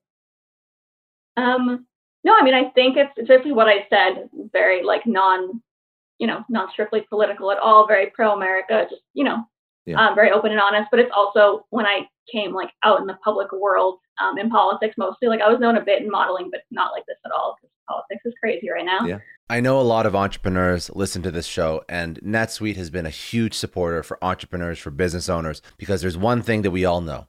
Um, 1.36 1.86
no, 2.26 2.32
I 2.38 2.42
mean 2.44 2.54
I 2.54 2.64
think 2.70 2.96
it's 2.96 3.12
it's 3.16 3.28
basically 3.28 3.52
what 3.52 3.68
I 3.68 3.86
said. 3.88 4.28
Very 4.52 4.82
like 4.82 5.06
non, 5.06 5.62
you 6.18 6.26
know, 6.26 6.44
not 6.50 6.72
strictly 6.72 7.00
political 7.08 7.50
at 7.52 7.58
all. 7.58 7.86
Very 7.86 8.10
pro 8.16 8.32
America. 8.32 8.86
Just 8.90 9.02
you 9.14 9.24
know, 9.24 9.38
Yeah. 9.86 9.98
um, 10.00 10.14
very 10.14 10.30
open 10.36 10.50
and 10.50 10.60
honest. 10.60 10.88
But 10.90 11.00
it's 11.00 11.12
also 11.16 11.64
when 11.70 11.86
I 11.86 12.08
came 12.32 12.52
like 12.52 12.70
out 12.84 13.00
in 13.00 13.06
the 13.06 13.16
public 13.24 13.48
world 13.52 13.98
um, 14.22 14.36
in 14.38 14.50
politics 14.50 14.96
mostly. 14.98 15.28
Like 15.28 15.40
I 15.40 15.48
was 15.48 15.60
known 15.60 15.76
a 15.76 15.84
bit 15.90 16.02
in 16.02 16.10
modeling, 16.10 16.48
but 16.50 16.60
not 16.70 16.92
like 16.92 17.04
this 17.06 17.18
at 17.24 17.32
all 17.32 17.54
because 17.56 17.70
politics 17.88 18.22
is 18.24 18.34
crazy 18.42 18.68
right 18.70 18.84
now. 18.84 19.06
Yeah. 19.06 19.18
I 19.48 19.60
know 19.60 19.78
a 19.80 19.82
lot 19.94 20.06
of 20.06 20.16
entrepreneurs 20.16 20.90
listen 21.02 21.22
to 21.22 21.30
this 21.30 21.46
show, 21.46 21.84
and 21.88 22.18
NetSuite 22.20 22.74
has 22.74 22.90
been 22.90 23.06
a 23.06 23.10
huge 23.10 23.54
supporter 23.54 24.02
for 24.02 24.18
entrepreneurs, 24.20 24.80
for 24.80 24.90
business 24.90 25.28
owners, 25.28 25.62
because 25.78 26.00
there's 26.02 26.18
one 26.18 26.42
thing 26.42 26.62
that 26.62 26.72
we 26.72 26.84
all 26.84 27.00
know 27.00 27.28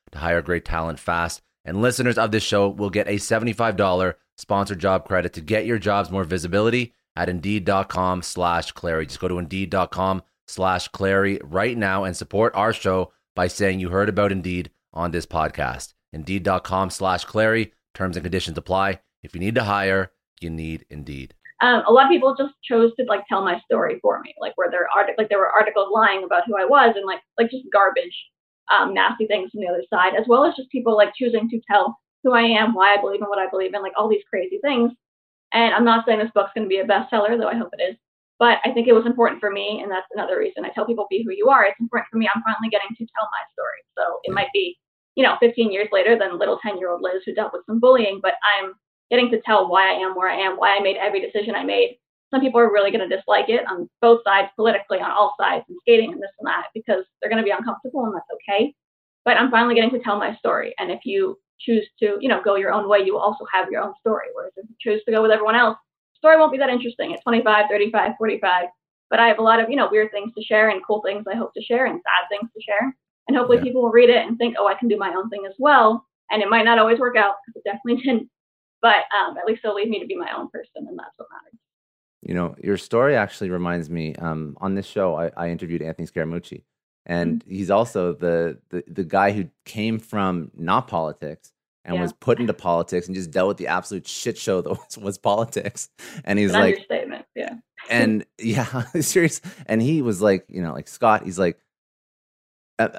to 0.11 0.19
hire 0.19 0.41
great 0.41 0.65
talent 0.65 0.99
fast. 0.99 1.41
And 1.63 1.81
listeners 1.81 2.17
of 2.17 2.31
this 2.31 2.43
show 2.43 2.69
will 2.69 2.89
get 2.89 3.07
a 3.07 3.15
$75 3.15 4.15
sponsored 4.37 4.79
job 4.79 5.05
credit 5.05 5.33
to 5.33 5.41
get 5.41 5.65
your 5.65 5.77
jobs 5.77 6.09
more 6.09 6.23
visibility 6.23 6.93
at 7.15 7.29
indeed.com 7.29 8.21
slash 8.23 8.71
Clary. 8.71 9.05
Just 9.05 9.19
go 9.19 9.27
to 9.27 9.37
indeed.com 9.37 10.23
slash 10.47 10.87
Clary 10.89 11.39
right 11.43 11.77
now 11.77 12.03
and 12.03 12.15
support 12.15 12.55
our 12.55 12.73
show 12.73 13.11
by 13.35 13.47
saying 13.47 13.79
you 13.79 13.89
heard 13.89 14.09
about 14.09 14.31
Indeed 14.31 14.71
on 14.93 15.11
this 15.11 15.25
podcast. 15.25 15.93
Indeed.com 16.13 16.89
slash 16.89 17.25
Clary. 17.25 17.73
Terms 17.93 18.15
and 18.17 18.23
conditions 18.23 18.57
apply. 18.57 18.99
If 19.23 19.33
you 19.33 19.39
need 19.39 19.55
to 19.55 19.63
hire, 19.63 20.11
you 20.39 20.49
need 20.49 20.85
Indeed. 20.89 21.33
Um, 21.61 21.83
a 21.87 21.91
lot 21.91 22.05
of 22.05 22.09
people 22.09 22.35
just 22.35 22.55
chose 22.63 22.91
to 22.95 23.05
like 23.07 23.21
tell 23.27 23.43
my 23.43 23.59
story 23.65 23.99
for 24.01 24.19
me, 24.21 24.33
like 24.39 24.53
where 24.55 24.71
there 24.71 24.87
are 24.95 25.07
like 25.17 25.29
there 25.29 25.37
were 25.37 25.51
articles 25.51 25.89
lying 25.93 26.23
about 26.23 26.43
who 26.47 26.57
I 26.57 26.65
was 26.65 26.95
and 26.95 27.05
like 27.05 27.19
like 27.37 27.51
just 27.51 27.65
garbage 27.71 28.15
um, 28.71 28.93
nasty 28.93 29.27
things 29.27 29.51
from 29.51 29.61
the 29.61 29.67
other 29.67 29.83
side, 29.89 30.13
as 30.19 30.25
well 30.27 30.45
as 30.45 30.55
just 30.55 30.69
people 30.69 30.95
like 30.95 31.13
choosing 31.15 31.49
to 31.49 31.61
tell 31.69 31.97
who 32.23 32.33
I 32.33 32.41
am, 32.41 32.73
why 32.73 32.93
I 32.93 33.01
believe 33.01 33.21
in 33.21 33.27
what 33.27 33.39
I 33.39 33.49
believe 33.49 33.73
in, 33.73 33.81
like 33.81 33.93
all 33.97 34.09
these 34.09 34.23
crazy 34.29 34.59
things. 34.61 34.91
And 35.53 35.73
I'm 35.73 35.85
not 35.85 36.05
saying 36.05 36.19
this 36.19 36.31
book's 36.33 36.51
going 36.55 36.65
to 36.65 36.69
be 36.69 36.79
a 36.79 36.85
bestseller, 36.85 37.37
though 37.37 37.49
I 37.49 37.57
hope 37.57 37.73
it 37.77 37.83
is. 37.83 37.97
But 38.39 38.57
I 38.65 38.71
think 38.71 38.87
it 38.87 38.93
was 38.93 39.05
important 39.05 39.39
for 39.39 39.51
me, 39.51 39.81
and 39.83 39.91
that's 39.91 40.07
another 40.13 40.39
reason 40.39 40.65
I 40.65 40.69
tell 40.69 40.85
people 40.85 41.05
be 41.09 41.23
who 41.23 41.31
you 41.31 41.49
are. 41.49 41.65
It's 41.65 41.79
important 41.79 42.09
for 42.11 42.17
me. 42.17 42.27
I'm 42.33 42.41
finally 42.41 42.69
getting 42.71 42.89
to 42.97 43.05
tell 43.13 43.29
my 43.29 43.43
story. 43.53 43.85
So 43.95 44.19
it 44.23 44.33
might 44.33 44.47
be, 44.53 44.79
you 45.15 45.23
know, 45.23 45.35
15 45.39 45.71
years 45.71 45.89
later 45.91 46.17
than 46.17 46.39
little 46.39 46.57
10 46.63 46.79
year 46.79 46.89
old 46.89 47.01
Liz 47.01 47.21
who 47.25 47.35
dealt 47.35 47.53
with 47.53 47.61
some 47.67 47.79
bullying, 47.79 48.19
but 48.21 48.33
I'm 48.41 48.73
getting 49.11 49.29
to 49.29 49.41
tell 49.41 49.69
why 49.69 49.91
I 49.91 49.99
am 49.99 50.15
where 50.15 50.29
I 50.29 50.37
am, 50.37 50.57
why 50.57 50.75
I 50.75 50.79
made 50.79 50.97
every 50.97 51.21
decision 51.21 51.53
I 51.53 51.63
made. 51.63 51.99
Some 52.31 52.41
people 52.41 52.59
are 52.59 52.71
really 52.71 52.91
going 52.91 53.07
to 53.07 53.15
dislike 53.15 53.49
it 53.49 53.67
on 53.69 53.89
both 54.01 54.21
sides, 54.23 54.49
politically, 54.55 54.99
on 54.99 55.11
all 55.11 55.35
sides, 55.39 55.65
and 55.67 55.77
skating 55.81 56.13
and 56.13 56.21
this 56.21 56.31
and 56.39 56.47
that, 56.47 56.67
because 56.73 57.03
they're 57.19 57.29
going 57.29 57.43
to 57.43 57.45
be 57.45 57.51
uncomfortable, 57.51 58.05
and 58.05 58.15
that's 58.15 58.25
okay 58.35 58.73
but 59.25 59.37
I'm 59.37 59.51
finally 59.51 59.75
getting 59.75 59.91
to 59.91 59.99
tell 59.99 60.17
my 60.17 60.35
story. 60.35 60.73
And 60.79 60.91
if 60.91 61.01
you 61.05 61.37
choose 61.59 61.87
to, 61.99 62.17
you 62.19 62.29
know, 62.29 62.41
go 62.43 62.55
your 62.55 62.73
own 62.73 62.89
way, 62.89 62.99
you 62.99 63.17
also 63.17 63.45
have 63.53 63.69
your 63.69 63.81
own 63.81 63.93
story. 63.99 64.27
Whereas 64.33 64.53
if 64.57 64.65
you 64.67 64.75
choose 64.79 65.03
to 65.05 65.11
go 65.11 65.21
with 65.21 65.31
everyone 65.31 65.55
else, 65.55 65.77
story 66.15 66.37
won't 66.37 66.51
be 66.51 66.57
that 66.57 66.69
interesting 66.69 67.13
at 67.13 67.21
25, 67.23 67.65
35, 67.69 68.11
45. 68.17 68.65
But 69.09 69.19
I 69.19 69.27
have 69.27 69.39
a 69.39 69.43
lot 69.43 69.59
of, 69.59 69.69
you 69.69 69.75
know, 69.75 69.89
weird 69.91 70.11
things 70.11 70.31
to 70.35 70.43
share 70.43 70.69
and 70.69 70.81
cool 70.85 71.01
things 71.05 71.25
I 71.31 71.35
hope 71.35 71.53
to 71.53 71.61
share 71.61 71.85
and 71.85 71.95
sad 71.95 72.29
things 72.29 72.49
to 72.55 72.61
share. 72.61 72.95
And 73.27 73.37
hopefully 73.37 73.57
yeah. 73.57 73.63
people 73.63 73.83
will 73.83 73.91
read 73.91 74.09
it 74.09 74.25
and 74.25 74.37
think, 74.37 74.55
oh, 74.57 74.67
I 74.67 74.73
can 74.73 74.87
do 74.87 74.97
my 74.97 75.13
own 75.13 75.29
thing 75.29 75.45
as 75.45 75.53
well. 75.59 76.05
And 76.31 76.41
it 76.41 76.49
might 76.49 76.65
not 76.65 76.79
always 76.79 76.99
work 76.99 77.17
out 77.17 77.35
because 77.45 77.61
it 77.63 77.69
definitely 77.69 78.03
didn't. 78.05 78.29
But 78.81 79.03
um, 79.15 79.37
at 79.37 79.45
least 79.45 79.61
it'll 79.63 79.75
leave 79.75 79.89
me 79.89 79.99
to 79.99 80.07
be 80.07 80.15
my 80.15 80.35
own 80.35 80.49
person, 80.49 80.87
and 80.87 80.97
that's 80.97 81.13
what 81.17 81.27
matters. 81.29 81.59
You 82.21 82.35
know, 82.35 82.55
your 82.63 82.77
story 82.77 83.15
actually 83.15 83.49
reminds 83.49 83.89
me. 83.89 84.15
Um, 84.15 84.55
on 84.61 84.75
this 84.75 84.85
show, 84.85 85.15
I, 85.15 85.31
I 85.35 85.49
interviewed 85.49 85.81
Anthony 85.81 86.07
Scaramucci, 86.07 86.63
and 87.05 87.39
mm-hmm. 87.39 87.51
he's 87.51 87.71
also 87.71 88.13
the, 88.13 88.59
the 88.69 88.83
the 88.87 89.03
guy 89.03 89.31
who 89.31 89.49
came 89.65 89.97
from 89.97 90.51
not 90.55 90.87
politics 90.87 91.51
and 91.83 91.95
yeah. 91.95 92.01
was 92.01 92.13
put 92.13 92.39
into 92.39 92.53
politics 92.53 93.07
and 93.07 93.15
just 93.15 93.31
dealt 93.31 93.47
with 93.47 93.57
the 93.57 93.67
absolute 93.67 94.07
shit 94.07 94.37
show 94.37 94.61
that 94.61 94.69
was, 94.69 94.97
was 94.97 95.17
politics. 95.17 95.89
And 96.23 96.37
he's 96.37 96.53
An 96.53 96.61
like, 96.61 96.75
understatement, 96.75 97.25
yeah. 97.35 97.55
and 97.89 98.25
yeah, 98.37 98.83
serious. 99.01 99.41
And 99.65 99.81
he 99.81 100.01
was 100.01 100.21
like, 100.21 100.45
you 100.47 100.61
know, 100.61 100.73
like 100.73 100.87
Scott. 100.87 101.23
He's 101.23 101.39
like, 101.39 101.57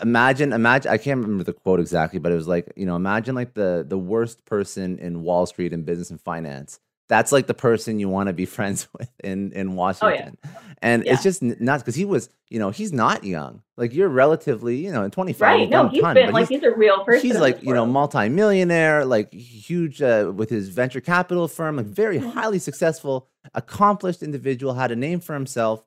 imagine, 0.03 0.53
imagine. 0.53 0.91
I 0.91 0.99
can't 0.99 1.21
remember 1.21 1.45
the 1.45 1.53
quote 1.53 1.81
exactly, 1.81 2.19
but 2.19 2.33
it 2.33 2.37
was 2.37 2.49
like, 2.49 2.73
you 2.77 2.87
know, 2.87 2.97
imagine 2.97 3.35
like 3.35 3.55
the 3.55 3.85
the 3.87 3.99
worst 3.99 4.45
person 4.45 4.99
in 4.99 5.23
Wall 5.23 5.47
Street 5.47 5.73
and 5.73 5.87
business 5.87 6.11
and 6.11 6.21
finance 6.21 6.81
that's 7.13 7.31
like 7.31 7.47
the 7.47 7.53
person 7.53 7.99
you 7.99 8.09
want 8.09 8.29
to 8.29 8.33
be 8.33 8.47
friends 8.57 8.89
with 8.99 9.11
in 9.23 9.53
in 9.53 9.75
Washington. 9.75 10.39
Oh, 10.43 10.49
yeah. 10.51 10.61
And 10.81 11.05
yeah. 11.05 11.13
it's 11.13 11.23
just 11.23 11.43
not 11.43 11.79
because 11.79 11.95
he 11.95 12.07
was, 12.07 12.31
you 12.49 12.59
know, 12.59 12.71
he's 12.71 12.93
not 12.93 13.23
young. 13.23 13.63
Like 13.77 13.93
you're 13.93 14.09
relatively, 14.09 14.79
you 14.79 14.91
know, 14.91 15.05
in 15.05 15.11
25. 15.11 15.41
Right. 15.41 15.69
No, 15.69 15.89
he's 15.89 16.01
ton, 16.01 16.15
been 16.15 16.33
like 16.33 16.49
he's, 16.49 16.61
he's, 16.61 16.73
a 16.73 16.75
real 16.75 17.05
person. 17.05 17.29
He's 17.29 17.39
like, 17.39 17.63
you 17.63 17.75
know, 17.75 17.85
multimillionaire, 17.85 19.05
like 19.05 19.33
huge 19.33 20.01
uh, 20.01 20.33
with 20.35 20.49
his 20.49 20.71
venture 20.71 21.03
capital 21.03 21.49
firm, 21.49 21.77
like 21.77 21.87
very 21.87 22.19
mm-hmm. 22.19 22.31
highly 22.31 22.59
successful, 22.59 23.29
accomplished 23.55 24.23
individual, 24.23 24.75
had 24.75 24.91
a 24.91 24.97
name 24.97 25.21
for 25.21 25.35
himself, 25.35 25.85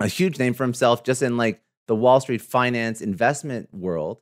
a 0.00 0.08
huge 0.08 0.38
name 0.38 0.52
for 0.52 0.64
himself 0.64 1.04
just 1.04 1.22
in 1.22 1.36
like 1.36 1.62
the 1.86 1.94
Wall 1.94 2.20
Street 2.20 2.42
finance 2.42 3.00
investment 3.00 3.72
world. 3.72 4.20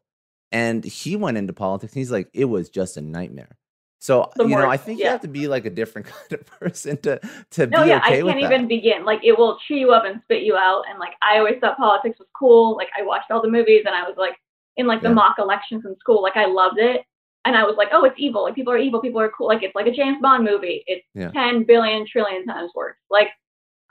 And 0.53 0.85
he 0.85 1.17
went 1.17 1.39
into 1.39 1.55
politics 1.55 1.95
and 1.95 2.01
he's 2.01 2.13
like, 2.13 2.29
it 2.35 2.45
was 2.45 2.69
just 2.69 2.99
a 2.99 3.01
nightmare. 3.01 3.57
So 4.03 4.33
you 4.41 4.49
know, 4.49 4.69
I 4.69 4.77
think 4.77 4.99
yeah. 4.99 5.05
you 5.05 5.11
have 5.13 5.21
to 5.21 5.29
be 5.29 5.47
like 5.47 5.65
a 5.65 5.71
different 5.71 6.07
kind 6.09 6.33
of 6.33 6.47
person 6.47 6.97
to 7.03 7.21
to 7.53 7.67
no, 7.69 7.85
be 7.85 7.91
yeah, 7.91 7.99
okay 7.99 8.19
I 8.19 8.23
can't 8.23 8.41
even 8.41 8.67
begin. 8.67 9.05
Like 9.05 9.21
it 9.23 9.39
will 9.39 9.59
chew 9.69 9.77
you 9.77 9.93
up 9.93 10.05
and 10.05 10.21
spit 10.25 10.43
you 10.43 10.57
out. 10.57 10.83
And 10.91 10.99
like 10.99 11.13
I 11.23 11.39
always 11.39 11.59
thought 11.61 11.77
politics 11.77 12.19
was 12.19 12.27
cool. 12.37 12.77
Like 12.77 12.89
I 12.99 13.03
watched 13.03 13.31
all 13.31 13.41
the 13.41 13.49
movies 13.49 13.85
and 13.87 13.95
I 13.95 14.03
was 14.03 14.17
like 14.19 14.37
in 14.77 14.89
like 14.89 15.03
the 15.03 15.09
yeah. 15.09 15.15
mock 15.15 15.39
elections 15.39 15.85
in 15.87 15.97
school. 16.01 16.21
Like 16.21 16.37
I 16.37 16.47
loved 16.47 16.79
it. 16.79 17.03
And 17.45 17.57
I 17.57 17.63
was 17.63 17.77
like, 17.77 17.89
oh, 17.93 18.05
it's 18.05 18.17
evil. 18.19 18.43
Like 18.43 18.57
people 18.57 18.73
are 18.73 18.79
evil. 18.79 19.01
People 19.01 19.21
are 19.21 19.31
cool. 19.31 19.47
Like 19.47 19.63
it's 19.63 19.75
like 19.75 19.87
a 19.87 19.93
James 19.93 20.19
Bond 20.21 20.45
movie. 20.45 20.83
It's 20.89 21.07
yeah. 21.15 21.31
ten 21.31 21.63
billion 21.63 22.05
trillion 22.05 22.45
times 22.45 22.73
worse. 22.75 22.97
Like 23.09 23.29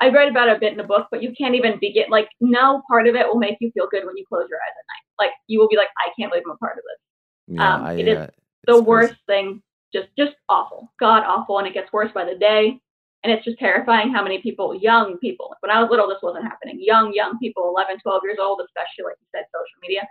I 0.02 0.10
read 0.10 0.30
about 0.30 0.50
it 0.50 0.58
a 0.58 0.60
bit 0.60 0.72
in 0.72 0.78
the 0.78 0.84
book, 0.84 1.08
but 1.12 1.22
you 1.22 1.32
can't 1.38 1.54
even 1.54 1.78
begin. 1.80 2.06
Like, 2.10 2.28
no 2.42 2.82
part 2.90 3.08
of 3.08 3.14
it 3.14 3.28
will 3.28 3.38
make 3.38 3.58
you 3.62 3.72
feel 3.72 3.88
good 3.90 4.04
when 4.04 4.18
you 4.18 4.26
close 4.28 4.48
your 4.50 4.58
eyes 4.58 4.74
at 4.74 4.86
night. 4.90 5.28
Like, 5.28 5.34
you 5.46 5.60
will 5.60 5.68
be 5.70 5.78
like, 5.78 5.90
I 6.00 6.10
can't 6.20 6.32
believe 6.32 6.44
I'm 6.48 6.54
a 6.54 6.58
part 6.58 6.80
of 6.80 6.84
this. 6.84 7.56
Yeah, 7.56 7.76
Um, 7.76 7.84
I, 7.86 7.94
it 7.94 8.08
is 8.08 8.18
uh, 8.18 8.28
The 8.66 8.82
worst 8.82 9.14
crazy. 9.28 9.44
thing, 9.44 9.64
just 9.94 10.08
just 10.18 10.34
awful, 10.50 10.92
god 11.00 11.24
awful, 11.24 11.60
and 11.60 11.68
it 11.68 11.74
gets 11.74 11.92
worse 11.94 12.12
by 12.14 12.26
the 12.26 12.38
day. 12.38 12.80
And 13.24 13.32
it's 13.32 13.46
just 13.46 13.60
terrifying 13.60 14.12
how 14.12 14.24
many 14.24 14.42
people, 14.42 14.74
young 14.74 15.20
people, 15.20 15.54
when 15.60 15.70
I 15.70 15.80
was 15.80 15.92
little, 15.92 16.10
this 16.10 16.24
wasn't 16.24 16.46
happening. 16.46 16.80
Young, 16.82 17.14
young 17.14 17.38
people, 17.38 17.70
11, 17.70 18.00
12 18.02 18.22
years 18.26 18.40
old, 18.42 18.60
especially 18.66 19.06
like 19.06 19.22
you 19.22 19.30
said, 19.30 19.46
social 19.54 19.78
media, 19.80 20.02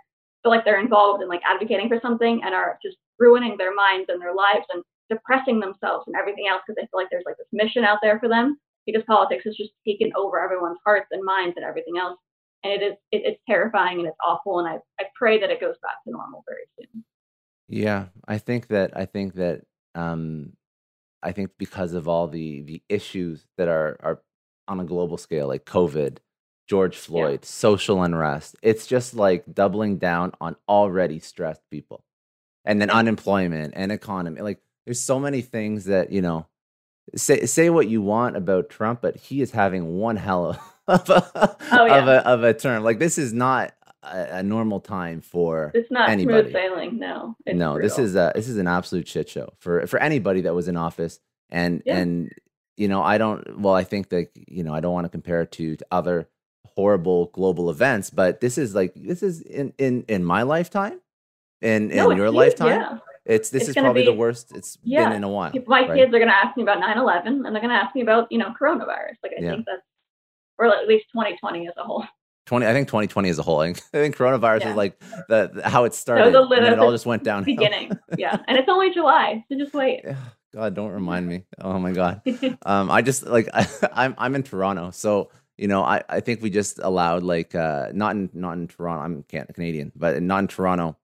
feel 0.43 0.53
like 0.53 0.65
they're 0.65 0.81
involved 0.81 1.23
in 1.23 1.29
like 1.29 1.43
advocating 1.45 1.89
for 1.89 1.99
something 2.01 2.41
and 2.45 2.55
are 2.55 2.79
just 2.83 2.97
ruining 3.19 3.57
their 3.59 3.75
minds 3.75 4.09
and 4.09 4.21
their 4.21 4.35
lives 4.35 4.65
and 4.73 4.83
depressing 5.09 5.61
themselves 5.61 6.05
and 6.07 6.17
everything 6.17 6.47
else 6.49 6.63
because 6.67 6.77
they 6.77 6.87
feel 6.87 7.01
like 7.01 7.09
there's 7.11 7.27
like 7.27 7.37
this 7.37 7.51
mission 7.53 7.85
out 7.85 7.99
there 8.03 8.19
for 8.19 8.29
them 8.29 8.57
because 8.87 9.03
politics 9.07 9.45
has 9.45 9.57
just 9.57 9.71
taken 9.87 10.11
over 10.17 10.41
everyone's 10.41 10.79
hearts 10.85 11.09
and 11.11 11.25
minds 11.25 11.55
and 11.57 11.65
everything 11.65 11.99
else. 11.99 12.19
And 12.63 12.73
it 12.73 12.85
is 12.85 12.93
it, 13.11 13.23
it's 13.25 13.41
terrifying 13.49 13.99
and 13.99 14.09
it's 14.09 14.17
awful 14.25 14.61
and 14.61 14.69
I, 14.69 14.79
I 14.99 15.05
pray 15.17 15.41
that 15.41 15.51
it 15.51 15.61
goes 15.61 15.77
back 15.83 16.03
to 16.05 16.11
normal 16.11 16.45
very 16.47 16.65
soon. 16.79 17.05
Yeah, 17.69 18.07
I 18.27 18.39
think 18.39 18.69
that 18.69 18.97
I 18.97 19.07
think 19.07 19.35
that 19.35 19.63
um, 19.95 20.53
I 21.23 21.33
think 21.33 21.51
because 21.59 21.93
of 21.95 22.09
all 22.09 22.29
the 22.29 22.63
the 22.63 22.83
issues 22.89 23.47
that 23.59 23.69
are 23.69 23.97
are 24.03 24.23
on 24.69 24.81
a 24.81 24.85
global 24.85 25.19
scale, 25.19 25.49
like 25.49 25.65
COVID, 25.65 26.19
George 26.69 26.97
Floyd, 26.97 27.45
social 27.45 28.03
unrest, 28.03 28.57
it's 28.63 28.87
just 28.87 29.15
like 29.15 29.45
doubling 29.53 29.99
down 29.99 30.33
on 30.41 30.57
already 30.69 31.19
stressed 31.19 31.63
people, 31.71 32.05
and 32.65 32.81
then 32.81 32.89
Yeah. 32.89 32.97
unemployment 32.97 33.75
and 33.77 33.91
economy. 33.93 34.41
Like, 34.41 34.61
there's 34.87 35.01
so 35.01 35.19
many 35.21 35.43
things 35.43 35.87
that 35.87 36.11
you 36.13 36.23
know. 36.23 36.47
Say 37.17 37.47
say 37.47 37.71
what 37.71 37.89
you 37.89 38.03
want 38.03 38.37
about 38.37 38.71
Trump, 38.71 39.01
but 39.03 39.17
he 39.17 39.43
is 39.43 39.51
having 39.51 39.97
one 39.99 40.17
hell 40.17 40.57
of 40.87 41.11
a, 41.11 41.57
Oh, 41.73 41.85
yeah. 41.87 41.99
of 42.03 42.09
a 42.09 42.27
of 42.29 42.45
a 42.45 42.55
term. 42.55 42.85
Like, 42.85 43.01
this 43.01 43.19
is 43.19 43.33
not 43.33 43.75
a, 44.03 44.39
a 44.39 44.43
normal 44.43 44.81
time 44.81 45.21
for 45.21 45.71
It's 45.75 45.91
not 45.91 46.09
Anybody. 46.09 46.43
smooth 46.45 46.53
sailing, 46.53 46.99
no. 46.99 47.37
It's 47.47 47.57
no, 47.59 47.79
this 47.81 47.99
is 47.99 48.15
a 48.17 48.33
this 48.35 48.49
is 48.49 48.57
an 48.57 48.67
absolute 48.67 49.07
shit 49.09 49.29
show 49.29 49.51
for 49.59 49.87
for 49.87 49.99
anybody 50.01 50.41
that 50.43 50.55
was 50.55 50.69
in 50.69 50.77
office. 50.77 51.21
And 51.51 51.83
Yeah. 51.85 51.99
and 51.99 52.33
you 52.77 52.89
know, 52.89 53.03
I 53.03 53.19
don't. 53.19 53.59
Well, 53.61 53.75
I 53.75 53.85
think 53.85 54.09
that 54.11 54.31
you 54.35 54.63
know, 54.65 54.73
I 54.75 54.81
don't 54.81 54.93
want 54.95 55.05
to 55.05 55.11
compare 55.11 55.43
it 55.43 55.53
to, 55.53 55.77
to 55.77 55.87
other 55.91 56.29
horrible 56.65 57.27
global 57.27 57.69
events, 57.69 58.09
but 58.11 58.41
this 58.41 58.57
is 58.57 58.75
like 58.75 58.93
this 58.95 59.23
is 59.23 59.43
in 59.43 59.75
in 59.77 60.05
in 60.09 60.25
my 60.25 60.43
lifetime, 60.43 61.01
in 61.61 61.91
in 61.91 61.97
No, 61.99 62.11
it's 62.11 62.17
your 62.17 62.27
huge, 62.29 62.37
lifetime. 62.37 62.69
Yeah. 62.81 62.99
It's 63.27 63.51
this 63.51 63.63
It's 63.69 63.71
is 63.71 63.77
probably 63.77 64.05
the 64.07 64.15
worst 64.15 64.53
it's 64.57 64.79
Yeah. 64.83 65.05
been 65.09 65.17
in 65.19 65.25
a 65.25 65.29
while. 65.29 65.53
My 65.67 65.81
right? 65.87 65.95
kids 65.95 66.09
are 66.15 66.19
going 66.19 66.31
to 66.31 66.35
ask 66.35 66.57
me 66.57 66.63
about 66.63 66.79
9/11, 66.81 67.27
and 67.27 67.45
they're 67.45 67.61
going 67.61 67.69
to 67.69 67.75
ask 67.75 67.95
me 67.95 68.01
about 68.01 68.33
you 68.33 68.39
know 68.39 68.55
coronavirus. 68.59 69.17
Like 69.23 69.33
I 69.39 69.43
Yeah. 69.43 69.51
think 69.53 69.67
that's, 69.67 69.83
or 70.59 70.67
at 70.67 70.89
least 70.89 71.07
2020 71.13 71.69
as 71.69 71.75
a 71.77 71.83
whole. 71.83 72.05
20 72.51 72.67
I 72.67 72.73
think 72.73 72.89
2020 72.89 73.29
as 73.29 73.39
a 73.39 73.43
whole. 73.43 73.61
I 73.61 73.67
think, 73.73 73.79
I 73.95 73.99
think 73.99 74.17
coronavirus 74.17 74.61
Yeah. 74.63 74.71
is 74.71 74.77
like 74.77 74.99
the, 75.29 75.51
the- 75.55 75.69
how 75.69 75.85
it 75.85 75.95
started 75.95 76.35
was 76.35 76.35
a 76.35 76.55
and 76.57 76.67
it 76.73 76.81
all 76.81 76.91
just 76.91 77.07
went 77.07 77.23
downhill. 77.23 77.55
beginning. 77.55 77.93
yeah, 78.19 78.37
and 78.49 78.59
it's 78.59 78.69
only 78.69 78.93
July, 78.93 79.45
so 79.49 79.57
just 79.57 79.73
wait. 79.73 80.05
God, 80.53 80.75
don't 80.75 80.91
remind 80.91 81.29
me. 81.29 81.45
Oh 81.61 81.79
my 81.79 81.93
God. 81.93 82.23
um 82.67 82.91
i 82.91 83.03
just 83.03 83.25
like 83.25 83.49
I, 83.55 83.69
i'm 83.93 84.17
i'm 84.19 84.35
in 84.35 84.43
toronto 84.43 84.91
so 84.91 85.31
you 85.59 85.69
know 85.69 85.83
i 85.85 86.03
i 86.09 86.19
think 86.19 86.43
we 86.43 86.51
just 86.51 86.81
allowed 86.83 87.23
like 87.23 87.55
uh 87.55 87.91
not 87.93 88.17
in 88.17 88.31
not 88.33 88.55
in 88.59 88.67
toronto 88.67 89.05
i'm 89.05 89.45
canadian 89.55 89.93
but 89.95 90.21
not 90.21 90.41
in 90.41 90.49
toronto 90.49 90.97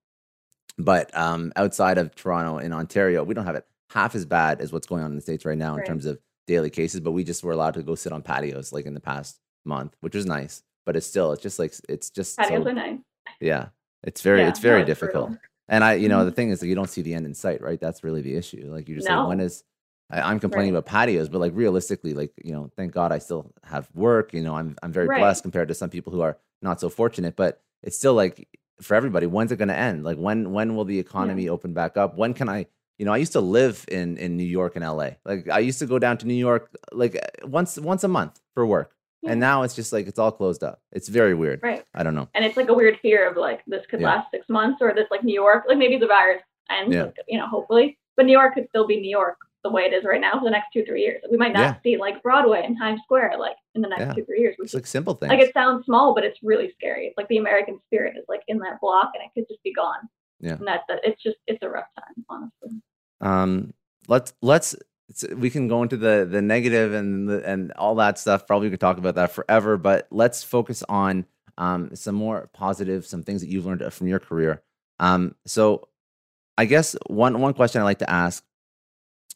but 0.78 1.16
um 1.16 1.52
outside 1.54 1.96
of 1.98 2.12
toronto 2.16 2.58
in 2.58 2.72
ontario 2.72 3.22
we 3.22 3.34
don't 3.34 3.46
have 3.46 3.54
it 3.54 3.66
half 3.90 4.14
as 4.16 4.24
bad 4.24 4.60
as 4.60 4.72
what's 4.72 4.86
going 4.88 5.02
on 5.04 5.10
in 5.12 5.16
the 5.16 5.22
states 5.22 5.44
right 5.44 5.58
now 5.58 5.76
in 5.76 5.84
terms 5.84 6.06
of 6.06 6.18
daily 6.48 6.70
cases 6.70 6.98
but 7.00 7.12
we 7.12 7.22
just 7.22 7.44
were 7.44 7.52
allowed 7.52 7.74
to 7.74 7.82
go 7.84 7.94
sit 7.94 8.12
on 8.12 8.20
patios 8.22 8.72
like 8.72 8.84
in 8.86 8.94
the 8.94 9.00
past 9.00 9.38
month 9.64 9.94
which 10.00 10.14
was 10.16 10.26
nice 10.26 10.62
but 10.86 10.96
it's 10.96 11.06
still 11.06 11.32
it's 11.32 11.42
just 11.42 11.58
like 11.58 11.74
it's 11.88 12.08
just 12.10 12.36
so, 12.36 12.64
yeah 13.40 13.68
it's 14.02 14.22
very 14.22 14.42
Yeah, 14.42 14.48
it's 14.48 14.60
very 14.60 14.84
difficult 14.84 15.28
brutal. 15.30 15.42
and 15.68 15.82
I, 15.82 15.94
you 15.94 16.08
know, 16.08 16.24
the 16.24 16.30
thing 16.30 16.50
is 16.50 16.60
that 16.60 16.68
you 16.68 16.74
don't 16.76 16.88
see 16.88 17.02
the 17.02 17.12
end 17.14 17.26
in 17.26 17.34
sight, 17.34 17.60
right? 17.60 17.80
That's 17.80 18.04
really 18.04 18.22
the 18.22 18.36
issue. 18.36 18.70
Like 18.72 18.88
you 18.88 18.94
just 18.94 19.08
like, 19.10 19.18
No. 19.18 19.26
when 19.28 19.40
is 19.40 19.64
I, 20.10 20.20
I'm 20.30 20.38
complaining 20.38 20.72
Right. 20.72 20.78
about 20.78 20.88
patios, 21.08 21.28
but 21.28 21.40
like 21.40 21.52
realistically, 21.54 22.14
like 22.14 22.32
you 22.44 22.52
know, 22.52 22.70
thank 22.76 22.92
God 22.92 23.10
I 23.10 23.18
still 23.18 23.52
have 23.64 23.88
work. 23.94 24.32
You 24.32 24.42
know, 24.42 24.54
I'm 24.54 24.76
I'm 24.82 24.92
very 24.92 25.08
Right. 25.08 25.18
blessed 25.18 25.42
compared 25.42 25.68
to 25.68 25.74
some 25.74 25.90
people 25.90 26.12
who 26.12 26.20
are 26.20 26.38
not 26.62 26.80
so 26.80 26.88
fortunate. 26.88 27.34
But 27.34 27.60
it's 27.82 27.98
still 27.98 28.14
like 28.14 28.46
for 28.80 28.94
everybody, 28.94 29.26
when's 29.26 29.50
it 29.50 29.56
going 29.56 29.68
to 29.68 29.76
end? 29.76 30.04
Like 30.04 30.18
when 30.18 30.52
when 30.52 30.76
will 30.76 30.84
the 30.84 30.98
economy 31.00 31.48
open 31.48 31.72
back 31.74 31.96
up? 31.96 32.16
When 32.16 32.32
can 32.34 32.48
I? 32.48 32.66
You 32.98 33.04
know, 33.06 33.12
I 33.12 33.16
used 33.16 33.32
to 33.32 33.40
live 33.40 33.84
in 33.88 34.16
in 34.18 34.36
New 34.36 34.44
York 34.44 34.76
and 34.76 34.84
LA. 34.84 35.10
Like 35.24 35.48
I 35.50 35.58
used 35.58 35.80
to 35.80 35.86
go 35.86 35.98
down 35.98 36.16
to 36.18 36.26
New 36.28 36.34
York 36.48 36.70
like 36.92 37.18
once 37.42 37.76
once 37.76 38.04
a 38.04 38.08
month 38.08 38.38
for 38.54 38.64
work, 38.64 38.94
Yeah. 39.22 39.30
and 39.32 39.40
now 39.40 39.62
it's 39.62 39.74
just 39.74 39.92
like 39.92 40.06
it's 40.06 40.18
all 40.18 40.30
closed 40.32 40.62
up. 40.62 40.80
It's 40.92 41.08
very 41.08 41.34
weird. 41.34 41.60
Right. 41.62 41.84
I 41.94 42.02
don't 42.02 42.14
know. 42.14 42.28
And 42.34 42.44
it's 42.44 42.56
like 42.56 42.68
a 42.68 42.74
weird 42.74 42.98
fear 43.00 43.28
of 43.28 43.36
like 43.36 43.62
this 43.66 43.84
could 43.86 44.00
Yeah. 44.00 44.08
last 44.14 44.30
six 44.30 44.48
months, 44.48 44.78
or 44.80 44.92
this 44.94 45.06
like 45.10 45.24
New 45.24 45.34
York, 45.34 45.64
like 45.68 45.78
maybe 45.78 45.96
the 45.98 46.06
virus 46.06 46.42
ends, 46.70 46.94
Yeah. 46.94 47.04
like, 47.04 47.16
you 47.28 47.38
know, 47.38 47.46
hopefully, 47.46 47.98
but 48.16 48.26
New 48.26 48.32
York 48.32 48.54
could 48.54 48.68
still 48.68 48.86
be 48.86 49.00
New 49.00 49.10
York 49.10 49.38
the 49.64 49.70
way 49.70 49.82
it 49.82 49.92
is 49.92 50.04
right 50.04 50.20
now 50.20 50.38
for 50.38 50.44
the 50.44 50.50
next 50.50 50.68
two 50.72 50.84
three 50.84 51.00
years. 51.02 51.20
We 51.30 51.36
might 51.38 51.52
not 51.52 51.60
Yeah. 51.60 51.74
see 51.82 51.96
like 51.96 52.22
Broadway 52.22 52.62
and 52.64 52.76
Times 52.78 53.00
Square 53.04 53.32
like 53.38 53.56
in 53.74 53.80
the 53.82 53.88
next 53.88 54.14
two 54.14 54.24
three 54.24 54.40
years, 54.40 54.54
which 54.58 54.66
It's 54.66 54.74
like 54.74 54.86
simple 54.86 55.14
things. 55.14 55.30
like 55.30 55.40
it 55.40 55.52
sounds 55.54 55.86
small, 55.86 56.14
but 56.14 56.22
it's 56.24 56.38
really 56.42 56.70
scary. 56.72 57.06
It's 57.06 57.16
like 57.16 57.28
the 57.28 57.38
American 57.38 57.80
spirit 57.86 58.16
is 58.16 58.24
like 58.28 58.42
in 58.48 58.58
that 58.58 58.80
block, 58.80 59.10
and 59.14 59.24
it 59.24 59.30
could 59.34 59.48
just 59.48 59.62
be 59.64 59.72
gone. 59.72 60.08
Yeah. 60.40 60.52
And 60.56 60.66
that's 60.68 60.84
that. 60.88 61.00
It's 61.02 61.20
just 61.22 61.38
it's 61.46 61.62
a 61.62 61.68
rough 61.70 61.88
time, 61.98 62.24
honestly. 62.28 62.80
um 63.22 63.72
let's 64.08 64.34
let's 64.42 64.76
we 65.36 65.50
can 65.50 65.68
go 65.68 65.82
into 65.82 65.96
the 65.96 66.26
the 66.28 66.42
negative 66.42 66.92
and 66.92 67.28
the, 67.28 67.48
and 67.48 67.72
all 67.72 67.94
that 67.96 68.18
stuff. 68.18 68.46
Probably 68.46 68.68
we 68.68 68.70
could 68.70 68.80
talk 68.80 68.98
about 68.98 69.14
that 69.16 69.32
forever 69.32 69.76
but 69.76 70.06
let's 70.10 70.42
focus 70.42 70.82
on 70.88 71.26
um 71.58 71.94
some 71.94 72.14
more 72.14 72.50
positive 72.52 73.06
some 73.06 73.22
things 73.22 73.40
that 73.40 73.48
you've 73.48 73.66
learned 73.66 73.92
from 73.92 74.08
your 74.08 74.20
career. 74.20 74.62
Um 75.00 75.34
so 75.46 75.88
i 76.58 76.64
guess 76.64 76.96
one 77.08 77.38
one 77.40 77.52
question 77.52 77.82
i 77.82 77.84
like 77.84 77.98
to 77.98 78.10
ask 78.10 78.42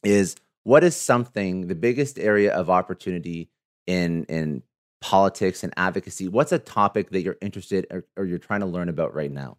is 0.02 0.36
what 0.64 0.84
is 0.84 0.96
something 0.96 1.66
the 1.66 1.74
biggest 1.74 2.18
area 2.18 2.54
of 2.54 2.70
opportunity 2.70 3.50
in 3.86 4.24
in 4.24 4.62
politics 5.00 5.64
and 5.64 5.72
advocacy? 5.76 6.28
What's 6.28 6.52
a 6.52 6.58
topic 6.58 7.10
that 7.10 7.22
you're 7.22 7.38
interested 7.40 7.86
or, 7.90 8.04
or 8.16 8.24
you're 8.24 8.38
trying 8.38 8.60
to 8.60 8.66
learn 8.66 8.88
about 8.88 9.14
right 9.14 9.30
now? 9.30 9.56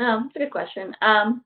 Um, 0.00 0.24
that's 0.24 0.36
a 0.36 0.38
good 0.40 0.50
question. 0.50 0.94
Um, 1.02 1.44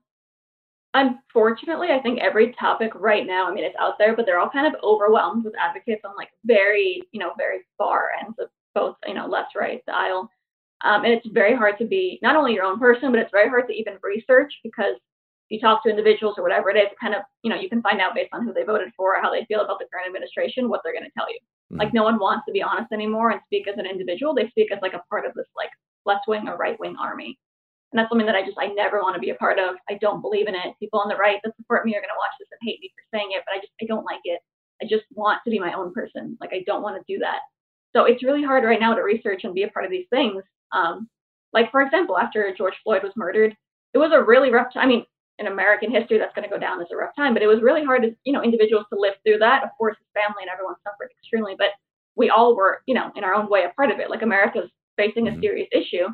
unfortunately, 0.93 1.89
I 1.91 1.99
think 2.01 2.19
every 2.19 2.53
topic 2.53 2.91
right 2.95 3.25
now, 3.25 3.49
I 3.49 3.53
mean, 3.53 3.63
it's 3.63 3.75
out 3.79 3.95
there, 3.97 4.15
but 4.15 4.25
they're 4.25 4.39
all 4.39 4.49
kind 4.49 4.67
of 4.67 4.81
overwhelmed 4.83 5.45
with 5.45 5.53
advocates 5.59 6.01
on 6.05 6.15
like 6.15 6.29
very, 6.45 7.03
you 7.11 7.19
know, 7.19 7.33
very 7.37 7.59
far 7.77 8.09
ends 8.23 8.37
of 8.39 8.49
both, 8.73 8.95
you 9.05 9.13
know, 9.13 9.27
left, 9.27 9.55
right, 9.55 9.81
the 9.85 9.95
aisle. 9.95 10.29
Um, 10.83 11.03
and 11.03 11.13
it's 11.13 11.27
very 11.27 11.55
hard 11.55 11.77
to 11.79 11.85
be 11.85 12.19
not 12.21 12.35
only 12.35 12.53
your 12.53 12.63
own 12.63 12.79
person, 12.79 13.11
but 13.11 13.19
it's 13.19 13.31
very 13.31 13.49
hard 13.49 13.67
to 13.67 13.73
even 13.73 13.97
research 14.03 14.53
because 14.63 14.95
you 15.49 15.59
talk 15.59 15.81
to 15.83 15.89
individuals 15.89 16.35
or 16.37 16.43
whatever 16.43 16.69
it 16.69 16.77
is, 16.77 16.89
kind 17.01 17.15
of, 17.15 17.21
you 17.41 17.49
know, 17.49 17.59
you 17.59 17.69
can 17.69 17.81
find 17.81 18.01
out 18.01 18.13
based 18.13 18.33
on 18.33 18.45
who 18.45 18.53
they 18.53 18.63
voted 18.63 18.89
for, 18.95 19.15
how 19.21 19.31
they 19.31 19.45
feel 19.45 19.61
about 19.61 19.79
the 19.79 19.85
current 19.91 20.07
administration, 20.07 20.69
what 20.69 20.81
they're 20.83 20.93
going 20.93 21.05
to 21.05 21.11
tell 21.17 21.31
you. 21.31 21.39
Like 21.69 21.93
no 21.93 22.03
one 22.03 22.19
wants 22.19 22.45
to 22.45 22.51
be 22.51 22.61
honest 22.61 22.91
anymore 22.93 23.31
and 23.31 23.41
speak 23.45 23.67
as 23.67 23.77
an 23.77 23.85
individual. 23.85 24.33
They 24.33 24.47
speak 24.49 24.71
as 24.71 24.79
like 24.81 24.93
a 24.93 25.03
part 25.09 25.25
of 25.25 25.33
this 25.33 25.47
like 25.55 25.69
left 26.05 26.27
wing 26.27 26.47
or 26.47 26.57
right 26.57 26.79
wing 26.79 26.95
army. 26.99 27.37
And 27.91 27.99
that's 27.99 28.09
something 28.09 28.25
that 28.27 28.35
I 28.35 28.43
just 28.43 28.57
I 28.59 28.67
never 28.67 28.99
want 28.99 29.15
to 29.15 29.21
be 29.21 29.29
a 29.29 29.35
part 29.35 29.59
of. 29.59 29.75
I 29.89 29.95
don't 30.01 30.21
believe 30.21 30.47
in 30.47 30.55
it. 30.55 30.75
People 30.79 30.99
on 30.99 31.07
the 31.09 31.15
right 31.15 31.39
that 31.43 31.55
support 31.55 31.85
me 31.85 31.95
are 31.95 32.01
gonna 32.01 32.19
watch 32.19 32.35
this 32.39 32.49
and 32.51 32.59
hate 32.67 32.79
me 32.81 32.91
for 32.95 33.17
saying 33.17 33.29
it, 33.31 33.43
but 33.45 33.55
I 33.55 33.59
just 33.59 33.71
I 33.81 33.85
don't 33.85 34.05
like 34.05 34.21
it. 34.25 34.41
I 34.81 34.85
just 34.85 35.05
want 35.15 35.39
to 35.45 35.49
be 35.51 35.59
my 35.59 35.73
own 35.73 35.93
person. 35.93 36.37
Like 36.41 36.51
I 36.53 36.63
don't 36.67 36.83
want 36.83 36.97
to 36.97 37.13
do 37.13 37.19
that. 37.19 37.39
So 37.95 38.03
it's 38.05 38.23
really 38.23 38.43
hard 38.43 38.63
right 38.65 38.79
now 38.79 38.93
to 38.93 39.01
research 39.01 39.43
and 39.43 39.53
be 39.55 39.63
a 39.63 39.69
part 39.69 39.85
of 39.85 39.91
these 39.91 40.05
things. 40.09 40.43
Um, 40.71 41.09
like 41.53 41.71
for 41.71 41.81
example, 41.81 42.17
after 42.17 42.53
George 42.55 42.75
Floyd 42.83 43.03
was 43.03 43.13
murdered, 43.15 43.55
it 43.93 43.97
was 43.97 44.11
a 44.13 44.21
really 44.21 44.51
rough 44.51 44.73
time. 44.73 44.83
I 44.83 44.87
mean, 44.87 45.05
in 45.39 45.47
American 45.47 45.89
history, 45.89 46.17
that's 46.17 46.33
going 46.35 46.47
to 46.47 46.53
go 46.53 46.59
down 46.59 46.81
as 46.81 46.87
a 46.91 46.95
rough 46.97 47.15
time, 47.15 47.33
but 47.33 47.41
it 47.43 47.47
was 47.47 47.61
really 47.61 47.85
hard 47.85 48.03
as 48.03 48.11
you 48.25 48.33
know 48.33 48.43
individuals 48.43 48.85
to 48.91 48.99
live 48.99 49.13
through 49.25 49.37
that. 49.39 49.63
Of 49.63 49.69
course, 49.77 49.95
his 49.97 50.07
family 50.13 50.43
and 50.43 50.49
everyone 50.51 50.75
suffered 50.83 51.09
extremely, 51.17 51.55
but 51.57 51.69
we 52.15 52.29
all 52.29 52.55
were, 52.55 52.81
you 52.85 52.93
know, 52.95 53.11
in 53.15 53.23
our 53.23 53.33
own 53.33 53.49
way 53.49 53.63
a 53.63 53.69
part 53.69 53.91
of 53.91 53.99
it. 53.99 54.09
Like 54.09 54.23
America's 54.23 54.69
facing 54.97 55.27
a 55.27 55.31
Mhm. 55.31 55.41
serious 55.41 55.69
issue, 55.71 56.07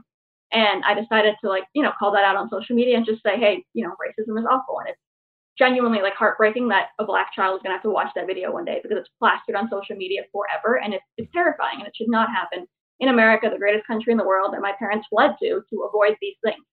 and 0.53 0.83
I 0.85 0.93
decided 0.93 1.35
to 1.41 1.49
like, 1.49 1.63
you 1.73 1.83
know, 1.83 1.91
call 1.97 2.11
that 2.13 2.23
out 2.23 2.35
on 2.35 2.49
social 2.49 2.75
media 2.75 2.95
and 2.97 3.05
just 3.05 3.23
say, 3.23 3.37
hey, 3.37 3.65
you 3.73 3.83
know, 3.83 3.95
racism 3.99 4.39
is 4.39 4.45
awful, 4.49 4.79
and 4.79 4.89
it's 4.89 4.99
genuinely 5.57 6.01
like 6.01 6.15
heartbreaking 6.15 6.67
that 6.69 6.89
a 6.99 7.05
black 7.05 7.33
child 7.33 7.57
is 7.57 7.61
going 7.63 7.71
to 7.71 7.77
have 7.77 7.83
to 7.83 7.89
watch 7.89 8.09
that 8.15 8.27
video 8.27 8.51
one 8.51 8.65
day 8.65 8.79
because 8.81 8.97
it's 8.97 9.09
plastered 9.19 9.55
on 9.55 9.69
social 9.69 9.95
media 9.95 10.21
forever, 10.31 10.79
and 10.79 10.93
it's, 10.93 11.05
it's 11.17 11.31
terrifying, 11.33 11.79
and 11.79 11.87
it 11.87 11.93
should 11.95 12.09
not 12.09 12.29
happen 12.29 12.65
in 12.99 13.09
America, 13.09 13.49
the 13.51 13.57
greatest 13.57 13.85
country 13.87 14.11
in 14.11 14.17
the 14.17 14.25
world 14.25 14.53
that 14.53 14.61
my 14.61 14.73
parents 14.79 15.07
fled 15.09 15.31
to 15.41 15.61
to 15.69 15.89
avoid 15.89 16.15
these 16.21 16.37
things. 16.43 16.63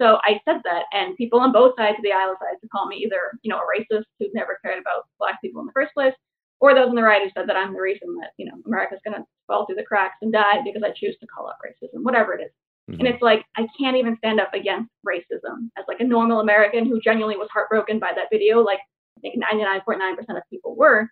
So 0.00 0.18
I 0.24 0.40
said 0.46 0.62
that, 0.64 0.84
and 0.92 1.16
people 1.16 1.40
on 1.40 1.52
both 1.52 1.76
sides 1.76 1.98
of 1.98 2.02
the 2.02 2.12
aisle 2.12 2.34
decided 2.34 2.60
to 2.62 2.68
call 2.68 2.86
me 2.86 2.96
either, 2.96 3.38
you 3.42 3.50
know, 3.50 3.58
a 3.58 3.68
racist 3.68 4.04
who 4.18 4.26
never 4.32 4.58
cared 4.64 4.80
about 4.80 5.04
black 5.18 5.40
people 5.42 5.60
in 5.60 5.66
the 5.66 5.72
first 5.72 5.92
place, 5.92 6.14
or 6.58 6.74
those 6.74 6.88
on 6.88 6.94
the 6.94 7.02
right 7.02 7.22
who 7.22 7.30
said 7.36 7.48
that 7.48 7.56
I'm 7.56 7.74
the 7.74 7.80
reason 7.80 8.16
that, 8.20 8.32
you 8.38 8.46
know, 8.46 8.52
America's 8.66 9.00
going 9.04 9.16
to 9.16 9.26
fall 9.46 9.66
through 9.66 9.76
the 9.76 9.82
cracks 9.82 10.16
and 10.22 10.32
die 10.32 10.60
because 10.64 10.82
I 10.82 10.92
choose 10.96 11.16
to 11.20 11.26
call 11.26 11.48
out 11.48 11.56
racism, 11.64 12.02
whatever 12.02 12.34
it 12.34 12.44
is. 12.44 12.50
And 12.98 13.02
Mhm. 13.02 13.12
it's 13.12 13.22
like 13.22 13.44
I 13.56 13.68
can't 13.78 13.96
even 13.96 14.16
stand 14.18 14.40
up 14.40 14.52
against 14.54 14.90
racism 15.06 15.70
as 15.78 15.84
like 15.88 16.00
a 16.00 16.04
normal 16.04 16.40
American 16.40 16.86
who 16.86 17.00
genuinely 17.00 17.36
was 17.36 17.48
heartbroken 17.52 17.98
by 17.98 18.12
that 18.14 18.30
video. 18.30 18.60
Like 18.60 18.80
I 19.16 19.20
think 19.20 19.36
99.9% 19.36 20.36
of 20.36 20.42
people 20.50 20.76
were. 20.76 21.08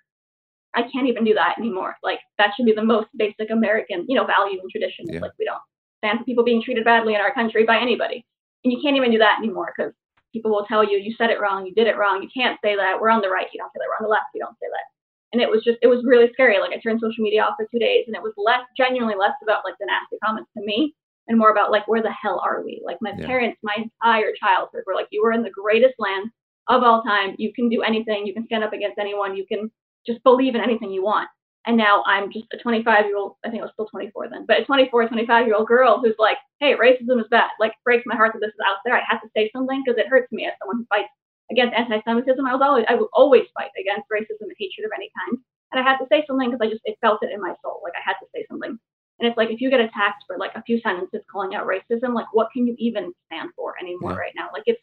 I 0.75 0.83
can't 0.83 1.09
even 1.09 1.25
do 1.25 1.35
that 1.35 1.59
anymore. 1.59 1.97
Like 2.03 2.21
that 2.39 2.53
should 2.55 2.67
be 2.67 2.73
the 2.73 2.85
most 2.85 3.09
basic 3.17 3.51
American, 3.51 4.05
you 4.09 4.17
know, 4.17 4.25
value 4.25 4.61
and 4.61 4.71
tradition. 4.71 5.07
Yeah. 5.09 5.21
Like 5.21 5.33
we 5.39 5.45
don't 5.45 5.61
stand 5.99 6.19
for 6.19 6.25
people 6.25 6.45
being 6.45 6.63
treated 6.63 6.85
badly 6.85 7.15
in 7.15 7.21
our 7.21 7.33
country 7.33 7.65
by 7.65 7.79
anybody. 7.79 8.25
And 8.65 8.73
you 8.73 8.81
can't 8.83 8.97
even 8.97 9.11
do 9.11 9.19
that 9.19 9.39
anymore 9.39 9.73
because 9.77 9.93
people 10.33 10.51
will 10.51 10.67
tell 10.67 10.85
you 10.85 10.99
you 10.99 11.15
said 11.17 11.31
it 11.31 11.41
wrong, 11.41 11.67
you 11.67 11.75
did 11.75 11.87
it 11.87 11.97
wrong, 11.97 12.23
you 12.23 12.29
can't 12.33 12.59
say 12.63 12.77
that. 12.77 13.01
We're 13.01 13.11
on 13.11 13.23
the 13.23 13.31
right, 13.31 13.47
you 13.53 13.59
don't 13.59 13.71
say 13.73 13.79
that. 13.81 13.89
We're 13.89 14.05
on 14.05 14.09
the 14.09 14.13
left, 14.13 14.27
you 14.35 14.41
don't 14.41 14.59
say 14.61 14.69
that. 14.71 14.87
And 15.33 15.43
it 15.43 15.51
was 15.51 15.63
just, 15.63 15.79
it 15.83 15.89
was 15.89 16.05
really 16.05 16.31
scary. 16.33 16.59
Like 16.59 16.73
I 16.73 16.81
turned 16.81 17.01
social 17.01 17.23
media 17.23 17.43
off 17.45 17.55
for 17.57 17.67
two 17.71 17.79
days, 17.79 18.05
and 18.07 18.17
it 18.17 18.23
was 18.23 18.33
less, 18.37 18.65
genuinely 18.77 19.15
less 19.15 19.37
about 19.43 19.65
like 19.65 19.75
the 19.79 19.87
nasty 19.87 20.17
comments 20.25 20.51
to 20.57 20.65
me, 20.65 20.95
and 21.29 21.39
more 21.39 21.51
about 21.51 21.71
like 21.71 21.87
where 21.87 22.03
the 22.03 22.13
hell 22.13 22.41
are 22.45 22.63
we? 22.63 22.83
Like 22.85 22.99
my 23.01 23.13
Yeah. 23.17 23.27
parents, 23.27 23.59
my 23.63 23.75
entire 23.77 24.33
childhood 24.41 24.83
were 24.87 24.95
like, 24.95 25.09
you 25.11 25.23
were 25.23 25.33
in 25.33 25.43
the 25.43 25.51
greatest 25.51 25.95
land 25.99 26.31
of 26.69 26.83
all 26.83 27.03
time. 27.03 27.35
You 27.39 27.53
can 27.53 27.69
do 27.69 27.83
anything. 27.83 28.27
You 28.27 28.35
can 28.35 28.47
stand 28.47 28.65
up 28.65 28.73
against 28.73 28.99
anyone. 28.99 29.37
You 29.37 29.47
can 29.47 29.71
just 30.07 30.23
believe 30.23 30.55
in 30.55 30.61
anything 30.61 30.91
you 30.91 31.03
want. 31.05 31.29
And 31.67 31.77
now 31.77 32.03
I'm 32.07 32.33
just 32.33 32.47
a 32.55 32.57
25 32.59 33.07
year 33.07 33.17
old, 33.17 33.37
I 33.45 33.51
think 33.51 33.61
I 33.61 33.65
was 33.65 33.73
still 33.75 33.87
24 33.89 34.31
then, 34.31 34.47
but 34.47 34.61
a 34.61 34.65
24, 34.65 35.09
25 35.09 35.47
year 35.47 35.55
old 35.55 35.69
girl 35.69 36.01
who's 36.01 36.17
like, 36.19 36.39
hey, 36.61 36.75
racism 36.75 37.21
is 37.21 37.29
bad. 37.31 37.51
Like, 37.61 37.73
breaks 37.85 38.05
my 38.07 38.17
heart 38.17 38.33
that 38.33 38.41
this 38.41 38.55
is 38.57 38.65
out 38.67 38.79
there. 38.85 38.97
I 38.97 39.03
have 39.09 39.21
to 39.21 39.29
say 39.37 39.51
something 39.53 39.83
because 39.85 39.99
it 39.99 40.09
hurts 40.09 40.33
me 40.33 40.47
as 40.47 40.55
someone 40.59 40.79
who 40.79 40.87
fights 40.89 41.13
against 41.51 41.75
anti 41.77 42.01
Semitism. 42.05 42.41
I 42.47 42.55
was 42.55 42.63
always, 42.65 42.87
I 42.89 42.95
will 42.95 43.11
always 43.13 43.45
fight 43.53 43.71
against 43.79 44.09
racism 44.09 44.49
and 44.49 44.57
hatred 44.59 44.87
of 44.87 44.93
any 44.97 45.11
kind. 45.13 45.39
And 45.73 45.81
I 45.81 45.85
had 45.85 45.99
to 45.99 46.07
say 46.09 46.25
something 46.27 46.49
because 46.51 46.65
I 46.65 46.71
just, 46.71 46.81
it 46.85 46.97
felt 47.03 47.23
it 47.23 47.33
in 47.33 47.41
my 47.41 47.53
soul. 47.61 47.81
Like, 47.85 47.93
I 47.93 48.03
had 48.05 48.17
to 48.25 48.27
say 48.35 48.47
something. 48.49 48.79
And 49.19 49.29
it's 49.29 49.37
like, 49.37 49.51
if 49.51 49.61
you 49.61 49.71
get 49.71 49.81
attacked 49.81 50.25
for 50.27 50.39
like 50.39 50.53
a 50.55 50.63
few 50.63 50.81
sentences 50.81 51.23
calling 51.31 51.55
out 51.55 51.67
racism, 51.67 52.15
like, 52.15 52.27
what 52.33 52.49
can 52.53 52.67
you 52.67 52.75
even 52.79 53.13
stand 53.27 53.51
for 53.57 53.75
anymore 53.81 54.13
Yeah. 54.13 54.19
right 54.19 54.33
now? 54.37 54.49
Like, 54.53 54.63
it's 54.67 54.83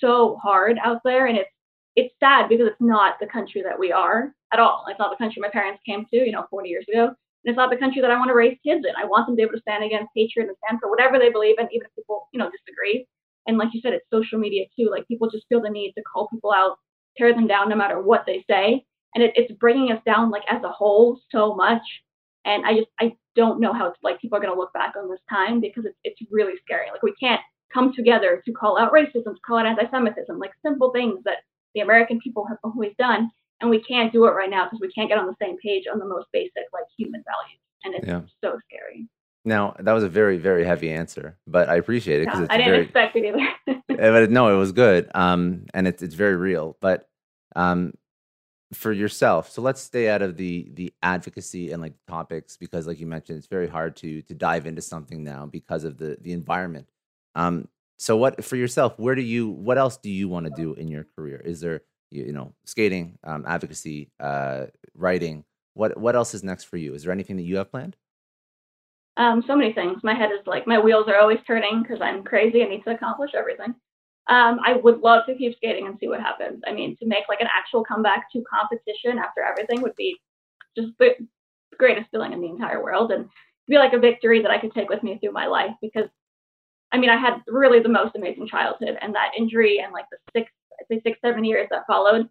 so 0.00 0.38
hard 0.42 0.78
out 0.84 1.00
there. 1.04 1.26
And 1.26 1.38
it's, 1.38 1.50
it's 1.96 2.14
sad 2.20 2.48
because 2.48 2.66
it's 2.68 2.80
not 2.80 3.18
the 3.20 3.26
country 3.26 3.62
that 3.62 3.78
we 3.78 3.90
are 3.92 4.34
at 4.52 4.60
all. 4.60 4.84
It's 4.88 4.98
not 4.98 5.10
the 5.10 5.16
country 5.22 5.40
my 5.40 5.48
parents 5.48 5.82
came 5.84 6.04
to, 6.06 6.16
you 6.16 6.32
know, 6.32 6.46
40 6.50 6.68
years 6.68 6.84
ago. 6.88 7.06
And 7.06 7.50
it's 7.50 7.56
not 7.56 7.70
the 7.70 7.76
country 7.76 8.02
that 8.02 8.10
I 8.10 8.18
want 8.18 8.28
to 8.28 8.34
raise 8.34 8.58
kids 8.62 8.84
in. 8.86 8.94
I 8.96 9.06
want 9.06 9.26
them 9.26 9.34
to 9.34 9.36
be 9.36 9.42
able 9.42 9.54
to 9.54 9.60
stand 9.62 9.82
against 9.82 10.10
hatred 10.14 10.46
and 10.48 10.56
stand 10.66 10.78
for 10.80 10.90
whatever 10.90 11.18
they 11.18 11.30
believe 11.30 11.58
in, 11.58 11.66
even 11.72 11.86
if 11.86 11.94
people, 11.94 12.28
you 12.32 12.38
know, 12.38 12.50
disagree. 12.50 13.06
And 13.46 13.56
like 13.56 13.70
you 13.72 13.80
said, 13.80 13.94
it's 13.94 14.04
social 14.12 14.38
media 14.38 14.66
too. 14.78 14.88
Like 14.90 15.08
people 15.08 15.30
just 15.30 15.46
feel 15.48 15.62
the 15.62 15.70
need 15.70 15.92
to 15.92 16.02
call 16.02 16.28
people 16.28 16.52
out, 16.52 16.76
tear 17.16 17.32
them 17.34 17.46
down 17.46 17.70
no 17.70 17.76
matter 17.76 18.00
what 18.00 18.24
they 18.26 18.44
say. 18.48 18.84
And 19.14 19.24
it, 19.24 19.32
it's 19.36 19.52
bringing 19.52 19.90
us 19.90 20.02
down 20.04 20.30
like 20.30 20.44
as 20.48 20.62
a 20.62 20.68
whole 20.70 21.18
so 21.30 21.54
much. 21.54 21.82
And 22.44 22.64
I 22.64 22.74
just, 22.74 22.88
I 23.00 23.12
don't 23.36 23.60
know 23.60 23.72
how 23.72 23.88
it's 23.88 23.98
like 24.02 24.20
people 24.20 24.38
are 24.38 24.40
going 24.40 24.52
to 24.52 24.58
look 24.58 24.72
back 24.72 24.94
on 24.96 25.08
this 25.10 25.20
time 25.28 25.60
because 25.60 25.84
it's, 25.84 25.96
it's 26.04 26.20
really 26.30 26.54
scary. 26.64 26.86
Like 26.90 27.02
we 27.02 27.14
can't 27.20 27.40
come 27.72 27.92
together 27.94 28.42
to 28.44 28.52
call 28.52 28.78
out 28.78 28.92
racism, 28.92 29.34
to 29.34 29.40
call 29.46 29.58
out 29.58 29.66
anti-Semitism, 29.66 30.38
like 30.38 30.52
simple 30.64 30.90
things 30.92 31.20
that 31.24 31.38
the 31.74 31.80
American 31.80 32.18
people 32.20 32.46
have 32.48 32.58
always 32.64 32.92
done. 32.98 33.30
And 33.60 33.68
we 33.68 33.82
can't 33.82 34.10
do 34.12 34.24
it 34.24 34.30
right 34.30 34.48
now 34.48 34.64
because 34.64 34.80
we 34.80 34.90
can't 34.90 35.08
get 35.08 35.18
on 35.18 35.26
the 35.26 35.36
same 35.40 35.56
page 35.58 35.84
on 35.92 35.98
the 35.98 36.06
most 36.06 36.26
basic 36.32 36.64
like 36.72 36.84
human 36.98 37.22
values. 37.26 37.60
And 37.84 37.94
it's 37.94 38.06
Yeah. 38.06 38.22
so 38.42 38.58
scary. 38.66 39.06
Now 39.44 39.74
that 39.78 39.92
was 39.92 40.02
a 40.04 40.08
very 40.08 40.36
very 40.38 40.64
heavy 40.64 40.90
answer, 40.90 41.38
but 41.46 41.68
I 41.68 41.76
appreciate 41.76 42.22
it 42.22 42.26
because 42.26 42.40
it's 42.40 42.52
I 42.52 42.56
didn't 42.58 42.72
very. 42.72 42.84
expect 42.84 43.16
it 43.16 43.24
either. 43.24 43.48
Uh, 43.68 44.12
but 44.12 44.30
no, 44.30 44.54
it 44.54 44.58
was 44.58 44.72
good. 44.72 45.10
Um, 45.14 45.66
and 45.74 45.86
it's 45.88 46.02
it's 46.02 46.14
very 46.14 46.36
real. 46.36 46.76
But 46.80 47.08
um, 47.56 47.92
for 48.72 48.92
yourself, 48.92 49.50
so 49.50 49.62
let's 49.62 49.80
stay 49.80 50.08
out 50.08 50.22
of 50.22 50.36
the 50.36 50.70
the 50.74 50.92
advocacy 51.02 51.72
and 51.72 51.82
like 51.82 51.94
topics 52.06 52.56
because, 52.56 52.86
like 52.86 53.00
you 53.00 53.06
mentioned, 53.06 53.38
it's 53.38 53.46
very 53.46 53.68
hard 53.68 53.96
to 53.96 54.22
to 54.22 54.34
dive 54.34 54.66
into 54.66 54.82
something 54.82 55.24
now 55.24 55.46
because 55.46 55.84
of 55.84 55.96
the 55.96 56.16
the 56.20 56.32
environment. 56.32 56.88
Um, 57.34 57.68
so 57.98 58.16
what 58.16 58.44
for 58.44 58.56
yourself? 58.56 58.98
Where 58.98 59.14
do 59.14 59.22
you? 59.22 59.48
What 59.48 59.78
else 59.78 59.96
do 59.96 60.10
you 60.10 60.28
want 60.28 60.46
to 60.46 60.52
do 60.56 60.74
in 60.74 60.88
your 60.88 61.04
career? 61.16 61.42
Is 61.44 61.60
there 61.60 61.82
you, 62.10 62.24
you 62.26 62.32
know 62.32 62.54
skating, 62.64 63.18
um, 63.24 63.44
advocacy, 63.46 64.10
uh, 64.20 64.66
writing? 64.94 65.44
What 65.74 65.98
what 65.98 66.16
else 66.16 66.34
is 66.34 66.44
next 66.44 66.64
for 66.64 66.76
you? 66.76 66.94
Is 66.94 67.02
there 67.02 67.12
anything 67.12 67.36
that 67.36 67.42
you 67.42 67.56
have 67.56 67.70
planned? 67.70 67.96
Um, 69.16 69.42
so 69.46 69.56
many 69.56 69.72
things. 69.72 70.02
My 70.02 70.14
head 70.14 70.30
is 70.30 70.46
like 70.46 70.66
my 70.66 70.78
wheels 70.78 71.08
are 71.08 71.18
always 71.18 71.40
turning 71.46 71.82
because 71.82 72.00
I'm 72.00 72.22
crazy. 72.22 72.62
I 72.62 72.68
need 72.68 72.84
to 72.84 72.94
accomplish 72.94 73.32
everything. 73.34 73.74
Um, 74.30 74.60
I 74.64 74.74
would 74.74 75.00
love 75.00 75.26
to 75.26 75.34
keep 75.34 75.56
skating 75.56 75.88
and 75.88 75.98
see 75.98 76.06
what 76.06 76.20
happens. 76.20 76.62
I 76.64 76.72
mean, 76.72 76.96
to 76.98 77.06
make 77.06 77.24
like 77.28 77.40
an 77.40 77.48
actual 77.52 77.84
comeback 77.84 78.30
to 78.32 78.44
competition 78.48 79.18
after 79.18 79.42
everything 79.42 79.82
would 79.82 79.96
be 79.96 80.16
just 80.78 80.92
the 81.00 81.16
greatest 81.76 82.10
feeling 82.12 82.32
in 82.32 82.40
the 82.40 82.48
entire 82.48 82.82
world, 82.82 83.10
and 83.10 83.28
be 83.68 83.76
like 83.76 83.92
a 83.92 83.98
victory 83.98 84.40
that 84.42 84.50
I 84.50 84.58
could 84.58 84.72
take 84.72 84.88
with 84.88 85.02
me 85.02 85.18
through 85.18 85.32
my 85.32 85.46
life. 85.46 85.72
Because, 85.82 86.08
I 86.92 86.98
mean, 86.98 87.10
I 87.10 87.16
had 87.16 87.42
really 87.48 87.80
the 87.80 87.88
most 87.88 88.14
amazing 88.14 88.46
childhood, 88.46 88.96
and 89.00 89.14
that 89.16 89.32
injury 89.36 89.80
and 89.80 89.92
like 89.92 90.06
the 90.12 90.18
six, 90.32 90.52
I'd 90.78 90.86
say 90.88 91.00
six, 91.02 91.18
seven 91.24 91.44
years 91.44 91.66
that 91.72 91.86
followed, 91.88 92.28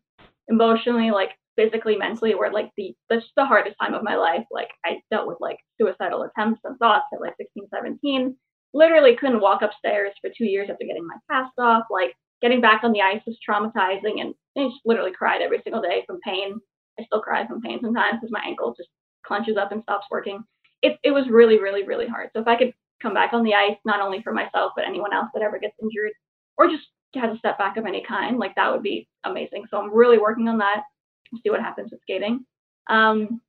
emotionally, 0.48 1.12
like 1.12 1.32
physically, 1.58 1.98
mentally, 1.98 2.34
were 2.34 2.50
like 2.50 2.72
the 2.78 2.96
that's 3.10 3.26
the 3.36 3.46
hardest 3.46 3.76
time 3.82 3.94
of 3.94 4.04
my 4.04 4.16
life. 4.16 4.46
Like 4.52 4.70
I 4.86 5.02
dealt 5.12 5.28
with 5.28 5.38
like 5.42 5.58
suicidal 5.80 6.24
attempts 6.24 6.62
and 6.64 6.78
thoughts 6.78 7.08
at 7.14 7.20
like 7.20 7.36
16, 7.38 7.68
17. 7.74 8.38
Literally 8.74 9.16
couldn't 9.16 9.42
walk 9.42 9.62
upstairs 9.62 10.12
for 10.22 10.30
two 10.36 10.46
years 10.46 10.70
after 10.70 10.86
getting 10.86 11.08
my 11.08 11.16
cast 11.30 11.54
off. 11.58 11.84
Like 11.90 12.14
getting 12.42 12.62
back 12.62 12.84
on 12.84 12.92
the 12.92 13.02
ice 13.02 13.22
was 13.26 13.38
traumatizing, 13.48 14.22
and 14.22 14.34
I 14.58 14.68
just 14.68 14.82
literally 14.86 15.12
cried 15.12 15.42
every 15.42 15.62
single 15.64 15.82
day 15.82 16.04
from 16.06 16.20
pain. 16.24 16.60
I 17.00 17.04
still 17.06 17.22
cry 17.22 17.48
from 17.48 17.62
pain 17.62 17.80
sometimes 17.82 18.20
because 18.20 18.32
my 18.32 18.44
ankle 18.46 18.74
just 18.78 18.90
clenches 19.26 19.58
up 19.58 19.72
and 19.72 19.82
stops 19.84 20.08
working. 20.12 20.44
It 20.82 20.98
it 21.04 21.12
was 21.12 21.30
really, 21.30 21.60
really, 21.60 21.84
really 21.84 22.08
hard. 22.08 22.30
So 22.34 22.42
if 22.42 22.48
I 22.48 22.58
could 22.58 22.74
come 23.02 23.14
back 23.14 23.34
on 23.34 23.44
the 23.44 23.54
ice, 23.54 23.78
not 23.86 24.02
only 24.02 24.22
for 24.22 24.34
myself 24.34 24.74
but 24.76 24.86
anyone 24.86 25.14
else 25.14 25.30
that 25.34 25.44
ever 25.44 25.58
gets 25.60 25.76
injured 25.82 26.12
or 26.58 26.68
just 26.68 26.84
has 27.16 27.36
a 27.36 27.40
setback 27.40 27.78
of 27.78 27.86
any 27.86 28.04
kind, 28.08 28.38
like 28.38 28.54
that 28.56 28.72
would 28.72 28.84
be 28.84 29.08
amazing. 29.24 29.66
So 29.72 29.78
I'm 29.78 29.94
really 29.94 30.20
working 30.20 30.48
on 30.48 30.58
that 30.60 30.84
see 31.44 31.50
what 31.50 31.62
happens 31.62 31.92
with 31.92 32.02
skating. 32.02 32.46
Um, 32.90 33.42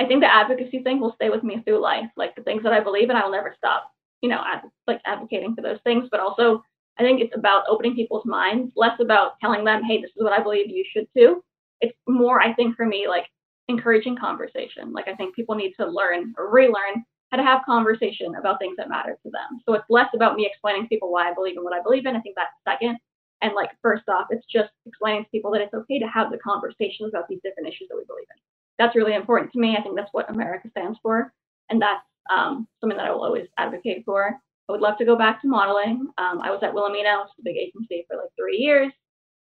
I 0.00 0.06
think 0.06 0.20
the 0.20 0.32
advocacy 0.32 0.82
thing 0.82 1.00
will 1.00 1.14
stay 1.14 1.30
with 1.30 1.44
me 1.44 1.62
through 1.64 1.80
life. 1.80 2.10
Like 2.16 2.34
the 2.34 2.42
things 2.42 2.62
that 2.62 2.72
I 2.72 2.80
believe 2.80 3.10
in, 3.10 3.16
I 3.16 3.24
will 3.24 3.32
never 3.32 3.54
stop, 3.56 3.90
you 4.22 4.28
know, 4.28 4.42
like 4.86 5.00
advocating 5.06 5.54
for 5.54 5.62
those 5.62 5.78
things. 5.84 6.08
But 6.10 6.20
also, 6.20 6.62
I 6.98 7.02
think 7.02 7.20
it's 7.20 7.36
about 7.36 7.64
opening 7.68 7.94
people's 7.94 8.26
minds, 8.26 8.72
less 8.76 8.98
about 9.00 9.38
telling 9.40 9.64
them, 9.64 9.82
hey, 9.84 10.00
this 10.00 10.10
is 10.10 10.22
what 10.22 10.38
I 10.38 10.42
believe 10.42 10.68
you 10.68 10.84
should 10.92 11.06
too. 11.16 11.42
It's 11.80 11.96
more, 12.06 12.40
I 12.42 12.52
think, 12.52 12.76
for 12.76 12.84
me, 12.86 13.06
like 13.08 13.26
encouraging 13.68 14.16
conversation. 14.16 14.92
Like 14.92 15.08
I 15.08 15.14
think 15.14 15.34
people 15.34 15.54
need 15.54 15.72
to 15.80 15.86
learn 15.86 16.34
or 16.36 16.50
relearn 16.50 17.04
how 17.30 17.36
to 17.36 17.44
have 17.44 17.62
conversation 17.64 18.34
about 18.34 18.58
things 18.58 18.76
that 18.76 18.88
matter 18.88 19.16
to 19.22 19.30
them. 19.30 19.60
So 19.64 19.74
it's 19.74 19.84
less 19.88 20.08
about 20.14 20.34
me 20.36 20.46
explaining 20.46 20.82
to 20.82 20.88
people 20.88 21.12
why 21.12 21.30
I 21.30 21.34
believe 21.34 21.56
in 21.56 21.64
what 21.64 21.72
I 21.72 21.82
believe 21.82 22.06
in. 22.06 22.16
I 22.16 22.20
think 22.20 22.34
that's 22.36 22.50
second. 22.68 22.98
And 23.40 23.54
like 23.54 23.70
first 23.80 24.08
off, 24.08 24.26
it's 24.30 24.44
just 24.46 24.70
explaining 24.84 25.24
to 25.24 25.30
people 25.30 25.50
that 25.52 25.62
it's 25.62 25.72
okay 25.72 25.98
to 25.98 26.08
have 26.08 26.30
the 26.30 26.38
conversations 26.38 27.12
about 27.14 27.28
these 27.28 27.40
different 27.42 27.68
issues 27.68 27.88
that 27.88 27.96
we 27.96 28.04
believe 28.06 28.26
in. 28.34 28.42
That's 28.78 28.96
really 28.96 29.14
important 29.14 29.52
to 29.52 29.60
me. 29.60 29.76
I 29.78 29.82
think 29.82 29.96
that's 29.96 30.12
what 30.12 30.28
America 30.30 30.68
stands 30.70 30.98
for, 31.02 31.32
and 31.70 31.80
that's 31.80 32.02
um, 32.30 32.66
something 32.80 32.96
that 32.96 33.06
I 33.06 33.12
will 33.12 33.24
always 33.24 33.46
advocate 33.58 34.04
for. 34.04 34.36
I 34.68 34.72
would 34.72 34.80
love 34.80 34.98
to 34.98 35.04
go 35.04 35.16
back 35.16 35.42
to 35.42 35.48
modeling. 35.48 36.08
Um, 36.18 36.40
I 36.42 36.50
was 36.50 36.60
at 36.62 36.72
Wilhelmina, 36.72 37.18
which 37.20 37.30
is 37.30 37.40
a 37.40 37.44
big 37.44 37.56
agency, 37.56 38.04
for 38.08 38.16
like 38.16 38.30
three 38.38 38.58
years. 38.58 38.92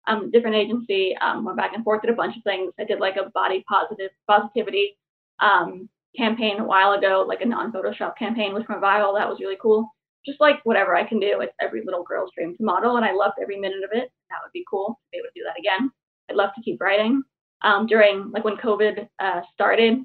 Um, 0.07 0.31
different 0.31 0.57
agency, 0.57 1.14
um, 1.20 1.45
went 1.45 1.59
back 1.59 1.74
and 1.74 1.85
forth 1.85 2.01
did 2.01 2.11
a 2.11 2.14
bunch 2.14 2.37
of 2.37 2.43
things. 2.43 2.72
I 2.81 2.85
did 2.85 2.99
like 2.99 3.16
a 3.16 3.31
body 3.31 3.62
positive 3.68 4.11
positivity 4.26 4.97
um, 5.41 5.89
campaign 6.16 6.61
a 6.61 6.64
while 6.64 6.93
ago, 6.93 7.26
like 7.29 7.43
a 7.43 7.47
non-Photoshop 7.47 8.16
campaign 8.16 8.55
with 8.55 8.68
Revival. 8.70 9.14
That 9.14 9.29
was 9.29 9.39
really 9.41 9.59
cool 9.61 9.91
just 10.29 10.41
like 10.41 10.61
whatever 10.64 10.95
I 10.95 11.05
can 11.05 11.18
do. 11.18 11.41
It's 11.41 11.55
every 11.61 11.83
little 11.85 12.03
girl's 12.03 12.31
dream 12.37 12.55
to 12.57 12.62
model, 12.62 12.97
and 12.97 13.05
I 13.05 13.12
loved 13.12 13.37
every 13.41 13.59
minute 13.59 13.83
of 13.85 13.91
it. 13.93 14.11
That 14.31 14.39
would 14.45 14.53
be 14.53 14.64
cool 14.70 14.89
to 14.89 15.11
be 15.11 15.18
able 15.18 15.29
to 15.29 15.41
do 15.41 15.45
that 15.45 15.59
again. 15.59 15.91
I'd 16.31 16.37
love 16.37 16.51
to 16.55 16.62
keep 16.62 16.81
writing. 16.81 17.22
Um, 17.62 17.87
during 17.87 18.31
like 18.31 18.45
when 18.45 18.57
COVID 18.57 19.09
uh, 19.18 19.41
started, 19.53 20.05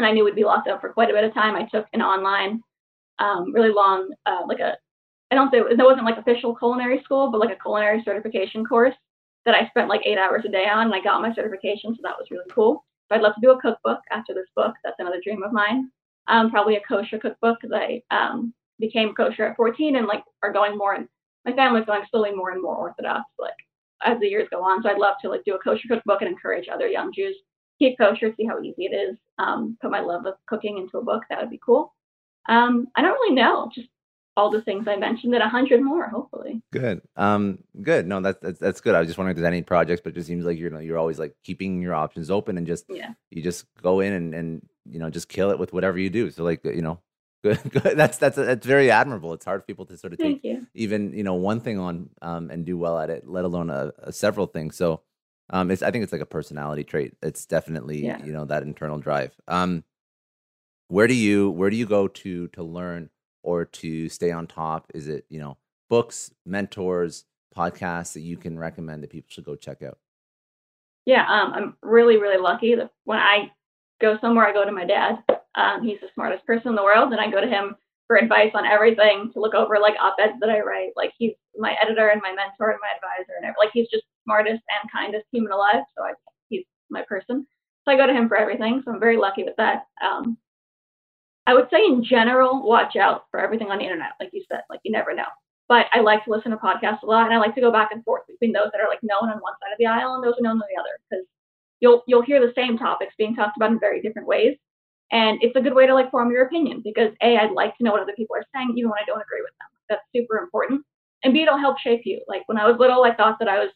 and 0.00 0.06
I 0.06 0.12
knew 0.12 0.24
we'd 0.24 0.34
be 0.34 0.44
locked 0.44 0.68
up 0.68 0.80
for 0.80 0.92
quite 0.92 1.10
a 1.10 1.12
bit 1.12 1.24
of 1.24 1.34
time, 1.34 1.54
I 1.54 1.66
took 1.66 1.86
an 1.92 2.00
online, 2.00 2.62
um, 3.18 3.52
really 3.52 3.72
long, 3.72 4.10
uh, 4.24 4.42
like 4.48 4.60
a, 4.60 4.76
I 5.30 5.34
don't 5.34 5.50
say 5.52 5.58
it 5.58 5.76
wasn't 5.78 6.06
like 6.06 6.16
official 6.16 6.56
culinary 6.56 7.02
school, 7.04 7.30
but 7.30 7.40
like 7.40 7.54
a 7.54 7.62
culinary 7.62 8.02
certification 8.04 8.64
course 8.64 8.94
that 9.44 9.54
I 9.54 9.68
spent 9.68 9.88
like 9.88 10.00
eight 10.06 10.18
hours 10.18 10.44
a 10.46 10.50
day 10.50 10.64
on, 10.66 10.86
and 10.86 10.94
I 10.94 11.02
got 11.02 11.20
my 11.20 11.34
certification, 11.34 11.94
so 11.94 12.00
that 12.02 12.16
was 12.18 12.28
really 12.30 12.48
cool. 12.50 12.84
So 13.08 13.14
I'd 13.14 13.22
love 13.22 13.34
to 13.34 13.40
do 13.42 13.52
a 13.52 13.60
cookbook 13.60 14.00
after 14.10 14.32
this 14.32 14.48
book. 14.56 14.74
That's 14.82 14.96
another 14.98 15.20
dream 15.22 15.42
of 15.42 15.52
mine. 15.52 15.90
Um, 16.28 16.50
probably 16.50 16.76
a 16.76 16.80
kosher 16.80 17.18
cookbook 17.18 17.58
because 17.60 17.76
I 17.76 18.02
um, 18.10 18.54
became 18.80 19.14
kosher 19.14 19.44
at 19.44 19.56
14 19.56 19.96
and 19.96 20.06
like 20.06 20.24
are 20.42 20.52
going 20.52 20.76
more 20.76 20.94
and 20.94 21.06
my 21.44 21.52
family's 21.52 21.84
going 21.84 22.02
slowly 22.10 22.32
more 22.32 22.50
and 22.50 22.62
more 22.62 22.76
orthodox 22.76 23.24
like 23.38 23.54
as 24.02 24.18
the 24.20 24.26
years 24.26 24.48
go 24.50 24.62
on 24.62 24.82
so 24.82 24.88
i'd 24.88 24.98
love 24.98 25.16
to 25.20 25.28
like 25.28 25.44
do 25.44 25.54
a 25.54 25.58
kosher 25.58 25.86
cookbook 25.88 26.22
and 26.22 26.30
encourage 26.30 26.66
other 26.68 26.88
young 26.88 27.12
jews 27.14 27.36
keep 27.80 27.98
kosher 27.98 28.32
see 28.36 28.44
how 28.44 28.60
easy 28.60 28.84
it 28.84 28.94
is 28.94 29.16
um, 29.38 29.76
put 29.80 29.90
my 29.90 30.00
love 30.00 30.26
of 30.26 30.34
cooking 30.46 30.78
into 30.78 30.98
a 30.98 31.04
book 31.04 31.24
that 31.28 31.40
would 31.40 31.50
be 31.50 31.60
cool 31.64 31.94
um, 32.48 32.86
i 32.94 33.02
don't 33.02 33.14
really 33.14 33.34
know 33.34 33.68
just 33.74 33.88
all 34.36 34.50
the 34.50 34.62
things 34.62 34.86
i 34.86 34.94
mentioned 34.96 35.34
and 35.34 35.42
a 35.42 35.48
hundred 35.48 35.82
more 35.82 36.08
hopefully 36.08 36.62
Good. 36.72 37.02
Um, 37.16 37.58
good. 37.82 38.06
No, 38.06 38.20
that's 38.20 38.38
that's 38.40 38.60
that's 38.60 38.80
good. 38.80 38.94
I 38.94 39.00
was 39.00 39.08
just 39.08 39.18
wondering 39.18 39.32
if 39.32 39.40
there's 39.40 39.52
any 39.52 39.62
projects, 39.62 40.00
but 40.02 40.10
it 40.10 40.14
just 40.14 40.28
seems 40.28 40.44
like 40.44 40.56
you're 40.56 40.80
you're 40.80 40.98
always 40.98 41.18
like 41.18 41.34
keeping 41.42 41.82
your 41.82 41.94
options 41.94 42.30
open 42.30 42.56
and 42.58 42.66
just 42.66 42.84
yeah 42.88 43.10
you 43.30 43.42
just 43.42 43.66
go 43.82 43.98
in 44.00 44.12
and 44.12 44.34
and 44.34 44.68
you 44.88 45.00
know 45.00 45.10
just 45.10 45.28
kill 45.28 45.50
it 45.50 45.58
with 45.58 45.72
whatever 45.72 45.98
you 45.98 46.10
do. 46.10 46.30
So 46.30 46.44
like 46.44 46.64
you 46.64 46.80
know, 46.82 47.00
good. 47.42 47.58
good. 47.70 47.96
That's 47.96 48.18
that's 48.18 48.36
that's 48.36 48.64
very 48.64 48.88
admirable. 48.90 49.32
It's 49.32 49.44
hard 49.44 49.62
for 49.62 49.66
people 49.66 49.84
to 49.86 49.96
sort 49.96 50.12
of 50.12 50.20
take 50.20 50.42
thank 50.42 50.44
you 50.44 50.66
even 50.74 51.12
you 51.12 51.24
know 51.24 51.34
one 51.34 51.60
thing 51.60 51.80
on 51.80 52.08
um 52.22 52.50
and 52.50 52.64
do 52.64 52.78
well 52.78 52.98
at 53.00 53.10
it, 53.10 53.26
let 53.26 53.44
alone 53.44 53.68
a, 53.68 53.92
a 53.98 54.12
several 54.12 54.46
things. 54.46 54.76
So 54.76 55.02
Um, 55.50 55.70
it's 55.70 55.82
I 55.82 55.90
think 55.90 56.04
it's 56.04 56.12
like 56.12 56.22
a 56.22 56.26
personality 56.26 56.84
trait. 56.84 57.14
It's 57.22 57.44
definitely 57.46 58.04
Yeah. 58.04 58.24
you 58.24 58.32
know 58.32 58.44
that 58.46 58.62
internal 58.62 58.98
drive. 58.98 59.32
Um, 59.48 59.84
where 60.88 61.06
do 61.06 61.14
you 61.14 61.50
where 61.50 61.70
do 61.70 61.76
you 61.76 61.86
go 61.86 62.08
to 62.08 62.48
to 62.48 62.62
learn 62.62 63.10
or 63.42 63.64
to 63.64 64.08
stay 64.08 64.30
on 64.30 64.46
top? 64.46 64.90
Is 64.94 65.08
it 65.08 65.24
you 65.28 65.40
know 65.40 65.56
books, 65.88 66.32
mentors, 66.46 67.24
podcasts 67.56 68.12
that 68.14 68.20
you 68.20 68.36
can 68.36 68.58
recommend 68.58 69.02
that 69.02 69.10
people 69.10 69.28
should 69.30 69.44
go 69.44 69.56
check 69.56 69.82
out? 69.82 69.98
Yeah, 71.06 71.24
um, 71.28 71.52
I'm 71.52 71.76
really, 71.82 72.18
really 72.18 72.40
lucky 72.40 72.74
that 72.76 72.90
when 73.04 73.18
I 73.18 73.50
go 74.00 74.18
somewhere, 74.20 74.46
I 74.46 74.52
go 74.52 74.64
to 74.64 74.70
my 74.72 74.84
dad. 74.84 75.18
Um, 75.56 75.82
he's 75.82 75.98
the 76.00 76.08
smartest 76.14 76.46
person 76.46 76.68
in 76.68 76.74
the 76.76 76.84
world, 76.84 77.10
and 77.12 77.20
I 77.20 77.30
go 77.30 77.40
to 77.40 77.48
him 77.48 77.74
for 78.10 78.16
advice 78.16 78.50
on 78.54 78.66
everything 78.66 79.30
to 79.32 79.38
look 79.38 79.54
over 79.54 79.78
like 79.78 79.94
op-eds 80.02 80.34
that 80.40 80.50
I 80.50 80.58
write. 80.62 80.90
Like 80.96 81.12
he's 81.16 81.30
my 81.56 81.76
editor 81.80 82.08
and 82.08 82.20
my 82.20 82.32
mentor 82.32 82.72
and 82.72 82.80
my 82.82 82.90
advisor, 82.96 83.38
and 83.40 83.54
like 83.56 83.70
he's 83.72 83.86
just 83.88 84.02
smartest 84.24 84.62
and 84.66 84.90
kindest 84.90 85.26
human 85.30 85.52
alive. 85.52 85.84
So 85.96 86.02
I, 86.02 86.14
he's 86.48 86.64
my 86.90 87.04
person. 87.08 87.46
So 87.84 87.92
I 87.92 87.96
go 87.96 88.08
to 88.08 88.12
him 88.12 88.26
for 88.26 88.36
everything. 88.36 88.82
So 88.84 88.90
I'm 88.90 88.98
very 88.98 89.16
lucky 89.16 89.44
with 89.44 89.54
that. 89.58 89.84
Um, 90.04 90.36
I 91.46 91.54
would 91.54 91.68
say 91.70 91.84
in 91.86 92.02
general, 92.02 92.66
watch 92.66 92.96
out 92.96 93.26
for 93.30 93.38
everything 93.38 93.70
on 93.70 93.78
the 93.78 93.84
internet, 93.84 94.10
like 94.18 94.30
you 94.32 94.42
said. 94.50 94.62
Like 94.68 94.80
you 94.82 94.90
never 94.90 95.14
know. 95.14 95.30
But 95.68 95.86
I 95.92 96.00
like 96.00 96.24
to 96.24 96.32
listen 96.32 96.50
to 96.50 96.56
podcasts 96.56 97.04
a 97.04 97.06
lot, 97.06 97.26
and 97.26 97.32
I 97.34 97.38
like 97.38 97.54
to 97.54 97.60
go 97.60 97.70
back 97.70 97.90
and 97.92 98.02
forth 98.02 98.22
between 98.26 98.50
those 98.50 98.70
that 98.72 98.80
are 98.80 98.88
like 98.88 99.04
known 99.04 99.30
on 99.30 99.38
one 99.38 99.54
side 99.62 99.70
of 99.72 99.78
the 99.78 99.86
aisle 99.86 100.16
and 100.16 100.24
those 100.24 100.34
are 100.36 100.42
known 100.42 100.58
on 100.60 100.66
the 100.66 100.80
other, 100.80 100.98
because 101.08 101.24
you'll 101.78 102.02
you'll 102.08 102.22
hear 102.22 102.40
the 102.44 102.52
same 102.56 102.76
topics 102.76 103.14
being 103.16 103.36
talked 103.36 103.56
about 103.56 103.70
in 103.70 103.78
very 103.78 104.02
different 104.02 104.26
ways, 104.26 104.56
and 105.12 105.38
it's 105.42 105.56
a 105.56 105.60
good 105.60 105.74
way 105.74 105.86
to 105.86 105.94
like 105.94 106.10
form 106.10 106.30
your 106.30 106.44
opinion. 106.44 106.82
Because 106.84 107.12
a, 107.22 107.36
I'd 107.36 107.52
like 107.52 107.76
to 107.78 107.84
know 107.84 107.92
what 107.92 108.02
other 108.02 108.14
people 108.16 108.36
are 108.36 108.46
saying, 108.54 108.74
even 108.76 108.90
when 108.90 108.98
I 109.00 109.06
don't 109.06 109.20
agree 109.20 109.42
with 109.42 109.52
them. 109.58 109.68
That's 109.88 110.02
super 110.14 110.38
important. 110.38 110.82
And 111.24 111.32
b, 111.32 111.42
it'll 111.42 111.58
help 111.58 111.78
shape 111.78 112.02
you. 112.04 112.22
Like 112.28 112.42
when 112.46 112.58
I 112.58 112.66
was 112.66 112.78
little, 112.78 113.04
I 113.04 113.14
thought 113.14 113.38
that 113.40 113.48
I 113.48 113.58
was. 113.58 113.70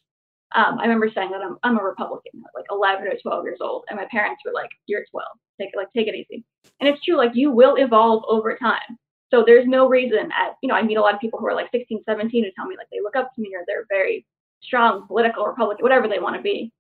Um, 0.55 0.79
I 0.79 0.83
remember 0.83 1.11
saying 1.13 1.33
that 1.33 1.41
I'm 1.43 1.59
I'm 1.65 1.79
a 1.79 1.83
Republican 1.83 2.43
at 2.47 2.59
like 2.59 2.67
11 2.71 3.09
or 3.09 3.15
12 3.21 3.45
years 3.45 3.59
old, 3.61 3.85
and 3.89 3.99
my 3.99 4.07
parents 4.11 4.43
were 4.45 4.53
like, 4.53 4.71
"You're 4.87 5.05
12. 5.11 5.27
Take 5.61 5.71
it 5.73 5.77
like 5.77 5.93
take 5.93 6.07
it 6.07 6.15
easy." 6.15 6.45
And 6.81 6.89
it's 6.89 7.05
true. 7.05 7.17
Like 7.17 7.33
you 7.35 7.51
will 7.51 7.75
evolve 7.77 8.23
over 8.29 8.57
time. 8.57 8.99
So 9.35 9.43
there's 9.45 9.67
no 9.67 9.89
reason 9.89 10.31
at, 10.31 10.55
you 10.63 10.69
know, 10.69 10.77
I 10.77 10.83
meet 10.83 10.97
a 10.97 11.01
lot 11.01 11.15
of 11.15 11.21
people 11.21 11.41
who 11.41 11.47
are 11.47 11.55
like 11.55 11.69
16, 11.73 12.03
17 12.09 12.45
who 12.45 12.51
tell 12.55 12.67
me 12.67 12.77
like 12.77 12.87
they 12.93 13.01
look 13.03 13.17
up 13.17 13.35
to 13.35 13.41
me 13.41 13.51
or 13.53 13.65
they're 13.67 13.87
very 13.89 14.25
strong 14.63 15.07
political 15.09 15.45
Republican, 15.45 15.83
whatever 15.83 16.07
they 16.07 16.21
want 16.21 16.37
to 16.37 16.43
be. 16.43 16.73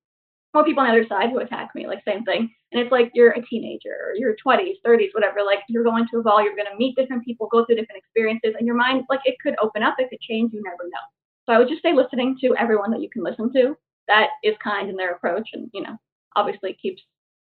More 0.54 0.64
people 0.64 0.82
on 0.82 0.88
the 0.88 1.00
other 1.00 1.08
side 1.08 1.30
who 1.30 1.40
attack 1.40 1.74
me, 1.74 1.86
like 1.86 2.02
same 2.06 2.24
thing. 2.24 2.54
And 2.72 2.80
it's 2.80 2.92
like 2.92 3.10
you're 3.12 3.32
a 3.32 3.44
teenager 3.44 3.90
or 3.90 4.14
you're 4.14 4.36
20s, 4.44 4.76
30s, 4.86 5.08
whatever. 5.12 5.42
Like 5.44 5.58
you're 5.68 5.84
going 5.84 6.06
to 6.12 6.20
evolve, 6.20 6.44
you're 6.44 6.56
going 6.56 6.70
to 6.70 6.78
meet 6.78 6.96
different 6.96 7.24
people, 7.24 7.48
go 7.50 7.64
through 7.64 7.76
different 7.76 7.98
experiences, 7.98 8.54
and 8.56 8.66
your 8.66 8.76
mind, 8.76 9.04
like 9.10 9.20
it 9.24 9.36
could 9.42 9.56
open 9.60 9.82
up, 9.82 9.96
it 9.98 10.10
could 10.10 10.20
change, 10.20 10.52
you 10.52 10.62
never 10.62 10.84
know. 10.84 11.04
So 11.46 11.52
I 11.52 11.58
would 11.58 11.68
just 11.68 11.82
say 11.82 11.92
listening 11.92 12.38
to 12.40 12.54
everyone 12.56 12.90
that 12.92 13.02
you 13.02 13.10
can 13.10 13.22
listen 13.22 13.52
to 13.52 13.76
that 14.08 14.28
is 14.42 14.54
kind 14.62 14.88
in 14.88 14.96
their 14.96 15.12
approach 15.12 15.50
and, 15.52 15.70
you 15.74 15.82
know, 15.82 15.96
obviously 16.36 16.76
keeps 16.80 17.02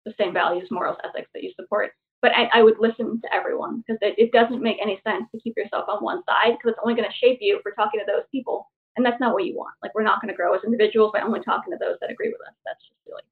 the 0.05 0.13
same 0.17 0.33
values, 0.33 0.69
morals, 0.71 0.97
ethics 1.03 1.29
that 1.33 1.43
you 1.43 1.51
support 1.59 1.91
but 2.23 2.31
I, 2.31 2.59
I, 2.59 2.63
would 2.63 2.79
listen 2.79 3.19
to 3.21 3.33
everyone 3.35 3.83
because 3.85 3.99
it, 4.01 4.15
it, 4.17 4.31
doesn't 4.31 4.63
make 4.63 4.77
any 4.81 4.99
sense 5.05 5.25
to 5.31 5.41
keep 5.41 5.55
yourself 5.57 5.85
on 5.89 6.01
one 6.01 6.23
side 6.23 6.55
because 6.57 6.71
it's 6.71 6.79
only 6.81 6.95
going 6.95 7.07
to 7.07 7.17
shape 7.17 7.39
you 7.41 7.59
for 7.61 7.73
talking 7.73 7.99
to 7.99 8.05
those 8.07 8.23
people. 8.31 8.71
And 8.95 9.05
that's 9.05 9.19
not 9.19 9.33
what 9.33 9.45
you 9.45 9.55
want. 9.55 9.73
Like, 9.81 9.95
we're 9.95 10.03
not 10.03 10.21
going 10.21 10.31
to 10.31 10.37
grow 10.37 10.53
as 10.53 10.63
individuals 10.63 11.11
by 11.13 11.21
only 11.21 11.39
talking 11.41 11.71
to 11.73 11.79
those 11.79 11.97
that 12.01 12.11
agree 12.11 12.29
with 12.29 12.47
us. 12.47 12.53
That's 12.65 12.81
just 12.81 12.99
silly. 13.05 13.23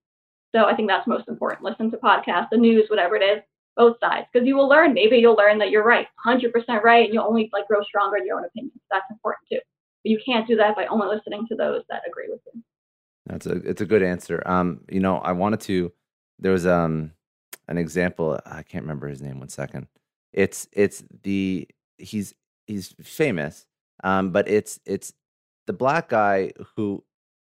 So 0.53 0.65
I 0.65 0.75
think 0.75 0.89
that's 0.89 1.07
most 1.07 1.27
important. 1.27 1.63
Listen 1.63 1.91
to 1.91 1.97
podcasts, 1.97 2.49
the 2.51 2.57
news, 2.57 2.89
whatever 2.89 3.15
it 3.15 3.23
is, 3.23 3.41
both 3.77 3.97
sides, 3.99 4.27
because 4.31 4.47
you 4.47 4.55
will 4.55 4.67
learn. 4.67 4.93
Maybe 4.93 5.17
you'll 5.17 5.35
learn 5.35 5.57
that 5.59 5.69
you're 5.69 5.83
right, 5.83 6.07
100% 6.25 6.51
right, 6.83 7.05
and 7.05 7.13
you'll 7.13 7.25
only 7.25 7.49
like 7.53 7.67
grow 7.67 7.81
stronger 7.83 8.17
in 8.17 8.25
your 8.25 8.37
own 8.37 8.45
opinion. 8.45 8.73
That's 8.91 9.05
important 9.09 9.47
too. 9.49 9.59
But 10.03 10.09
you 10.09 10.19
can't 10.25 10.47
do 10.47 10.55
that 10.57 10.75
by 10.75 10.87
only 10.87 11.07
listening 11.07 11.47
to 11.47 11.55
those 11.55 11.83
that 11.89 12.01
agree 12.07 12.27
with 12.27 12.41
you. 12.53 12.61
That's 13.27 13.45
a 13.45 13.51
it's 13.51 13.81
a 13.81 13.85
good 13.85 14.03
answer. 14.03 14.41
Um, 14.45 14.81
you 14.89 14.99
know, 14.99 15.17
I 15.17 15.31
wanted 15.31 15.61
to. 15.61 15.91
There 16.39 16.51
was 16.51 16.65
um 16.65 17.11
an 17.67 17.77
example. 17.77 18.39
I 18.45 18.63
can't 18.63 18.83
remember 18.83 19.07
his 19.07 19.21
name. 19.21 19.39
One 19.39 19.49
second. 19.49 19.87
It's 20.33 20.67
it's 20.73 21.03
the 21.23 21.67
he's 21.97 22.33
he's 22.65 22.95
famous, 23.01 23.67
um, 24.03 24.31
but 24.31 24.49
it's 24.49 24.79
it's 24.85 25.13
the 25.71 25.77
black 25.77 26.09
guy 26.09 26.51
who 26.75 27.01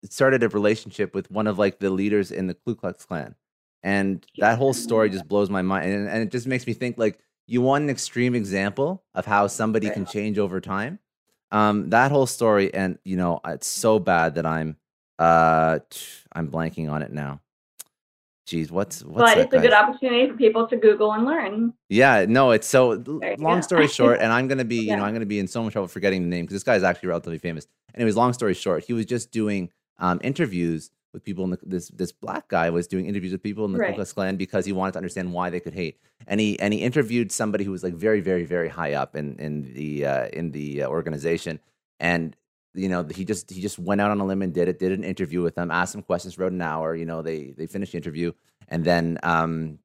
started 0.03 0.43
a 0.43 0.49
relationship 0.49 1.15
with 1.15 1.31
one 1.31 1.47
of 1.47 1.57
like 1.57 1.79
the 1.79 1.89
leaders 1.89 2.31
in 2.31 2.45
the 2.45 2.53
Ku 2.53 2.75
Klux 2.75 3.07
Klan, 3.07 3.33
and 3.81 4.23
that 4.37 4.59
whole 4.59 4.73
story 4.73 5.09
just 5.09 5.27
blows 5.27 5.49
my 5.49 5.63
mind, 5.63 5.91
and, 5.91 6.07
and 6.07 6.21
it 6.21 6.29
just 6.29 6.45
makes 6.45 6.67
me 6.67 6.73
think 6.73 6.99
like 6.99 7.17
you 7.47 7.63
want 7.63 7.85
an 7.85 7.89
extreme 7.89 8.35
example 8.35 9.03
of 9.15 9.25
how 9.25 9.47
somebody 9.47 9.89
can 9.89 10.05
change 10.05 10.37
over 10.37 10.61
time. 10.61 10.99
Um, 11.51 11.89
that 11.89 12.11
whole 12.11 12.27
story, 12.27 12.71
and 12.71 12.99
you 13.03 13.17
know, 13.17 13.39
it's 13.45 13.65
so 13.65 13.97
bad 13.97 14.35
that 14.35 14.45
I'm 14.45 14.77
uh 15.17 15.79
I'm 16.33 16.49
blanking 16.49 16.91
on 16.91 17.01
it 17.01 17.11
now. 17.11 17.41
Geez, 18.45 18.71
what's 18.71 19.03
what's 19.03 19.33
but 19.33 19.37
it's 19.37 19.53
a 19.53 19.59
good 19.59 19.71
opportunity 19.73 20.29
for 20.29 20.35
people 20.35 20.67
to 20.67 20.75
Google 20.75 21.13
and 21.13 21.23
learn. 21.23 21.73
Yeah, 21.87 22.25
no, 22.27 22.51
it's 22.51 22.67
so 22.67 22.89
long 23.37 23.59
go. 23.59 23.61
story 23.61 23.87
short, 23.99 24.19
and 24.19 24.33
I'm 24.33 24.49
gonna 24.49 24.65
be, 24.65 24.77
you 24.77 24.95
know, 24.97 25.03
I'm 25.03 25.13
gonna 25.13 25.25
be 25.25 25.39
in 25.39 25.47
so 25.47 25.63
much 25.63 25.73
trouble 25.73 25.87
forgetting 25.87 26.23
the 26.23 26.27
name 26.27 26.43
because 26.43 26.55
this 26.55 26.63
guy's 26.63 26.83
actually 26.83 27.09
relatively 27.09 27.37
famous. 27.37 27.67
Anyways, 27.95 28.17
long 28.17 28.33
story 28.33 28.53
short, 28.53 28.83
he 28.83 28.91
was 28.91 29.05
just 29.05 29.31
doing 29.31 29.69
um, 29.97 30.19
interviews 30.23 30.91
with 31.13 31.23
people 31.23 31.45
in 31.45 31.51
the 31.51 31.59
this 31.63 31.87
this 31.89 32.11
black 32.11 32.49
guy 32.49 32.69
was 32.69 32.87
doing 32.87 33.05
interviews 33.05 33.31
with 33.31 33.41
people 33.41 33.63
in 33.63 33.71
the 33.71 33.77
Ku 33.77 33.83
Right. 33.83 33.95
Klux 33.95 34.11
Klan 34.11 34.35
because 34.35 34.65
he 34.65 34.73
wanted 34.73 34.93
to 34.93 34.97
understand 34.97 35.31
why 35.31 35.49
they 35.49 35.61
could 35.61 35.73
hate, 35.73 35.97
and 36.27 36.41
he 36.41 36.59
and 36.59 36.73
he 36.73 36.81
interviewed 36.81 37.31
somebody 37.31 37.63
who 37.63 37.71
was 37.71 37.83
like 37.83 37.93
very 37.93 38.19
very 38.19 38.43
very 38.43 38.67
high 38.67 38.93
up 38.93 39.15
in 39.15 39.37
in 39.37 39.73
the 39.73 40.05
uh, 40.05 40.27
in 40.33 40.51
the 40.51 40.83
uh, 40.83 40.87
organization, 40.87 41.59
and 41.99 42.35
you 42.73 42.89
know 42.89 43.03
he 43.03 43.23
just 43.25 43.49
he 43.51 43.61
just 43.61 43.77
went 43.79 44.01
out 44.01 44.11
on 44.11 44.19
a 44.19 44.25
limb 44.25 44.41
and 44.41 44.53
did 44.53 44.67
it, 44.67 44.79
did 44.79 44.91
an 44.91 45.03
interview 45.03 45.41
with 45.41 45.55
them, 45.55 45.71
asked 45.71 45.93
them 45.93 46.01
questions, 46.03 46.37
wrote 46.37 46.51
an 46.53 46.61
hour, 46.61 46.95
you 46.95 47.05
know, 47.05 47.21
they 47.21 47.53
they 47.57 47.67
finished 47.67 47.91
the 47.93 47.97
interview, 47.97 48.31
and 48.67 48.83
then 48.83 49.17
um 49.23 49.79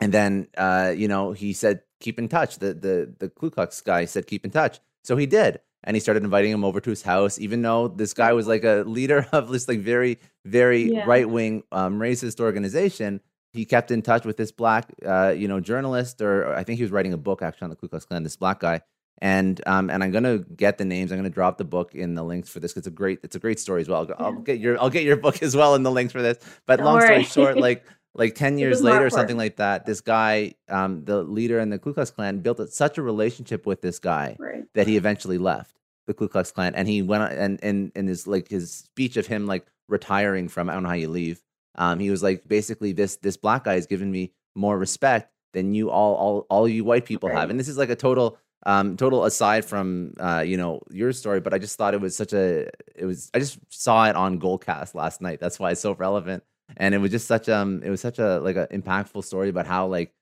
and 0.00 0.12
then 0.12 0.48
uh, 0.56 0.92
you 0.96 1.08
know 1.08 1.32
he 1.32 1.52
said 1.52 1.82
keep 2.00 2.18
in 2.18 2.28
touch. 2.28 2.58
The 2.58 2.74
the 2.74 3.14
the 3.18 3.28
Ku 3.28 3.50
Klux 3.50 3.80
guy 3.80 4.04
said 4.04 4.26
keep 4.26 4.44
in 4.44 4.50
touch, 4.50 4.80
so 5.04 5.16
he 5.16 5.26
did, 5.26 5.60
and 5.84 5.94
he 5.96 6.00
started 6.00 6.24
inviting 6.24 6.50
him 6.50 6.64
over 6.64 6.80
to 6.80 6.90
his 6.90 7.02
house, 7.02 7.38
even 7.38 7.62
though 7.62 7.88
this 7.88 8.12
guy 8.12 8.32
was 8.32 8.46
like 8.48 8.64
a 8.64 8.82
leader 8.86 9.26
of 9.32 9.48
this 9.50 9.68
like 9.68 9.80
very 9.80 10.18
very 10.44 10.92
Yeah. 10.92 11.04
right 11.06 11.28
wing 11.28 11.62
um, 11.72 11.98
racist 11.98 12.40
organization. 12.40 13.20
He 13.52 13.66
kept 13.66 13.90
in 13.90 14.00
touch 14.00 14.24
with 14.24 14.38
this 14.38 14.50
black 14.50 14.90
uh, 15.06 15.34
you 15.36 15.46
know 15.46 15.60
journalist, 15.60 16.20
or, 16.22 16.46
or 16.46 16.54
I 16.54 16.64
think 16.64 16.78
he 16.78 16.82
was 16.84 16.90
writing 16.90 17.12
a 17.12 17.18
book 17.18 17.42
actually 17.42 17.66
on 17.66 17.70
the 17.70 17.76
Ku 17.76 17.86
Klux 17.88 18.04
Klan. 18.06 18.22
This 18.22 18.36
black 18.36 18.60
guy. 18.60 18.80
And 19.20 19.60
um 19.66 19.88
and 19.90 20.02
I'm 20.02 20.10
gonna 20.10 20.38
get 20.38 20.78
the 20.78 20.84
names. 20.84 21.12
I'm 21.12 21.18
gonna 21.18 21.30
drop 21.30 21.58
the 21.58 21.64
book 21.64 21.94
in 21.94 22.14
the 22.14 22.24
links 22.24 22.48
for 22.48 22.58
this. 22.60 22.76
It's 22.76 22.86
a 22.86 22.90
great 22.90 23.20
it's 23.22 23.36
a 23.36 23.38
great 23.38 23.60
story 23.60 23.80
as 23.82 23.88
well. 23.88 24.08
I'll, 24.18 24.26
I'll 24.26 24.32
get 24.32 24.58
your 24.58 24.80
I'll 24.80 24.90
get 24.90 25.04
your 25.04 25.16
book 25.16 25.42
as 25.42 25.54
well 25.54 25.74
in 25.74 25.82
the 25.82 25.90
links 25.90 26.12
for 26.12 26.22
this. 26.22 26.38
But 26.66 26.76
Don't 26.76 26.86
long 26.86 27.00
story 27.00 27.24
short, 27.24 27.56
like 27.58 27.84
like 28.14 28.34
10 28.34 28.58
years 28.58 28.82
later 28.82 29.06
or 29.06 29.10
something 29.10 29.38
like 29.38 29.56
that 29.56 29.86
this 29.86 30.02
guy 30.02 30.52
um, 30.68 31.02
the 31.06 31.22
leader 31.22 31.58
in 31.60 31.70
the 31.70 31.78
ku 31.78 31.94
klux 31.94 32.10
klan 32.10 32.40
built 32.40 32.60
such 32.70 32.98
a 32.98 33.02
relationship 33.02 33.64
with 33.64 33.80
this 33.80 33.98
guy 33.98 34.36
Right. 34.38 34.64
that 34.74 34.86
he 34.86 34.98
eventually 34.98 35.38
left 35.38 35.78
the 36.06 36.12
ku 36.12 36.28
klux 36.28 36.50
klan 36.52 36.74
and 36.74 36.86
he 36.88 37.00
went 37.00 37.22
on 37.22 37.32
and 37.32 37.58
and 37.62 37.90
in 37.94 38.06
his 38.08 38.26
like 38.26 38.48
his 38.48 38.70
speech 38.70 39.16
of 39.16 39.26
him 39.26 39.46
like 39.46 39.64
retiring 39.88 40.48
from 40.48 40.68
i 40.68 40.74
don't 40.74 40.82
know 40.82 40.90
how 40.90 40.94
you 40.94 41.08
leave 41.08 41.42
um, 41.76 41.98
he 42.00 42.10
was 42.10 42.22
like 42.22 42.46
basically 42.46 42.92
this 42.92 43.16
this 43.16 43.38
black 43.38 43.64
guy 43.64 43.74
has 43.74 43.86
given 43.86 44.10
me 44.12 44.32
more 44.54 44.76
respect 44.76 45.32
than 45.54 45.72
you 45.72 45.88
all 45.88 46.14
all 46.14 46.46
all 46.50 46.68
you 46.68 46.84
white 46.84 47.06
people 47.06 47.30
have 47.30 47.48
and 47.48 47.58
this 47.58 47.68
is 47.68 47.78
like 47.78 47.88
a 47.88 47.96
total 47.96 48.36
um 48.64 48.96
total 48.96 49.24
aside 49.24 49.64
from 49.64 50.12
uh 50.20 50.42
you 50.46 50.56
know 50.56 50.80
your 50.90 51.12
story 51.12 51.40
but 51.40 51.52
i 51.54 51.58
just 51.58 51.76
thought 51.76 51.94
it 51.94 52.00
was 52.00 52.16
such 52.16 52.32
a 52.32 52.68
it 52.94 53.04
was 53.04 53.30
i 53.34 53.38
just 53.38 53.58
saw 53.70 54.04
it 54.08 54.16
on 54.16 54.38
goldcast 54.40 54.94
last 54.94 55.20
night. 55.20 55.40
That's 55.40 55.58
why 55.58 55.72
it's 55.72 55.80
so 55.80 55.94
relevant. 55.94 56.44
And 56.76 56.94
it 56.94 56.98
was 56.98 57.10
just 57.10 57.26
such 57.26 57.48
um 57.48 57.82
it 57.82 57.90
was 57.90 58.00
such 58.00 58.18
a 58.18 58.38
like 58.40 58.56
an 58.56 58.66
impactful 58.72 59.24
story 59.24 59.48
about 59.48 59.66
how 59.66 59.86
like 59.86 60.12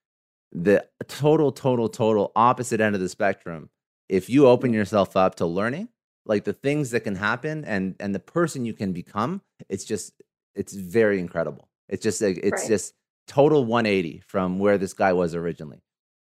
the 0.53 0.87
total 1.09 1.53
total 1.53 1.89
total 1.89 2.33
opposite 2.35 2.81
end 2.81 2.95
of 2.95 3.01
the 3.01 3.09
spectrum. 3.09 3.71
If 4.09 4.29
you 4.29 4.47
open 4.49 4.73
yourself 4.73 5.17
up 5.17 5.37
to 5.37 5.47
learning 5.47 5.89
like 6.27 6.45
the 6.45 6.53
things 6.53 6.91
that 6.91 7.01
can 7.01 7.15
happen 7.17 7.65
and 7.65 7.95
and 8.01 8.15
the 8.15 8.21
person 8.21 8.65
you 8.65 8.73
can 8.75 8.93
become 8.93 9.43
it's 9.69 9.85
just 9.85 10.15
it's 10.55 10.73
very 10.75 11.21
incredible. 11.21 11.69
It's 11.89 12.03
just 12.03 12.21
like 12.23 12.39
it's 12.43 12.63
Right. 12.63 12.69
just 12.69 12.95
total 13.27 13.65
180 13.65 14.23
from 14.27 14.59
where 14.59 14.79
this 14.79 14.93
guy 14.93 15.13
was 15.13 15.35
originally 15.35 15.81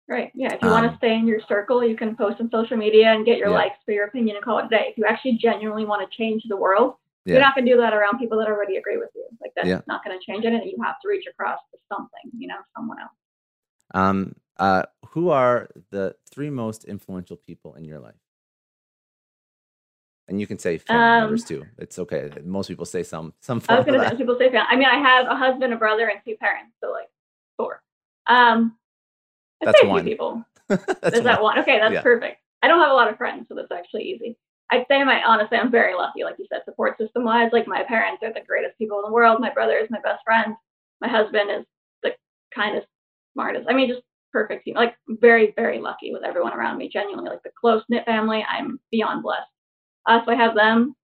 Right. 0.07 0.31
Yeah. 0.35 0.53
If 0.53 0.61
you 0.61 0.69
want 0.69 0.85
Um, 0.85 0.91
to 0.91 0.97
stay 0.97 1.15
in 1.15 1.25
your 1.27 1.39
circle, 1.47 1.83
you 1.83 1.95
can 1.95 2.15
post 2.15 2.41
on 2.41 2.49
social 2.51 2.75
media 2.75 3.07
and 3.13 3.25
get 3.25 3.37
your 3.37 3.49
Yeah. 3.49 3.55
likes 3.55 3.77
for 3.85 3.91
your 3.93 4.05
opinion 4.05 4.35
and 4.35 4.43
call 4.43 4.59
it 4.59 4.65
a 4.65 4.67
day. 4.69 4.85
If 4.89 4.97
you 4.97 5.05
actually 5.05 5.33
genuinely 5.37 5.85
want 5.85 6.01
to 6.09 6.17
change 6.17 6.43
the 6.49 6.57
world, 6.57 6.95
Yeah. 7.25 7.35
you're 7.35 7.41
not 7.41 7.55
going 7.55 7.65
to 7.65 7.71
do 7.71 7.77
that 7.77 7.93
around 7.93 8.19
people 8.19 8.37
that 8.39 8.47
already 8.49 8.75
agree 8.77 8.97
with 8.97 9.09
you. 9.15 9.25
Like 9.41 9.53
that's 9.55 9.67
Yeah. 9.67 9.81
not 9.87 10.03
going 10.03 10.17
to 10.19 10.25
change 10.25 10.43
anything. 10.45 10.67
You 10.69 10.83
have 10.83 10.99
to 11.01 11.07
reach 11.07 11.25
across 11.25 11.59
to 11.71 11.77
something, 11.87 12.31
you 12.37 12.47
know, 12.47 12.59
someone 12.75 12.99
else. 12.99 13.11
um 13.95 14.35
uh 14.57 14.83
who 15.09 15.29
are 15.29 15.69
the 15.91 16.15
three 16.29 16.49
most 16.49 16.83
influential 16.85 17.37
people 17.37 17.75
in 17.75 17.83
your 17.85 17.99
life 17.99 18.15
and 20.27 20.39
you 20.39 20.47
can 20.47 20.57
say 20.57 20.77
family 20.77 21.03
Um, 21.03 21.19
members 21.21 21.43
too 21.43 21.65
it's 21.77 21.97
okay 21.99 22.31
most 22.45 22.67
people 22.67 22.85
say 22.85 23.03
some 23.03 23.33
some 23.41 23.61
I 23.69 23.75
was 23.75 23.85
going 23.85 23.99
to 23.99 24.09
say 24.09 24.15
people 24.15 24.37
say 24.37 24.49
family. 24.51 24.67
I 24.69 24.75
mean, 24.75 24.85
I 24.85 24.97
have 24.97 25.27
a 25.27 25.35
husband, 25.35 25.73
a 25.73 25.75
brother, 25.77 26.07
and 26.07 26.19
two 26.25 26.35
parents, 26.37 26.73
so 26.81 26.91
like 26.91 27.09
four. 27.57 27.81
Um, 28.27 28.77
That's 29.65 29.79
say 29.79 29.87
a 29.87 29.87
few 29.87 29.89
one. 29.89 30.03
people. 30.05 30.43
That's 30.69 31.17
Is 31.17 31.23
that 31.23 31.41
one. 31.41 31.59
Okay, 31.59 31.79
that's 31.79 31.93
Yeah. 31.93 32.01
perfect. 32.01 32.37
I 32.61 32.67
don't 32.67 32.79
have 32.79 32.91
a 32.91 32.95
lot 32.95 33.09
of 33.09 33.17
friends, 33.17 33.47
so 33.49 33.55
that's 33.55 33.71
actually 33.71 34.03
easy. 34.03 34.37
I'd 34.71 34.85
say 34.87 35.03
my 35.03 35.21
honestly, 35.23 35.57
I'm 35.57 35.69
very 35.69 35.93
lucky, 35.93 36.23
like 36.23 36.35
you 36.39 36.45
said, 36.49 36.61
support 36.65 36.97
system 36.97 37.25
wise. 37.25 37.51
Like 37.51 37.67
my 37.67 37.83
parents 37.83 38.23
are 38.23 38.33
the 38.33 38.41
greatest 38.47 38.77
people 38.77 38.97
in 38.99 39.03
the 39.05 39.11
world. 39.11 39.39
My 39.41 39.51
brother 39.51 39.77
is 39.77 39.89
my 39.91 39.99
best 39.99 40.23
friend. 40.23 40.55
My 41.01 41.09
husband 41.09 41.49
is 41.51 41.65
the 42.01 42.11
kindest, 42.55 42.87
smartest. 43.33 43.67
I 43.69 43.73
mean, 43.73 43.89
just 43.89 44.01
perfect 44.31 44.63
team. 44.63 44.75
Like 44.75 44.95
very, 45.09 45.53
very 45.57 45.79
lucky 45.79 46.11
with 46.13 46.23
everyone 46.23 46.53
around 46.53 46.77
me. 46.77 46.89
Genuinely, 46.89 47.29
like 47.29 47.43
the 47.43 47.51
close 47.59 47.83
knit 47.89 48.05
family. 48.05 48.43
I'm 48.49 48.79
beyond 48.89 49.21
blessed. 49.23 49.49
Uh, 50.07 50.21
so 50.25 50.31
I 50.31 50.35
have 50.35 50.55
them. 50.55 50.95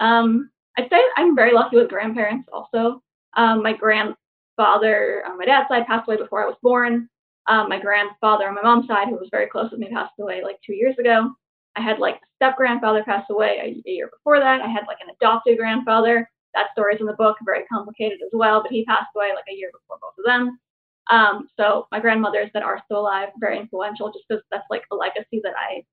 Um, 0.00 0.50
I'd 0.78 0.88
say 0.88 1.00
I'm 1.16 1.34
very 1.34 1.52
lucky 1.52 1.76
with 1.76 1.88
grandparents 1.88 2.48
also. 2.52 3.02
Um, 3.36 3.62
my 3.62 3.72
grandfather 3.72 5.24
on 5.26 5.36
my 5.38 5.44
dad's 5.44 5.68
side 5.68 5.86
passed 5.86 6.08
away 6.08 6.16
before 6.16 6.42
I 6.42 6.46
was 6.46 6.56
born. 6.62 7.08
Um, 7.48 7.68
my 7.68 7.80
grandfather 7.80 8.48
on 8.48 8.54
my 8.54 8.62
mom's 8.62 8.86
side, 8.86 9.08
who 9.08 9.16
was 9.16 9.28
very 9.30 9.46
close 9.46 9.70
with 9.70 9.80
me, 9.80 9.88
passed 9.90 10.12
away 10.20 10.42
like 10.42 10.56
two 10.64 10.74
years 10.74 10.96
ago. 10.98 11.32
I 11.76 11.80
had 11.80 11.98
like 11.98 12.16
a 12.16 12.28
step 12.36 12.56
grandfather 12.56 13.02
pass 13.04 13.24
away 13.30 13.58
a, 13.62 13.88
a 13.88 13.92
year 13.92 14.10
before 14.12 14.38
that. 14.38 14.60
I 14.60 14.68
had 14.68 14.86
like 14.86 14.98
an 15.00 15.14
adopted 15.20 15.58
grandfather. 15.58 16.28
That 16.54 16.68
story's 16.72 17.00
in 17.00 17.06
the 17.06 17.12
book, 17.14 17.36
very 17.44 17.64
complicated 17.72 18.18
as 18.24 18.30
well, 18.32 18.62
but 18.62 18.72
he 18.72 18.84
passed 18.84 19.10
away 19.14 19.30
like 19.34 19.44
a 19.50 19.54
year 19.56 19.70
before 19.72 19.98
both 20.00 20.18
of 20.18 20.24
them. 20.24 20.58
Um, 21.10 21.48
so 21.56 21.86
my 21.90 22.00
grandmothers 22.00 22.50
that 22.52 22.62
are 22.62 22.82
still 22.84 23.00
alive, 23.00 23.28
very 23.38 23.58
influential, 23.58 24.12
just 24.12 24.24
because 24.28 24.42
that's 24.50 24.66
like 24.70 24.82
a 24.90 24.96
legacy 24.96 25.40
that 25.42 25.54
I 25.56 25.84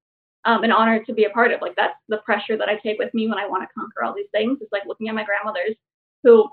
um, 0.45 0.64
an 0.64 0.72
honor 0.72 1.03
to 1.03 1.14
be 1.14 1.26
a 1.26 1.30
part 1.30 1.51
of. 1.51 1.62
Like 1.62 1.76
that's 1.76 1.97
the 2.08 2.18
pressure 2.18 2.58
that 2.58 2.70
I 2.70 2.76
take 2.76 2.99
with 2.99 3.14
me 3.14 3.28
when 3.28 3.39
I 3.39 3.47
want 3.47 3.64
to 3.64 3.74
conquer 3.74 4.03
all 4.03 4.14
these 4.14 4.30
things. 4.32 4.60
It's 4.62 4.72
like 4.72 4.84
looking 4.86 5.10
at 5.10 5.16
my 5.16 5.24
grandmothers 5.24 5.76
who, 6.24 6.49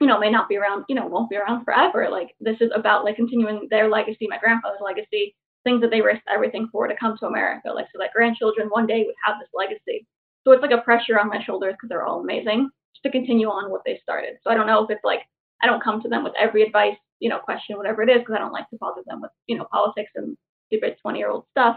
you 0.00 0.06
know, 0.06 0.18
may 0.18 0.30
not 0.30 0.48
be 0.48 0.56
around, 0.56 0.84
you 0.88 0.94
know, 0.94 1.06
won't 1.06 1.30
be 1.30 1.36
around 1.36 1.64
forever. 1.64 2.08
Like 2.10 2.34
this 2.40 2.56
is 2.60 2.70
about 2.74 3.04
like 3.04 3.16
continuing 3.16 3.68
their 3.70 3.88
legacy, 3.88 4.26
my 4.28 4.38
grandfather's 4.38 4.80
legacy, 4.80 5.36
things 5.64 5.80
that 5.82 5.90
they 5.90 6.00
risked 6.00 6.26
everything 6.32 6.68
for 6.72 6.86
to 6.86 6.96
come 6.96 7.16
to 7.18 7.26
America. 7.26 7.68
Like 7.68 7.86
so 7.92 7.98
that 7.98 8.12
grandchildren 8.14 8.68
one 8.68 8.86
day 8.86 9.04
would 9.06 9.14
have 9.24 9.36
this 9.38 9.50
legacy. 9.54 10.06
So 10.44 10.52
it's 10.52 10.62
like 10.62 10.70
a 10.70 10.82
pressure 10.82 11.18
on 11.18 11.28
my 11.28 11.42
shoulders 11.44 11.74
because 11.74 11.90
they're 11.90 12.06
all 12.06 12.20
amazing 12.20 12.70
just 12.94 13.02
to 13.04 13.10
continue 13.10 13.48
on 13.48 13.70
what 13.70 13.82
they 13.84 14.00
started. 14.02 14.36
So 14.42 14.50
I 14.50 14.54
don't 14.54 14.66
know 14.66 14.82
if 14.84 14.90
it's 14.90 15.04
like 15.04 15.20
I 15.62 15.66
don't 15.66 15.82
come 15.82 16.00
to 16.02 16.08
them 16.08 16.24
with 16.24 16.32
every 16.38 16.62
advice, 16.62 16.96
you 17.18 17.28
know, 17.28 17.38
question, 17.38 17.76
whatever 17.76 18.02
it 18.02 18.08
is, 18.08 18.20
because 18.20 18.36
I 18.36 18.38
don't 18.38 18.52
like 18.52 18.68
to 18.70 18.78
bother 18.80 19.02
them 19.06 19.20
with, 19.20 19.30
you 19.46 19.58
know, 19.58 19.66
politics 19.70 20.10
and 20.16 20.36
stupid 20.68 20.96
20 21.02 21.18
year 21.18 21.30
old 21.30 21.44
stuff. 21.50 21.76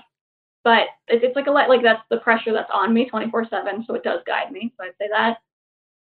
But 0.63 0.87
it's 1.09 1.35
like 1.35 1.47
a 1.47 1.51
lot, 1.51 1.67
like 1.67 1.83
that's 1.83 2.03
the 2.09 2.17
pressure 2.17 2.53
that's 2.53 2.71
on 2.73 2.93
me 2.93 3.09
24 3.09 3.47
7. 3.49 3.83
So 3.85 3.95
it 3.95 4.03
does 4.03 4.21
guide 4.25 4.51
me. 4.51 4.73
So 4.77 4.85
I'd 4.85 4.93
say 4.97 5.09
that. 5.11 5.37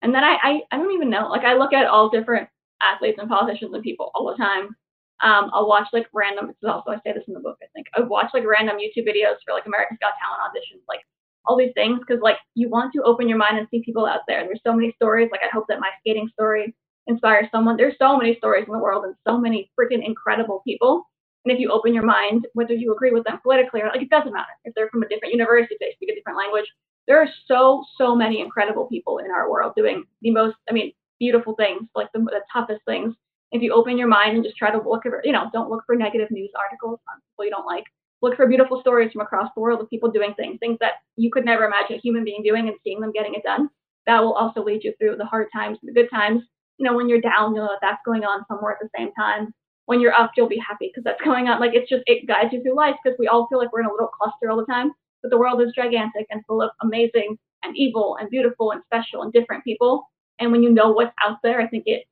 And 0.02 0.14
then 0.14 0.24
I, 0.24 0.36
I, 0.42 0.60
I 0.70 0.76
don't 0.76 0.92
even 0.92 1.10
know. 1.10 1.28
Like 1.28 1.44
I 1.44 1.54
look 1.54 1.72
at 1.72 1.86
all 1.86 2.08
different 2.08 2.48
athletes 2.82 3.18
and 3.20 3.28
politicians 3.28 3.74
and 3.74 3.82
people 3.82 4.10
all 4.14 4.26
the 4.30 4.36
time. 4.36 4.76
Um, 5.20 5.50
I'll 5.52 5.66
watch 5.66 5.88
like 5.92 6.06
random. 6.14 6.50
Is 6.50 6.56
also 6.62 6.90
I 6.90 6.96
say 7.04 7.12
this 7.12 7.24
in 7.26 7.34
the 7.34 7.40
book. 7.40 7.58
I 7.62 7.66
think 7.74 7.86
I 7.96 8.00
watch 8.02 8.30
like 8.32 8.46
random 8.46 8.76
YouTube 8.76 9.08
videos 9.08 9.42
for 9.44 9.52
like 9.52 9.66
America's 9.66 9.98
Got 10.00 10.14
Talent 10.22 10.42
auditions, 10.46 10.82
like 10.88 11.00
all 11.44 11.56
these 11.56 11.72
things, 11.74 11.98
because 11.98 12.22
like 12.22 12.36
you 12.54 12.68
want 12.68 12.92
to 12.94 13.02
open 13.02 13.28
your 13.28 13.38
mind 13.38 13.58
and 13.58 13.66
see 13.70 13.82
people 13.84 14.06
out 14.06 14.20
there. 14.28 14.44
There's 14.44 14.60
so 14.64 14.72
many 14.72 14.92
stories. 14.92 15.28
Like 15.32 15.40
I 15.42 15.50
hope 15.52 15.64
that 15.68 15.80
my 15.80 15.90
skating 16.00 16.28
story 16.32 16.72
inspires 17.08 17.48
someone. 17.50 17.76
There's 17.76 17.96
so 17.98 18.16
many 18.16 18.36
stories 18.36 18.66
in 18.68 18.72
the 18.72 18.78
world 18.78 19.04
and 19.04 19.14
so 19.26 19.38
many 19.38 19.70
freaking 19.78 20.06
incredible 20.06 20.62
people. 20.64 21.08
And 21.44 21.52
if 21.52 21.58
you 21.58 21.70
open 21.70 21.94
your 21.94 22.04
mind, 22.04 22.46
whether 22.52 22.74
you 22.74 22.92
agree 22.94 23.10
with 23.10 23.24
them 23.24 23.40
politically 23.42 23.80
or 23.80 23.88
like, 23.88 24.02
it 24.02 24.10
doesn't 24.10 24.32
matter. 24.32 24.52
If 24.64 24.74
they're 24.74 24.90
from 24.90 25.02
a 25.02 25.08
different 25.08 25.32
university, 25.32 25.76
they 25.80 25.92
speak 25.94 26.10
a 26.10 26.14
different 26.14 26.38
language. 26.38 26.66
There 27.08 27.20
are 27.20 27.28
so, 27.46 27.84
so 27.96 28.14
many 28.14 28.40
incredible 28.40 28.86
people 28.86 29.18
in 29.18 29.30
our 29.30 29.50
world 29.50 29.72
doing 29.76 30.04
the 30.22 30.30
most, 30.30 30.56
I 30.70 30.72
mean, 30.72 30.92
beautiful 31.18 31.54
things, 31.56 31.88
like 31.96 32.08
the, 32.12 32.20
the 32.20 32.42
toughest 32.52 32.82
things. 32.86 33.14
If 33.50 33.62
you 33.62 33.72
open 33.72 33.98
your 33.98 34.08
mind 34.08 34.36
and 34.36 34.44
just 34.44 34.56
try 34.56 34.70
to 34.70 34.78
look 34.78 35.06
at, 35.06 35.12
you 35.24 35.32
know, 35.32 35.50
don't 35.52 35.70
look 35.70 35.82
for 35.86 35.96
negative 35.96 36.30
news 36.30 36.50
articles 36.56 37.00
on 37.08 37.20
people 37.30 37.46
you 37.46 37.50
don't 37.50 37.66
like. 37.66 37.84
Look 38.22 38.36
for 38.36 38.46
beautiful 38.46 38.80
stories 38.80 39.10
from 39.10 39.22
across 39.22 39.50
the 39.56 39.60
world 39.60 39.80
of 39.80 39.90
people 39.90 40.10
doing 40.10 40.34
things, 40.34 40.58
things 40.60 40.76
that 40.80 40.94
you 41.16 41.30
could 41.30 41.44
never 41.44 41.64
imagine 41.64 41.96
a 41.96 42.00
human 42.00 42.24
being 42.24 42.42
doing 42.44 42.68
and 42.68 42.76
seeing 42.84 43.00
them 43.00 43.12
getting 43.12 43.34
it 43.34 43.42
done. 43.42 43.70
That 44.06 44.20
will 44.20 44.34
also 44.34 44.62
lead 44.62 44.84
you 44.84 44.92
through 44.98 45.16
the 45.16 45.24
hard 45.24 45.48
times 45.52 45.78
and 45.82 45.88
the 45.88 45.98
good 45.98 46.10
times. 46.10 46.42
You 46.76 46.84
know, 46.84 46.96
when 46.96 47.08
you're 47.08 47.20
down, 47.20 47.54
you'll 47.54 47.64
know 47.64 47.72
that 47.72 47.80
that's 47.80 48.02
going 48.04 48.24
on 48.24 48.44
somewhere 48.48 48.72
at 48.72 48.78
the 48.80 48.90
same 48.96 49.12
time 49.14 49.52
when 49.88 50.00
you're 50.02 50.12
up, 50.12 50.32
you'll 50.36 50.48
be 50.48 50.60
happy 50.60 50.90
because 50.92 51.02
that's 51.02 51.20
going 51.24 51.48
on. 51.48 51.60
Like 51.60 51.72
it's 51.74 51.88
just 51.88 52.02
it 52.06 52.28
guides 52.28 52.52
you 52.52 52.62
through 52.62 52.76
life 52.76 52.94
because 53.02 53.18
we 53.18 53.26
all 53.26 53.48
feel 53.48 53.58
like 53.58 53.72
we're 53.72 53.80
in 53.80 53.86
a 53.86 53.92
little 53.92 54.08
cluster 54.08 54.50
all 54.50 54.58
the 54.58 54.66
time, 54.66 54.92
but 55.22 55.30
the 55.30 55.38
world 55.38 55.60
is 55.60 55.72
gigantic 55.74 56.26
and 56.30 56.44
full 56.46 56.62
of 56.62 56.70
amazing 56.82 57.36
and 57.64 57.76
evil 57.76 58.16
and 58.20 58.30
beautiful 58.30 58.72
and 58.72 58.82
special 58.86 59.22
and 59.22 59.32
different 59.32 59.64
people. 59.64 60.08
And 60.38 60.52
when 60.52 60.62
you 60.62 60.70
know 60.70 60.90
what's 60.90 61.14
out 61.26 61.38
there, 61.42 61.60
I 61.60 61.66
think 61.66 61.84
it 61.86 62.04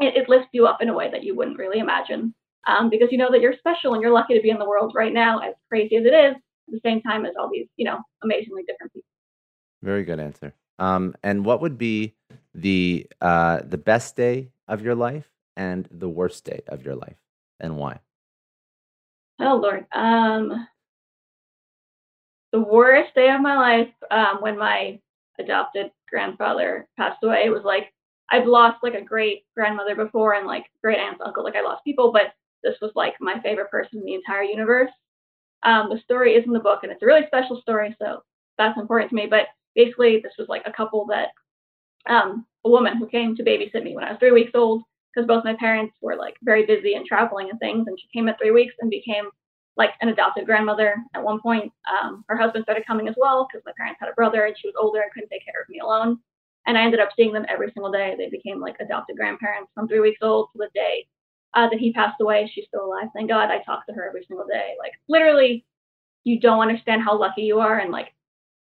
it, 0.00 0.16
it 0.16 0.28
lifts 0.28 0.48
you 0.52 0.66
up 0.66 0.80
in 0.80 0.88
a 0.88 0.94
way 0.94 1.10
that 1.10 1.24
you 1.24 1.36
wouldn't 1.36 1.58
really 1.58 1.78
imagine. 1.78 2.34
Um, 2.66 2.90
because 2.90 3.08
you 3.10 3.18
know 3.18 3.30
that 3.30 3.40
you're 3.40 3.56
special 3.58 3.94
and 3.94 4.02
you're 4.02 4.12
lucky 4.12 4.34
to 4.34 4.42
be 4.42 4.50
in 4.50 4.58
the 4.58 4.68
world 4.68 4.92
right 4.94 5.12
now, 5.12 5.38
as 5.38 5.54
crazy 5.68 5.96
as 5.96 6.04
it 6.04 6.12
is, 6.12 6.34
at 6.34 6.72
the 6.72 6.80
same 6.84 7.00
time 7.00 7.24
as 7.24 7.32
all 7.38 7.50
these, 7.50 7.66
you 7.76 7.86
know, 7.86 7.98
amazingly 8.22 8.62
different 8.66 8.92
people. 8.92 9.08
Very 9.82 10.04
good 10.04 10.20
answer. 10.20 10.54
Um, 10.78 11.14
and 11.22 11.44
what 11.44 11.60
would 11.62 11.78
be 11.78 12.14
the 12.54 13.06
uh, 13.20 13.60
the 13.64 13.78
best 13.78 14.16
day 14.16 14.50
of 14.68 14.82
your 14.82 14.94
life 14.94 15.30
and 15.56 15.88
the 15.90 16.08
worst 16.08 16.44
day 16.44 16.62
of 16.68 16.84
your 16.84 16.94
life 16.96 17.18
and 17.58 17.76
why? 17.76 18.00
Oh 19.40 19.56
Lord. 19.56 19.86
Um 19.92 20.66
the 22.52 22.60
worst 22.60 23.14
day 23.14 23.30
of 23.30 23.40
my 23.40 23.56
life 23.56 23.88
um, 24.10 24.38
when 24.40 24.58
my 24.58 24.98
adopted 25.38 25.90
grandfather 26.08 26.86
passed 26.96 27.22
away 27.22 27.42
it 27.44 27.50
was 27.50 27.64
like 27.64 27.92
I've 28.30 28.46
lost 28.46 28.82
like 28.82 28.94
a 28.94 29.02
great 29.02 29.44
grandmother 29.56 29.96
before 29.96 30.34
and 30.34 30.46
like 30.46 30.66
great 30.82 30.98
aunts, 30.98 31.20
uncle, 31.24 31.42
like 31.42 31.56
I 31.56 31.62
lost 31.62 31.84
people, 31.84 32.12
but 32.12 32.32
this 32.62 32.76
was 32.80 32.92
like 32.94 33.14
my 33.20 33.40
favorite 33.40 33.70
person 33.70 33.98
in 33.98 34.04
the 34.04 34.14
entire 34.14 34.42
universe. 34.42 34.90
Um, 35.62 35.88
the 35.90 36.00
story 36.04 36.34
is 36.34 36.44
in 36.46 36.52
the 36.52 36.60
book 36.60 36.80
and 36.82 36.92
it's 36.92 37.02
a 37.02 37.06
really 37.06 37.26
special 37.26 37.60
story, 37.60 37.94
so 38.00 38.22
that's 38.56 38.78
important 38.78 39.10
to 39.10 39.16
me. 39.16 39.26
But 39.28 39.46
basically, 39.74 40.20
this 40.22 40.32
was 40.38 40.48
like 40.48 40.62
a 40.64 40.72
couple 40.72 41.06
that 41.06 41.28
um, 42.08 42.46
a 42.64 42.70
woman 42.70 42.96
who 42.96 43.08
came 43.08 43.34
to 43.36 43.42
babysit 43.42 43.82
me 43.82 43.94
when 43.94 44.04
I 44.04 44.10
was 44.10 44.18
three 44.20 44.30
weeks 44.30 44.52
old 44.54 44.82
because 45.12 45.26
both 45.26 45.44
my 45.44 45.54
parents 45.54 45.94
were 46.00 46.16
like 46.16 46.36
very 46.42 46.64
busy 46.64 46.94
and 46.94 47.04
traveling 47.04 47.50
and 47.50 47.58
things. 47.58 47.86
And 47.88 47.98
she 47.98 48.08
came 48.16 48.28
at 48.28 48.38
three 48.38 48.52
weeks 48.52 48.74
and 48.80 48.90
became 48.90 49.28
like 49.76 49.90
an 50.00 50.08
adopted 50.08 50.46
grandmother 50.46 50.96
at 51.14 51.22
one 51.22 51.40
point. 51.40 51.72
Um, 51.90 52.24
her 52.28 52.36
husband 52.36 52.64
started 52.64 52.86
coming 52.86 53.08
as 53.08 53.14
well 53.16 53.46
because 53.46 53.64
my 53.64 53.72
parents 53.76 53.98
had 54.00 54.08
a 54.08 54.14
brother 54.14 54.44
and 54.44 54.56
she 54.58 54.68
was 54.68 54.74
older 54.78 55.00
and 55.00 55.12
couldn't 55.12 55.30
take 55.30 55.44
care 55.44 55.62
of 55.62 55.68
me 55.68 55.78
alone. 55.78 56.18
And 56.66 56.76
I 56.76 56.82
ended 56.82 57.00
up 57.00 57.10
seeing 57.16 57.32
them 57.32 57.46
every 57.48 57.70
single 57.72 57.90
day. 57.90 58.14
They 58.16 58.28
became 58.28 58.60
like 58.60 58.76
adopted 58.80 59.16
grandparents 59.16 59.70
from 59.74 59.88
three 59.88 60.00
weeks 60.00 60.20
old 60.22 60.48
to 60.52 60.58
the 60.58 60.68
day 60.74 61.06
uh, 61.54 61.68
that 61.68 61.78
he 61.78 61.92
passed 61.92 62.20
away. 62.20 62.50
She's 62.52 62.66
still 62.66 62.84
alive. 62.84 63.08
Thank 63.14 63.28
God 63.28 63.50
I 63.50 63.62
talk 63.62 63.86
to 63.86 63.92
her 63.94 64.06
every 64.06 64.24
single 64.28 64.46
day. 64.46 64.74
Like 64.78 64.92
literally, 65.08 65.64
you 66.24 66.38
don't 66.38 66.60
understand 66.60 67.02
how 67.02 67.18
lucky 67.18 67.42
you 67.42 67.60
are 67.60 67.78
and 67.78 67.90
like 67.90 68.12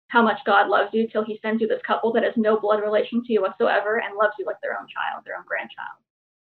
how 0.08 0.22
much 0.22 0.40
God 0.46 0.68
loves 0.68 0.90
you 0.94 1.08
till 1.08 1.24
he 1.24 1.40
sends 1.42 1.62
you 1.62 1.68
this 1.68 1.82
couple 1.86 2.12
that 2.14 2.24
has 2.24 2.34
no 2.38 2.60
blood 2.60 2.82
relation 2.82 3.24
to 3.24 3.34
you 3.34 3.42
whatsoever 3.42 4.02
and 4.02 4.16
loves 4.16 4.34
you 4.40 4.46
like 4.46 4.60
their 4.62 4.80
own 4.80 4.88
child, 4.88 5.24
their 5.26 5.38
own 5.38 5.46
grandchild. 5.48 5.98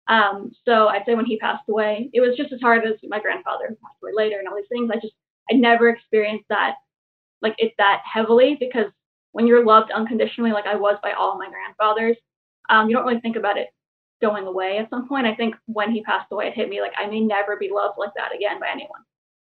Um, 0.07 0.51
so 0.65 0.87
I'd 0.87 1.03
say 1.05 1.15
when 1.15 1.25
he 1.25 1.37
passed 1.37 1.67
away, 1.67 2.09
it 2.13 2.21
was 2.21 2.37
just 2.37 2.53
as 2.53 2.61
hard 2.61 2.85
as 2.85 2.93
my 3.07 3.19
grandfather 3.19 3.65
who 3.69 3.75
passed 3.75 3.97
away 4.03 4.11
later 4.15 4.37
and 4.39 4.47
all 4.47 4.55
these 4.55 4.69
things. 4.69 4.89
I 4.91 4.99
just 4.99 5.13
I 5.51 5.55
never 5.55 5.89
experienced 5.89 6.45
that 6.49 6.75
like 7.41 7.55
it 7.57 7.73
that 7.77 8.01
heavily 8.11 8.57
because 8.59 8.87
when 9.31 9.47
you're 9.47 9.65
loved 9.65 9.91
unconditionally, 9.91 10.51
like 10.51 10.65
I 10.65 10.75
was 10.75 10.97
by 11.03 11.11
all 11.11 11.37
my 11.37 11.49
grandfathers, 11.49 12.17
um, 12.69 12.89
you 12.89 12.95
don't 12.95 13.05
really 13.05 13.19
think 13.19 13.35
about 13.35 13.57
it 13.57 13.67
going 14.21 14.47
away 14.47 14.77
at 14.77 14.89
some 14.89 15.07
point. 15.07 15.27
I 15.27 15.35
think 15.35 15.55
when 15.65 15.91
he 15.91 16.01
passed 16.03 16.31
away, 16.31 16.47
it 16.47 16.53
hit 16.53 16.69
me 16.69 16.81
like 16.81 16.93
I 16.97 17.07
may 17.07 17.19
never 17.19 17.57
be 17.57 17.69
loved 17.73 17.97
like 17.97 18.13
that 18.15 18.33
again 18.35 18.59
by 18.59 18.69
anyone. 18.71 19.01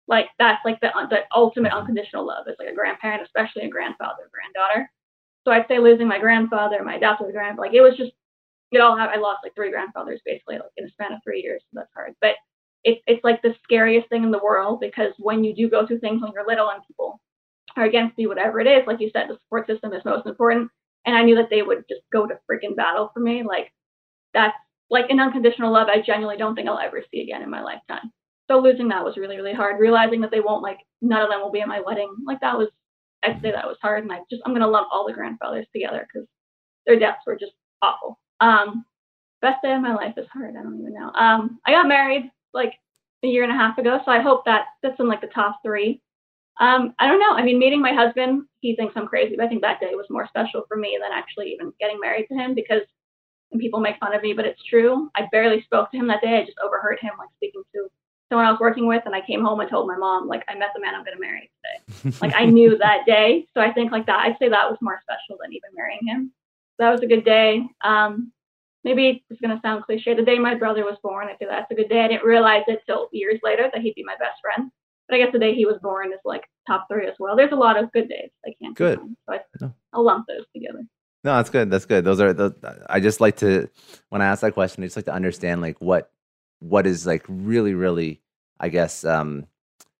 Like 0.07 0.27
that's 0.39 0.63
like 0.65 0.79
the 0.81 0.89
the 1.09 1.21
ultimate 1.35 1.73
unconditional 1.73 2.25
love. 2.25 2.47
is 2.47 2.55
like 2.59 2.69
a 2.69 2.75
grandparent, 2.75 3.23
especially 3.23 3.63
a 3.63 3.69
grandfather, 3.69 4.29
granddaughter. 4.31 4.89
So 5.43 5.51
I'd 5.51 5.67
say 5.67 5.79
losing 5.79 6.07
my 6.07 6.19
grandfather, 6.19 6.83
my 6.83 6.95
adopted 6.95 7.31
grandfather, 7.31 7.67
like 7.67 7.75
it 7.75 7.81
was 7.81 7.97
just 7.97 8.11
you 8.71 8.79
know, 8.79 8.97
I 8.97 9.17
lost 9.17 9.39
like 9.43 9.53
three 9.55 9.69
grandfathers 9.71 10.21
basically 10.25 10.55
like 10.55 10.71
in 10.77 10.85
a 10.85 10.89
span 10.91 11.13
of 11.13 11.19
three 11.23 11.41
years. 11.41 11.61
So 11.63 11.79
that's 11.79 11.93
hard. 11.93 12.13
But 12.21 12.35
it's 12.83 13.01
it's 13.05 13.23
like 13.23 13.41
the 13.41 13.55
scariest 13.63 14.09
thing 14.09 14.23
in 14.23 14.31
the 14.31 14.43
world 14.43 14.79
because 14.79 15.13
when 15.19 15.43
you 15.43 15.53
do 15.53 15.69
go 15.69 15.85
through 15.85 15.99
things 15.99 16.21
when 16.21 16.31
you're 16.33 16.47
little 16.47 16.69
and 16.71 16.81
people 16.87 17.21
are 17.77 17.85
against 17.85 18.17
you, 18.17 18.29
whatever 18.29 18.59
it 18.59 18.67
is, 18.67 18.87
like 18.87 19.01
you 19.01 19.09
said, 19.13 19.27
the 19.29 19.37
support 19.43 19.67
system 19.67 19.93
is 19.93 20.05
most 20.05 20.27
important. 20.27 20.69
And 21.05 21.15
I 21.15 21.23
knew 21.23 21.35
that 21.35 21.49
they 21.49 21.61
would 21.61 21.85
just 21.89 22.01
go 22.11 22.27
to 22.27 22.39
freaking 22.49 22.75
battle 22.75 23.11
for 23.13 23.19
me. 23.21 23.43
Like 23.43 23.73
that's 24.33 24.55
like 24.89 25.09
an 25.09 25.19
unconditional 25.19 25.73
love 25.73 25.89
I 25.89 26.01
genuinely 26.01 26.37
don't 26.37 26.55
think 26.55 26.67
I'll 26.69 26.79
ever 26.79 27.03
see 27.11 27.21
again 27.21 27.41
in 27.43 27.49
my 27.49 27.61
lifetime. 27.63 28.11
So 28.49 28.59
losing 28.59 28.89
that 28.89 29.05
was 29.05 29.17
really, 29.17 29.37
really 29.37 29.53
hard. 29.53 29.79
Realizing 29.79 30.21
that 30.21 30.31
they 30.31 30.41
won't 30.41 30.63
like 30.63 30.79
none 31.01 31.21
of 31.23 31.29
them 31.29 31.41
will 31.41 31.51
be 31.51 31.61
at 31.61 31.67
my 31.69 31.81
wedding. 31.81 32.13
Like 32.25 32.41
that 32.41 32.57
was 32.57 32.69
I'd 33.23 33.41
say 33.41 33.51
that 33.51 33.67
was 33.67 33.77
hard 33.81 34.03
and 34.03 34.13
I 34.13 34.19
just 34.29 34.43
I'm 34.45 34.53
gonna 34.53 34.67
lump 34.69 34.89
all 34.91 35.07
the 35.07 35.13
grandfathers 35.13 35.67
together 35.73 36.07
because 36.11 36.27
their 36.87 36.99
deaths 36.99 37.23
were 37.27 37.37
just 37.37 37.53
awful. 37.83 38.19
Um, 38.41 38.85
best 39.41 39.61
day 39.63 39.73
of 39.73 39.81
my 39.81 39.93
life 39.93 40.15
is 40.17 40.27
hard. 40.31 40.55
I 40.57 40.63
don't 40.63 40.79
even 40.79 40.93
know. 40.93 41.11
Um, 41.13 41.59
I 41.65 41.71
got 41.71 41.87
married 41.87 42.29
like 42.53 42.73
a 43.23 43.27
year 43.27 43.43
and 43.43 43.51
a 43.51 43.55
half 43.55 43.77
ago, 43.77 43.99
so 44.03 44.11
I 44.11 44.19
hope 44.19 44.45
that 44.45 44.65
that's 44.83 44.99
in 44.99 45.07
like 45.07 45.21
the 45.21 45.27
top 45.27 45.59
three. 45.63 46.01
Um, 46.59 46.93
I 46.99 47.07
don't 47.07 47.19
know. 47.19 47.33
I 47.33 47.43
mean, 47.43 47.57
meeting 47.57 47.81
my 47.81 47.93
husband, 47.93 48.43
he 48.59 48.75
thinks 48.75 48.93
I'm 48.95 49.07
crazy, 49.07 49.35
but 49.35 49.45
I 49.45 49.47
think 49.47 49.61
that 49.61 49.79
day 49.79 49.95
was 49.95 50.05
more 50.09 50.27
special 50.27 50.63
for 50.67 50.75
me 50.75 50.99
than 51.01 51.11
actually 51.11 51.51
even 51.53 51.71
getting 51.79 51.99
married 51.99 52.27
to 52.27 52.35
him 52.35 52.53
because 52.53 52.81
and 53.51 53.59
people 53.59 53.79
make 53.79 53.99
fun 53.99 54.15
of 54.15 54.21
me, 54.21 54.33
but 54.33 54.45
it's 54.45 54.63
true. 54.63 55.09
I 55.15 55.27
barely 55.31 55.61
spoke 55.63 55.91
to 55.91 55.97
him 55.97 56.07
that 56.07 56.21
day. 56.21 56.37
I 56.37 56.45
just 56.45 56.57
overheard 56.63 56.99
him 57.01 57.11
like 57.17 57.29
speaking 57.35 57.63
to 57.73 57.89
someone 58.29 58.47
I 58.47 58.51
was 58.51 58.61
working 58.61 58.87
with, 58.87 59.03
and 59.05 59.13
I 59.13 59.21
came 59.21 59.43
home 59.43 59.59
and 59.59 59.69
told 59.69 59.87
my 59.87 59.97
mom, 59.97 60.27
like, 60.27 60.43
I 60.47 60.55
met 60.55 60.69
the 60.73 60.81
man 60.81 60.95
I'm 60.95 61.03
going 61.03 61.17
to 61.17 61.21
marry 61.21 61.51
today. 61.57 62.17
like, 62.21 62.33
I 62.33 62.45
knew 62.45 62.77
that 62.81 63.05
day. 63.05 63.45
So 63.53 63.61
I 63.61 63.73
think, 63.73 63.91
like, 63.91 64.05
that, 64.05 64.19
I'd 64.19 64.37
say 64.39 64.47
that 64.47 64.69
was 64.69 64.77
more 64.81 65.01
special 65.03 65.37
than 65.41 65.51
even 65.51 65.69
marrying 65.75 65.99
him. 66.07 66.31
That 66.81 66.89
was 66.89 67.01
a 67.01 67.07
good 67.07 67.23
day. 67.23 67.63
Um, 67.83 68.31
maybe 68.83 69.23
it's 69.29 69.39
going 69.39 69.55
to 69.55 69.61
sound 69.61 69.83
cliche. 69.83 70.15
The 70.15 70.23
day 70.23 70.39
my 70.39 70.55
brother 70.55 70.83
was 70.83 70.97
born, 71.03 71.27
I 71.27 71.37
feel 71.37 71.47
that's 71.47 71.69
a 71.69 71.75
good 71.75 71.89
day. 71.89 72.01
I 72.01 72.07
didn't 72.07 72.25
realize 72.25 72.63
it 72.67 72.81
till 72.87 73.07
years 73.11 73.39
later 73.43 73.69
that 73.71 73.83
he'd 73.83 73.93
be 73.93 74.03
my 74.03 74.15
best 74.15 74.41
friend. 74.41 74.71
But 75.07 75.15
I 75.15 75.19
guess 75.19 75.31
the 75.31 75.37
day 75.37 75.53
he 75.53 75.67
was 75.67 75.77
born 75.83 76.11
is 76.11 76.17
like 76.25 76.41
top 76.65 76.87
three 76.91 77.05
as 77.05 77.13
well. 77.19 77.35
There's 77.35 77.51
a 77.51 77.55
lot 77.55 77.77
of 77.77 77.91
good 77.91 78.09
days. 78.09 78.31
I 78.43 78.53
can't. 78.59 78.75
Good. 78.75 78.97
So 78.97 79.35
I, 79.35 79.69
I'll 79.93 80.03
lump 80.03 80.25
those 80.27 80.45
together. 80.55 80.83
No, 81.23 81.35
that's 81.35 81.51
good. 81.51 81.69
That's 81.69 81.85
good. 81.85 82.03
Those 82.03 82.19
are 82.19 82.33
those. 82.33 82.53
I 82.89 82.99
just 82.99 83.21
like 83.21 83.37
to 83.37 83.69
when 84.09 84.23
I 84.23 84.25
ask 84.25 84.41
that 84.41 84.55
question, 84.55 84.83
I 84.83 84.87
just 84.87 84.95
like 84.95 85.05
to 85.05 85.13
understand 85.13 85.61
like 85.61 85.79
what 85.79 86.11
what 86.61 86.87
is 86.87 87.05
like 87.05 87.23
really 87.27 87.75
really 87.75 88.21
I 88.59 88.69
guess 88.69 89.05
um 89.05 89.45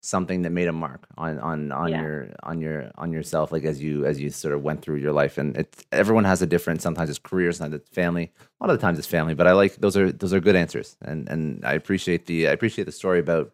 something 0.02 0.42
that 0.42 0.50
made 0.50 0.68
a 0.68 0.72
mark 0.72 1.06
on 1.18 1.40
on 1.40 1.72
on 1.72 1.90
Yeah. 1.90 2.02
your 2.02 2.30
on 2.44 2.60
your 2.60 2.92
on 2.96 3.12
yourself 3.14 3.52
like 3.52 3.64
as 3.64 3.82
you 3.82 4.06
as 4.06 4.20
you 4.20 4.30
sort 4.32 4.54
of 4.54 4.64
went 4.64 4.82
through 4.82 4.96
your 4.98 5.14
life. 5.14 5.38
And 5.38 5.56
it's 5.56 5.84
everyone 5.92 6.24
has 6.26 6.42
a 6.42 6.48
different 6.48 6.82
sometimes 6.82 7.10
it's 7.10 7.20
career 7.20 7.52
sometimes 7.52 7.76
it's 7.76 7.90
family. 7.90 8.32
A 8.60 8.64
lot 8.64 8.72
of 8.74 8.80
the 8.80 8.82
times 8.86 8.98
it's 8.98 9.08
family 9.08 9.36
but 9.36 9.48
I 9.48 9.52
like 9.54 9.76
those 9.76 9.96
are 9.96 10.12
those 10.12 10.34
are 10.34 10.40
good 10.40 10.56
answers. 10.56 10.98
And 11.02 11.30
and 11.30 11.64
I 11.64 11.74
appreciate 11.74 12.26
the 12.26 12.48
I 12.48 12.52
appreciate 12.52 12.86
the 12.86 12.92
story 12.92 13.20
about 13.20 13.54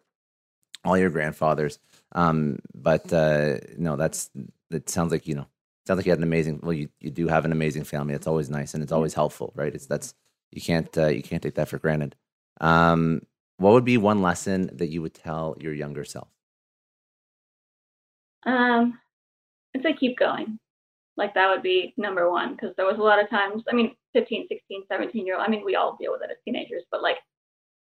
all 0.84 0.96
your 0.96 1.10
grandfathers. 1.10 1.78
Um 2.12 2.58
but 2.74 3.12
uh 3.12 3.58
no 3.76 3.96
that's 3.96 4.30
it 4.70 4.88
sounds 4.88 5.12
like 5.12 5.26
you 5.26 5.34
know 5.34 5.46
sounds 5.86 5.98
like 5.98 6.06
you 6.06 6.12
had 6.12 6.18
an 6.18 6.24
amazing 6.24 6.60
well 6.62 6.72
you, 6.72 6.88
you 7.00 7.10
do 7.10 7.28
have 7.28 7.44
an 7.44 7.52
amazing 7.52 7.84
family. 7.84 8.14
It's 8.14 8.26
always 8.26 8.48
nice 8.48 8.72
and 8.74 8.82
it's 8.82 8.92
always 8.92 9.12
helpful 9.14 9.52
right? 9.54 9.74
It's 9.74 9.86
that's 9.86 10.14
you 10.50 10.62
can't 10.62 10.96
uh, 10.96 11.08
you 11.08 11.22
can't 11.22 11.42
take 11.42 11.56
that 11.56 11.68
for 11.68 11.78
granted. 11.78 12.16
Um 12.60 13.22
what 13.58 13.72
would 13.72 13.84
be 13.84 13.98
one 13.98 14.22
lesson 14.22 14.70
that 14.74 14.86
you 14.88 15.02
would 15.02 15.14
tell 15.14 15.56
your 15.60 15.74
younger 15.74 16.04
self 16.04 16.28
Um, 18.46 18.98
I'd 19.74 19.82
say 19.82 19.94
keep 19.94 20.18
going. 20.18 20.58
Like 21.16 21.34
that 21.34 21.48
would 21.50 21.62
be 21.62 21.94
number 21.96 22.30
one 22.30 22.52
because 22.54 22.74
there 22.76 22.86
was 22.86 22.98
a 22.98 23.02
lot 23.02 23.22
of 23.22 23.28
times, 23.28 23.62
I 23.70 23.74
mean, 23.74 23.94
15, 24.14 24.46
16, 24.48 24.84
17 24.88 25.26
year 25.26 25.36
old, 25.36 25.44
I 25.46 25.50
mean, 25.50 25.64
we 25.64 25.74
all 25.76 25.96
deal 26.00 26.12
with 26.12 26.22
it 26.22 26.30
as 26.30 26.36
teenagers, 26.44 26.84
but 26.90 27.02
like 27.02 27.16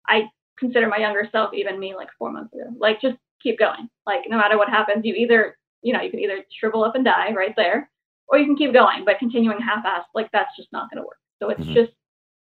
I 0.08 0.28
consider 0.58 0.88
my 0.88 0.96
younger 0.96 1.28
self, 1.30 1.52
even 1.54 1.78
me 1.78 1.94
like 1.94 2.08
four 2.18 2.32
months 2.32 2.54
ago, 2.54 2.64
like 2.78 3.00
just 3.00 3.16
keep 3.42 3.58
going. 3.58 3.88
Like 4.06 4.20
no 4.28 4.38
matter 4.38 4.56
what 4.56 4.70
happens, 4.70 5.04
you 5.04 5.14
either, 5.14 5.58
you 5.82 5.92
know, 5.92 6.00
you 6.00 6.10
can 6.10 6.20
either 6.20 6.38
shrivel 6.58 6.82
up 6.84 6.94
and 6.94 7.04
die 7.04 7.32
right 7.34 7.54
there 7.56 7.90
or 8.28 8.38
you 8.38 8.46
can 8.46 8.56
keep 8.56 8.72
going, 8.72 9.04
but 9.04 9.18
continuing 9.18 9.60
half 9.60 9.84
assed, 9.84 10.04
like 10.14 10.30
that's 10.32 10.56
just 10.56 10.72
not 10.72 10.90
going 10.90 11.02
to 11.02 11.06
work. 11.06 11.18
So 11.38 11.50
it's 11.50 11.60
Mhm. 11.60 11.74
just 11.74 11.92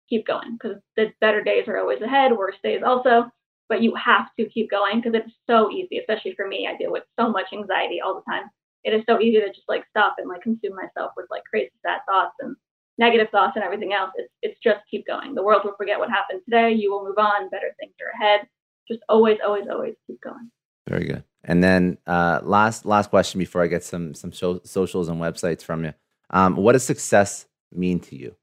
keep 0.09 0.26
going 0.26 0.53
because 0.53 0.78
the 0.95 1.13
better 1.20 1.43
days 1.43 1.68
are 1.68 1.78
always 1.78 2.01
ahead, 2.01 2.32
worse 2.36 2.55
days 2.63 2.84
also. 2.84 3.30
But 3.68 3.82
you 3.82 3.95
have 3.95 4.28
to 4.39 4.47
keep 4.47 4.70
going 4.70 5.01
because 5.01 5.20
it's 5.20 5.34
so 5.49 5.72
easy, 5.72 5.97
especially 5.97 6.36
for 6.36 6.47
me. 6.47 6.68
I 6.68 6.78
deal 6.78 6.91
with 6.91 7.03
so 7.20 7.30
much 7.30 7.47
anxiety 7.51 7.99
all 7.99 8.16
the 8.16 8.32
time. 8.32 8.49
It 8.84 8.93
is 8.93 9.03
so 9.09 9.20
easy 9.20 9.39
to 9.39 9.47
just 9.47 9.68
like 9.68 9.86
stop 9.89 10.16
and 10.20 10.30
like 10.30 10.41
consume 10.41 10.76
myself 10.76 11.13
with 11.18 11.26
like 11.32 11.43
crazy 11.49 11.72
sad 11.84 12.01
thoughts 12.07 12.36
and 12.39 12.55
negative 12.97 13.28
thoughts 13.32 13.53
and 13.55 13.63
everything 13.63 13.93
else. 13.93 14.11
It's 14.16 14.32
it's 14.41 14.59
just 14.63 14.82
keep 14.89 15.07
going. 15.07 15.34
The 15.34 15.43
world 15.43 15.63
will 15.66 15.76
forget 15.76 15.99
what 15.99 16.09
happened 16.09 16.41
today. 16.45 16.72
You 16.72 16.91
will 16.91 17.03
move 17.03 17.18
on. 17.18 17.49
Better 17.49 17.76
things 17.80 17.93
are 18.01 18.22
ahead. 18.22 18.47
Just 18.88 19.01
always, 19.09 19.39
always, 19.43 19.66
always 19.70 19.95
keep 20.05 20.22
going. 20.22 20.51
Very 20.88 21.05
good. 21.05 21.24
And 21.43 21.63
then 21.63 21.97
uh, 22.05 22.41
last 22.43 22.86
last 22.86 23.09
question 23.09 23.39
before 23.39 23.63
I 23.63 23.68
get 23.68 23.84
some 23.84 24.13
some 24.13 24.32
so- 24.32 24.61
socials 24.63 25.09
and 25.09 25.20
websites 25.20 25.63
from 25.63 25.84
you. 25.84 25.93
Um, 26.30 26.55
what 26.55 26.74
does 26.74 26.84
success 26.84 27.45
mean 27.72 27.99
to 28.01 28.16
you? 28.16 28.36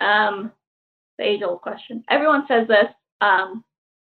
Um, 0.00 0.52
the 1.18 1.24
age 1.24 1.42
old 1.42 1.60
question. 1.60 2.04
Everyone 2.10 2.44
says 2.48 2.66
this. 2.66 2.86
Um, 3.22 3.64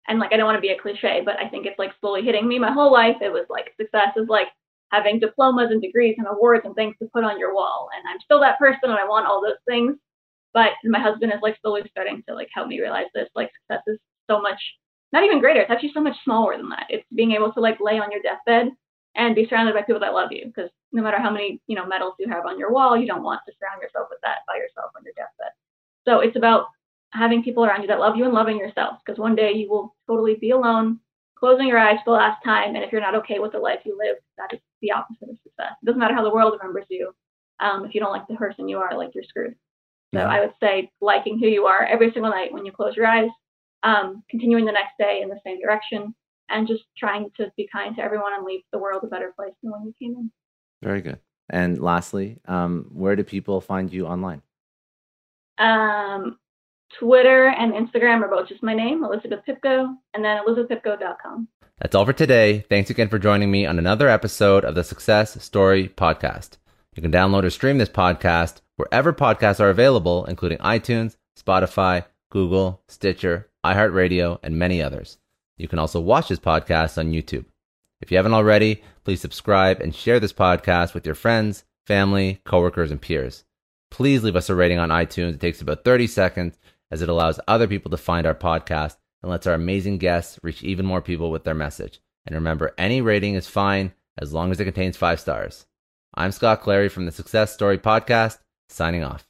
and 0.09 0.19
like 0.19 0.33
I 0.33 0.37
don't 0.37 0.47
want 0.47 0.57
to 0.57 0.63
be 0.63 0.71
a 0.71 0.81
cliche, 0.81 1.23
but 1.25 1.39
I 1.39 1.49
think 1.49 1.67
it's 1.67 1.79
like 1.79 1.93
slowly 2.01 2.23
hitting 2.23 2.49
me. 2.49 2.59
My 2.59 2.73
whole 2.73 2.93
life 2.93 3.17
it 3.21 3.33
was 3.33 3.47
like 3.51 3.75
success 3.79 4.17
is 4.17 4.29
like 4.29 4.49
having 4.91 5.21
diplomas 5.21 5.71
and 5.71 5.83
degrees 5.83 6.17
and 6.19 6.27
awards 6.27 6.63
and 6.65 6.75
things 6.75 6.97
to 7.01 7.09
put 7.13 7.25
on 7.25 7.39
your 7.39 7.55
wall. 7.55 7.89
And 7.95 8.09
I'm 8.09 8.21
still 8.25 8.41
that 8.41 8.59
person 8.59 8.91
and 8.91 8.95
I 8.95 9.07
want 9.07 9.27
all 9.27 9.43
those 9.43 9.61
things. 9.69 9.97
But 10.53 10.71
my 10.85 10.99
husband 10.99 11.33
is 11.33 11.41
like 11.43 11.59
slowly 11.63 11.83
starting 11.91 12.23
to 12.29 12.35
like 12.35 12.49
help 12.55 12.69
me 12.69 12.81
realize 12.81 13.07
this. 13.15 13.29
Like 13.35 13.51
success 13.69 13.83
is 13.87 13.99
so 14.29 14.41
much 14.41 14.59
not 15.13 15.25
even 15.25 15.41
greater. 15.41 15.61
It's 15.61 15.71
actually 15.71 15.93
so 15.93 16.01
much 16.01 16.17
smaller 16.25 16.57
than 16.57 16.69
that. 16.71 16.87
It's 16.89 17.07
being 17.15 17.33
able 17.33 17.53
to 17.53 17.61
like 17.61 17.79
lay 17.81 17.99
on 17.99 18.13
your 18.13 18.23
deathbed 18.23 18.73
and 19.17 19.35
be 19.35 19.47
surrounded 19.49 19.75
by 19.75 19.83
people 19.83 20.01
that 20.01 20.15
love 20.15 20.31
you. 20.31 20.47
Because 20.47 20.71
no 20.93 21.03
matter 21.03 21.19
how 21.19 21.31
many, 21.31 21.61
you 21.67 21.77
know, 21.77 21.87
medals 21.87 22.15
you 22.19 22.29
have 22.29 22.47
on 22.47 22.59
your 22.59 22.73
wall, 22.73 22.97
you 22.97 23.07
don't 23.07 23.23
want 23.23 23.41
to 23.47 23.53
surround 23.59 23.83
yourself 23.83 24.07
with 24.11 24.21
that 24.23 24.39
by 24.47 24.57
yourself 24.57 24.91
on 24.97 25.03
your 25.05 25.15
deathbed. 25.15 25.53
So 26.07 26.21
it's 26.21 26.37
about 26.37 26.67
having 27.13 27.43
people 27.43 27.65
around 27.65 27.83
you 27.83 27.89
that 27.89 27.99
love 27.99 28.17
you 28.17 28.25
and 28.25 28.33
loving 28.33 28.59
yourself. 28.59 28.99
Because 29.05 29.19
one 29.19 29.35
day 29.35 29.53
you 29.53 29.69
will 29.69 29.95
totally 30.07 30.35
be 30.35 30.51
alone, 30.51 31.01
closing 31.39 31.67
your 31.67 31.79
eyes 31.79 31.99
for 32.05 32.13
the 32.13 32.19
last 32.19 32.43
time. 32.45 32.75
And 32.75 32.85
if 32.85 32.93
you're 32.93 33.01
not 33.01 33.15
okay 33.17 33.39
with 33.39 33.53
the 33.53 33.59
life 33.59 33.81
you 33.85 33.99
live, 33.99 34.17
that 34.39 34.53
is 34.53 34.61
the 34.81 34.93
opposite 34.93 35.29
of 35.29 35.37
success. 35.43 35.73
It 35.83 35.87
doesn't 35.87 35.99
matter 35.99 36.15
how 36.15 36.23
the 36.23 36.33
world 36.33 36.59
remembers 36.59 36.87
you. 36.89 37.13
Um, 37.61 37.85
if 37.85 37.95
you 37.95 38.01
don't 38.01 38.13
like 38.13 38.27
the 38.29 38.37
person 38.37 38.69
you 38.69 38.79
are, 38.79 38.97
like 38.97 39.11
you're 39.15 39.25
screwed. 39.25 39.55
So. 40.15 40.21
I 40.21 40.41
would 40.41 40.55
say 40.61 40.91
liking 41.01 41.39
who 41.39 41.47
you 41.47 41.67
are 41.67 41.85
every 41.85 42.11
single 42.13 42.33
night 42.33 42.53
when 42.53 42.67
you 42.67 42.73
close 42.73 42.97
your 42.97 43.07
eyes, 43.07 43.31
um, 43.85 44.25
continuing 44.29 44.65
the 44.65 44.73
next 44.73 44.95
day 44.99 45.21
in 45.23 45.29
the 45.29 45.39
same 45.45 45.61
direction, 45.61 46.15
and 46.49 46.67
just 46.67 46.83
trying 46.99 47.31
to 47.37 47.53
be 47.57 47.69
kind 47.73 47.95
to 47.95 48.03
everyone 48.03 48.33
and 48.35 48.45
leave 48.45 48.63
the 48.73 48.79
world 48.79 49.05
a 49.05 49.07
better 49.07 49.33
place 49.37 49.53
than 49.63 49.71
when 49.71 49.85
you 49.85 49.95
came 50.01 50.17
in. 50.17 50.33
Very 50.83 51.01
good. 51.01 51.21
And 51.49 51.81
lastly, 51.81 52.39
um, 52.47 52.87
where 52.93 53.15
do 53.15 53.23
people 53.23 53.61
find 53.61 53.93
you 53.93 54.07
online? 54.07 54.43
Um, 55.59 56.39
Twitter 56.99 57.49
and 57.49 57.73
Instagram 57.73 58.23
are 58.23 58.29
both 58.29 58.49
just 58.49 58.63
my 58.63 58.75
name, 58.75 59.05
Elizabeth 59.05 59.41
Pipko, 59.47 59.95
and 60.15 60.25
then 60.25 60.39
elizabethpipko.com. 60.47 61.49
That's 61.81 61.95
all 61.95 62.05
for 62.05 62.13
today. 62.13 62.65
Thanks 62.69 62.91
again 62.91 63.09
for 63.09 63.19
joining 63.19 63.51
me 63.51 63.65
on 63.65 63.79
another 63.79 64.09
episode 64.09 64.65
of 64.65 64.75
the 64.75 64.85
Success 64.85 65.43
Story 65.43 65.89
Podcast. 65.89 66.59
You 66.95 67.03
can 67.03 67.13
download 67.13 67.45
or 67.45 67.51
stream 67.51 67.79
this 67.79 67.89
podcast 67.89 68.61
wherever 68.77 69.13
podcasts 69.13 69.61
are 69.61 69.71
available, 69.71 70.25
including 70.27 70.59
iTunes, 70.59 71.17
Spotify, 71.39 72.05
Google, 72.31 72.83
Stitcher, 72.89 73.49
iHeartRadio, 73.65 74.39
and 74.43 74.59
many 74.59 74.83
others. 74.83 75.19
You 75.57 75.69
can 75.69 75.79
also 75.79 76.01
watch 76.01 76.29
this 76.29 76.39
podcast 76.39 76.99
on 76.99 77.13
YouTube. 77.13 77.47
If 78.01 78.11
you 78.11 78.17
haven't 78.17 78.35
already, 78.35 78.83
please 79.05 79.21
subscribe 79.21 79.81
and 79.81 79.95
share 79.95 80.21
this 80.21 80.33
podcast 80.33 80.95
with 80.95 81.07
your 81.07 81.15
friends, 81.15 81.65
family, 81.87 82.41
coworkers, 82.45 82.91
and 82.91 83.01
peers. 83.01 83.45
Please 83.91 84.23
leave 84.23 84.37
us 84.37 84.49
a 84.49 84.55
rating 84.55 84.79
on 84.79 84.89
iTunes. 84.91 85.35
It 85.35 85.41
takes 85.41 85.61
about 85.61 85.85
30 85.85 86.07
seconds 86.07 86.59
as 86.91 87.03
it 87.03 87.09
allows 87.09 87.41
other 87.47 87.67
people 87.69 87.91
to 87.91 87.97
find 87.97 88.27
our 88.27 88.35
podcast 88.35 88.97
and 89.23 89.31
lets 89.31 89.47
our 89.47 89.55
amazing 89.55 89.99
guests 89.99 90.39
reach 90.43 90.63
even 90.63 90.87
more 90.87 91.03
people 91.03 91.31
with 91.31 91.45
their 91.45 91.55
message. 91.55 92.01
And 92.27 92.35
remember, 92.35 92.75
any 92.77 93.01
rating 93.01 93.35
is 93.35 93.47
fine 93.47 93.93
as 94.19 94.33
long 94.33 94.51
as 94.51 94.61
it 94.61 94.65
contains 94.65 94.97
five 94.97 95.21
stars. 95.21 95.67
I'm 96.15 96.33
Scott 96.33 96.63
Clary 96.63 96.89
from 96.89 97.07
the 97.07 97.13
Success 97.13 97.53
Story 97.55 97.79
Podcast, 97.79 98.39
signing 98.69 99.05
off. 99.05 99.30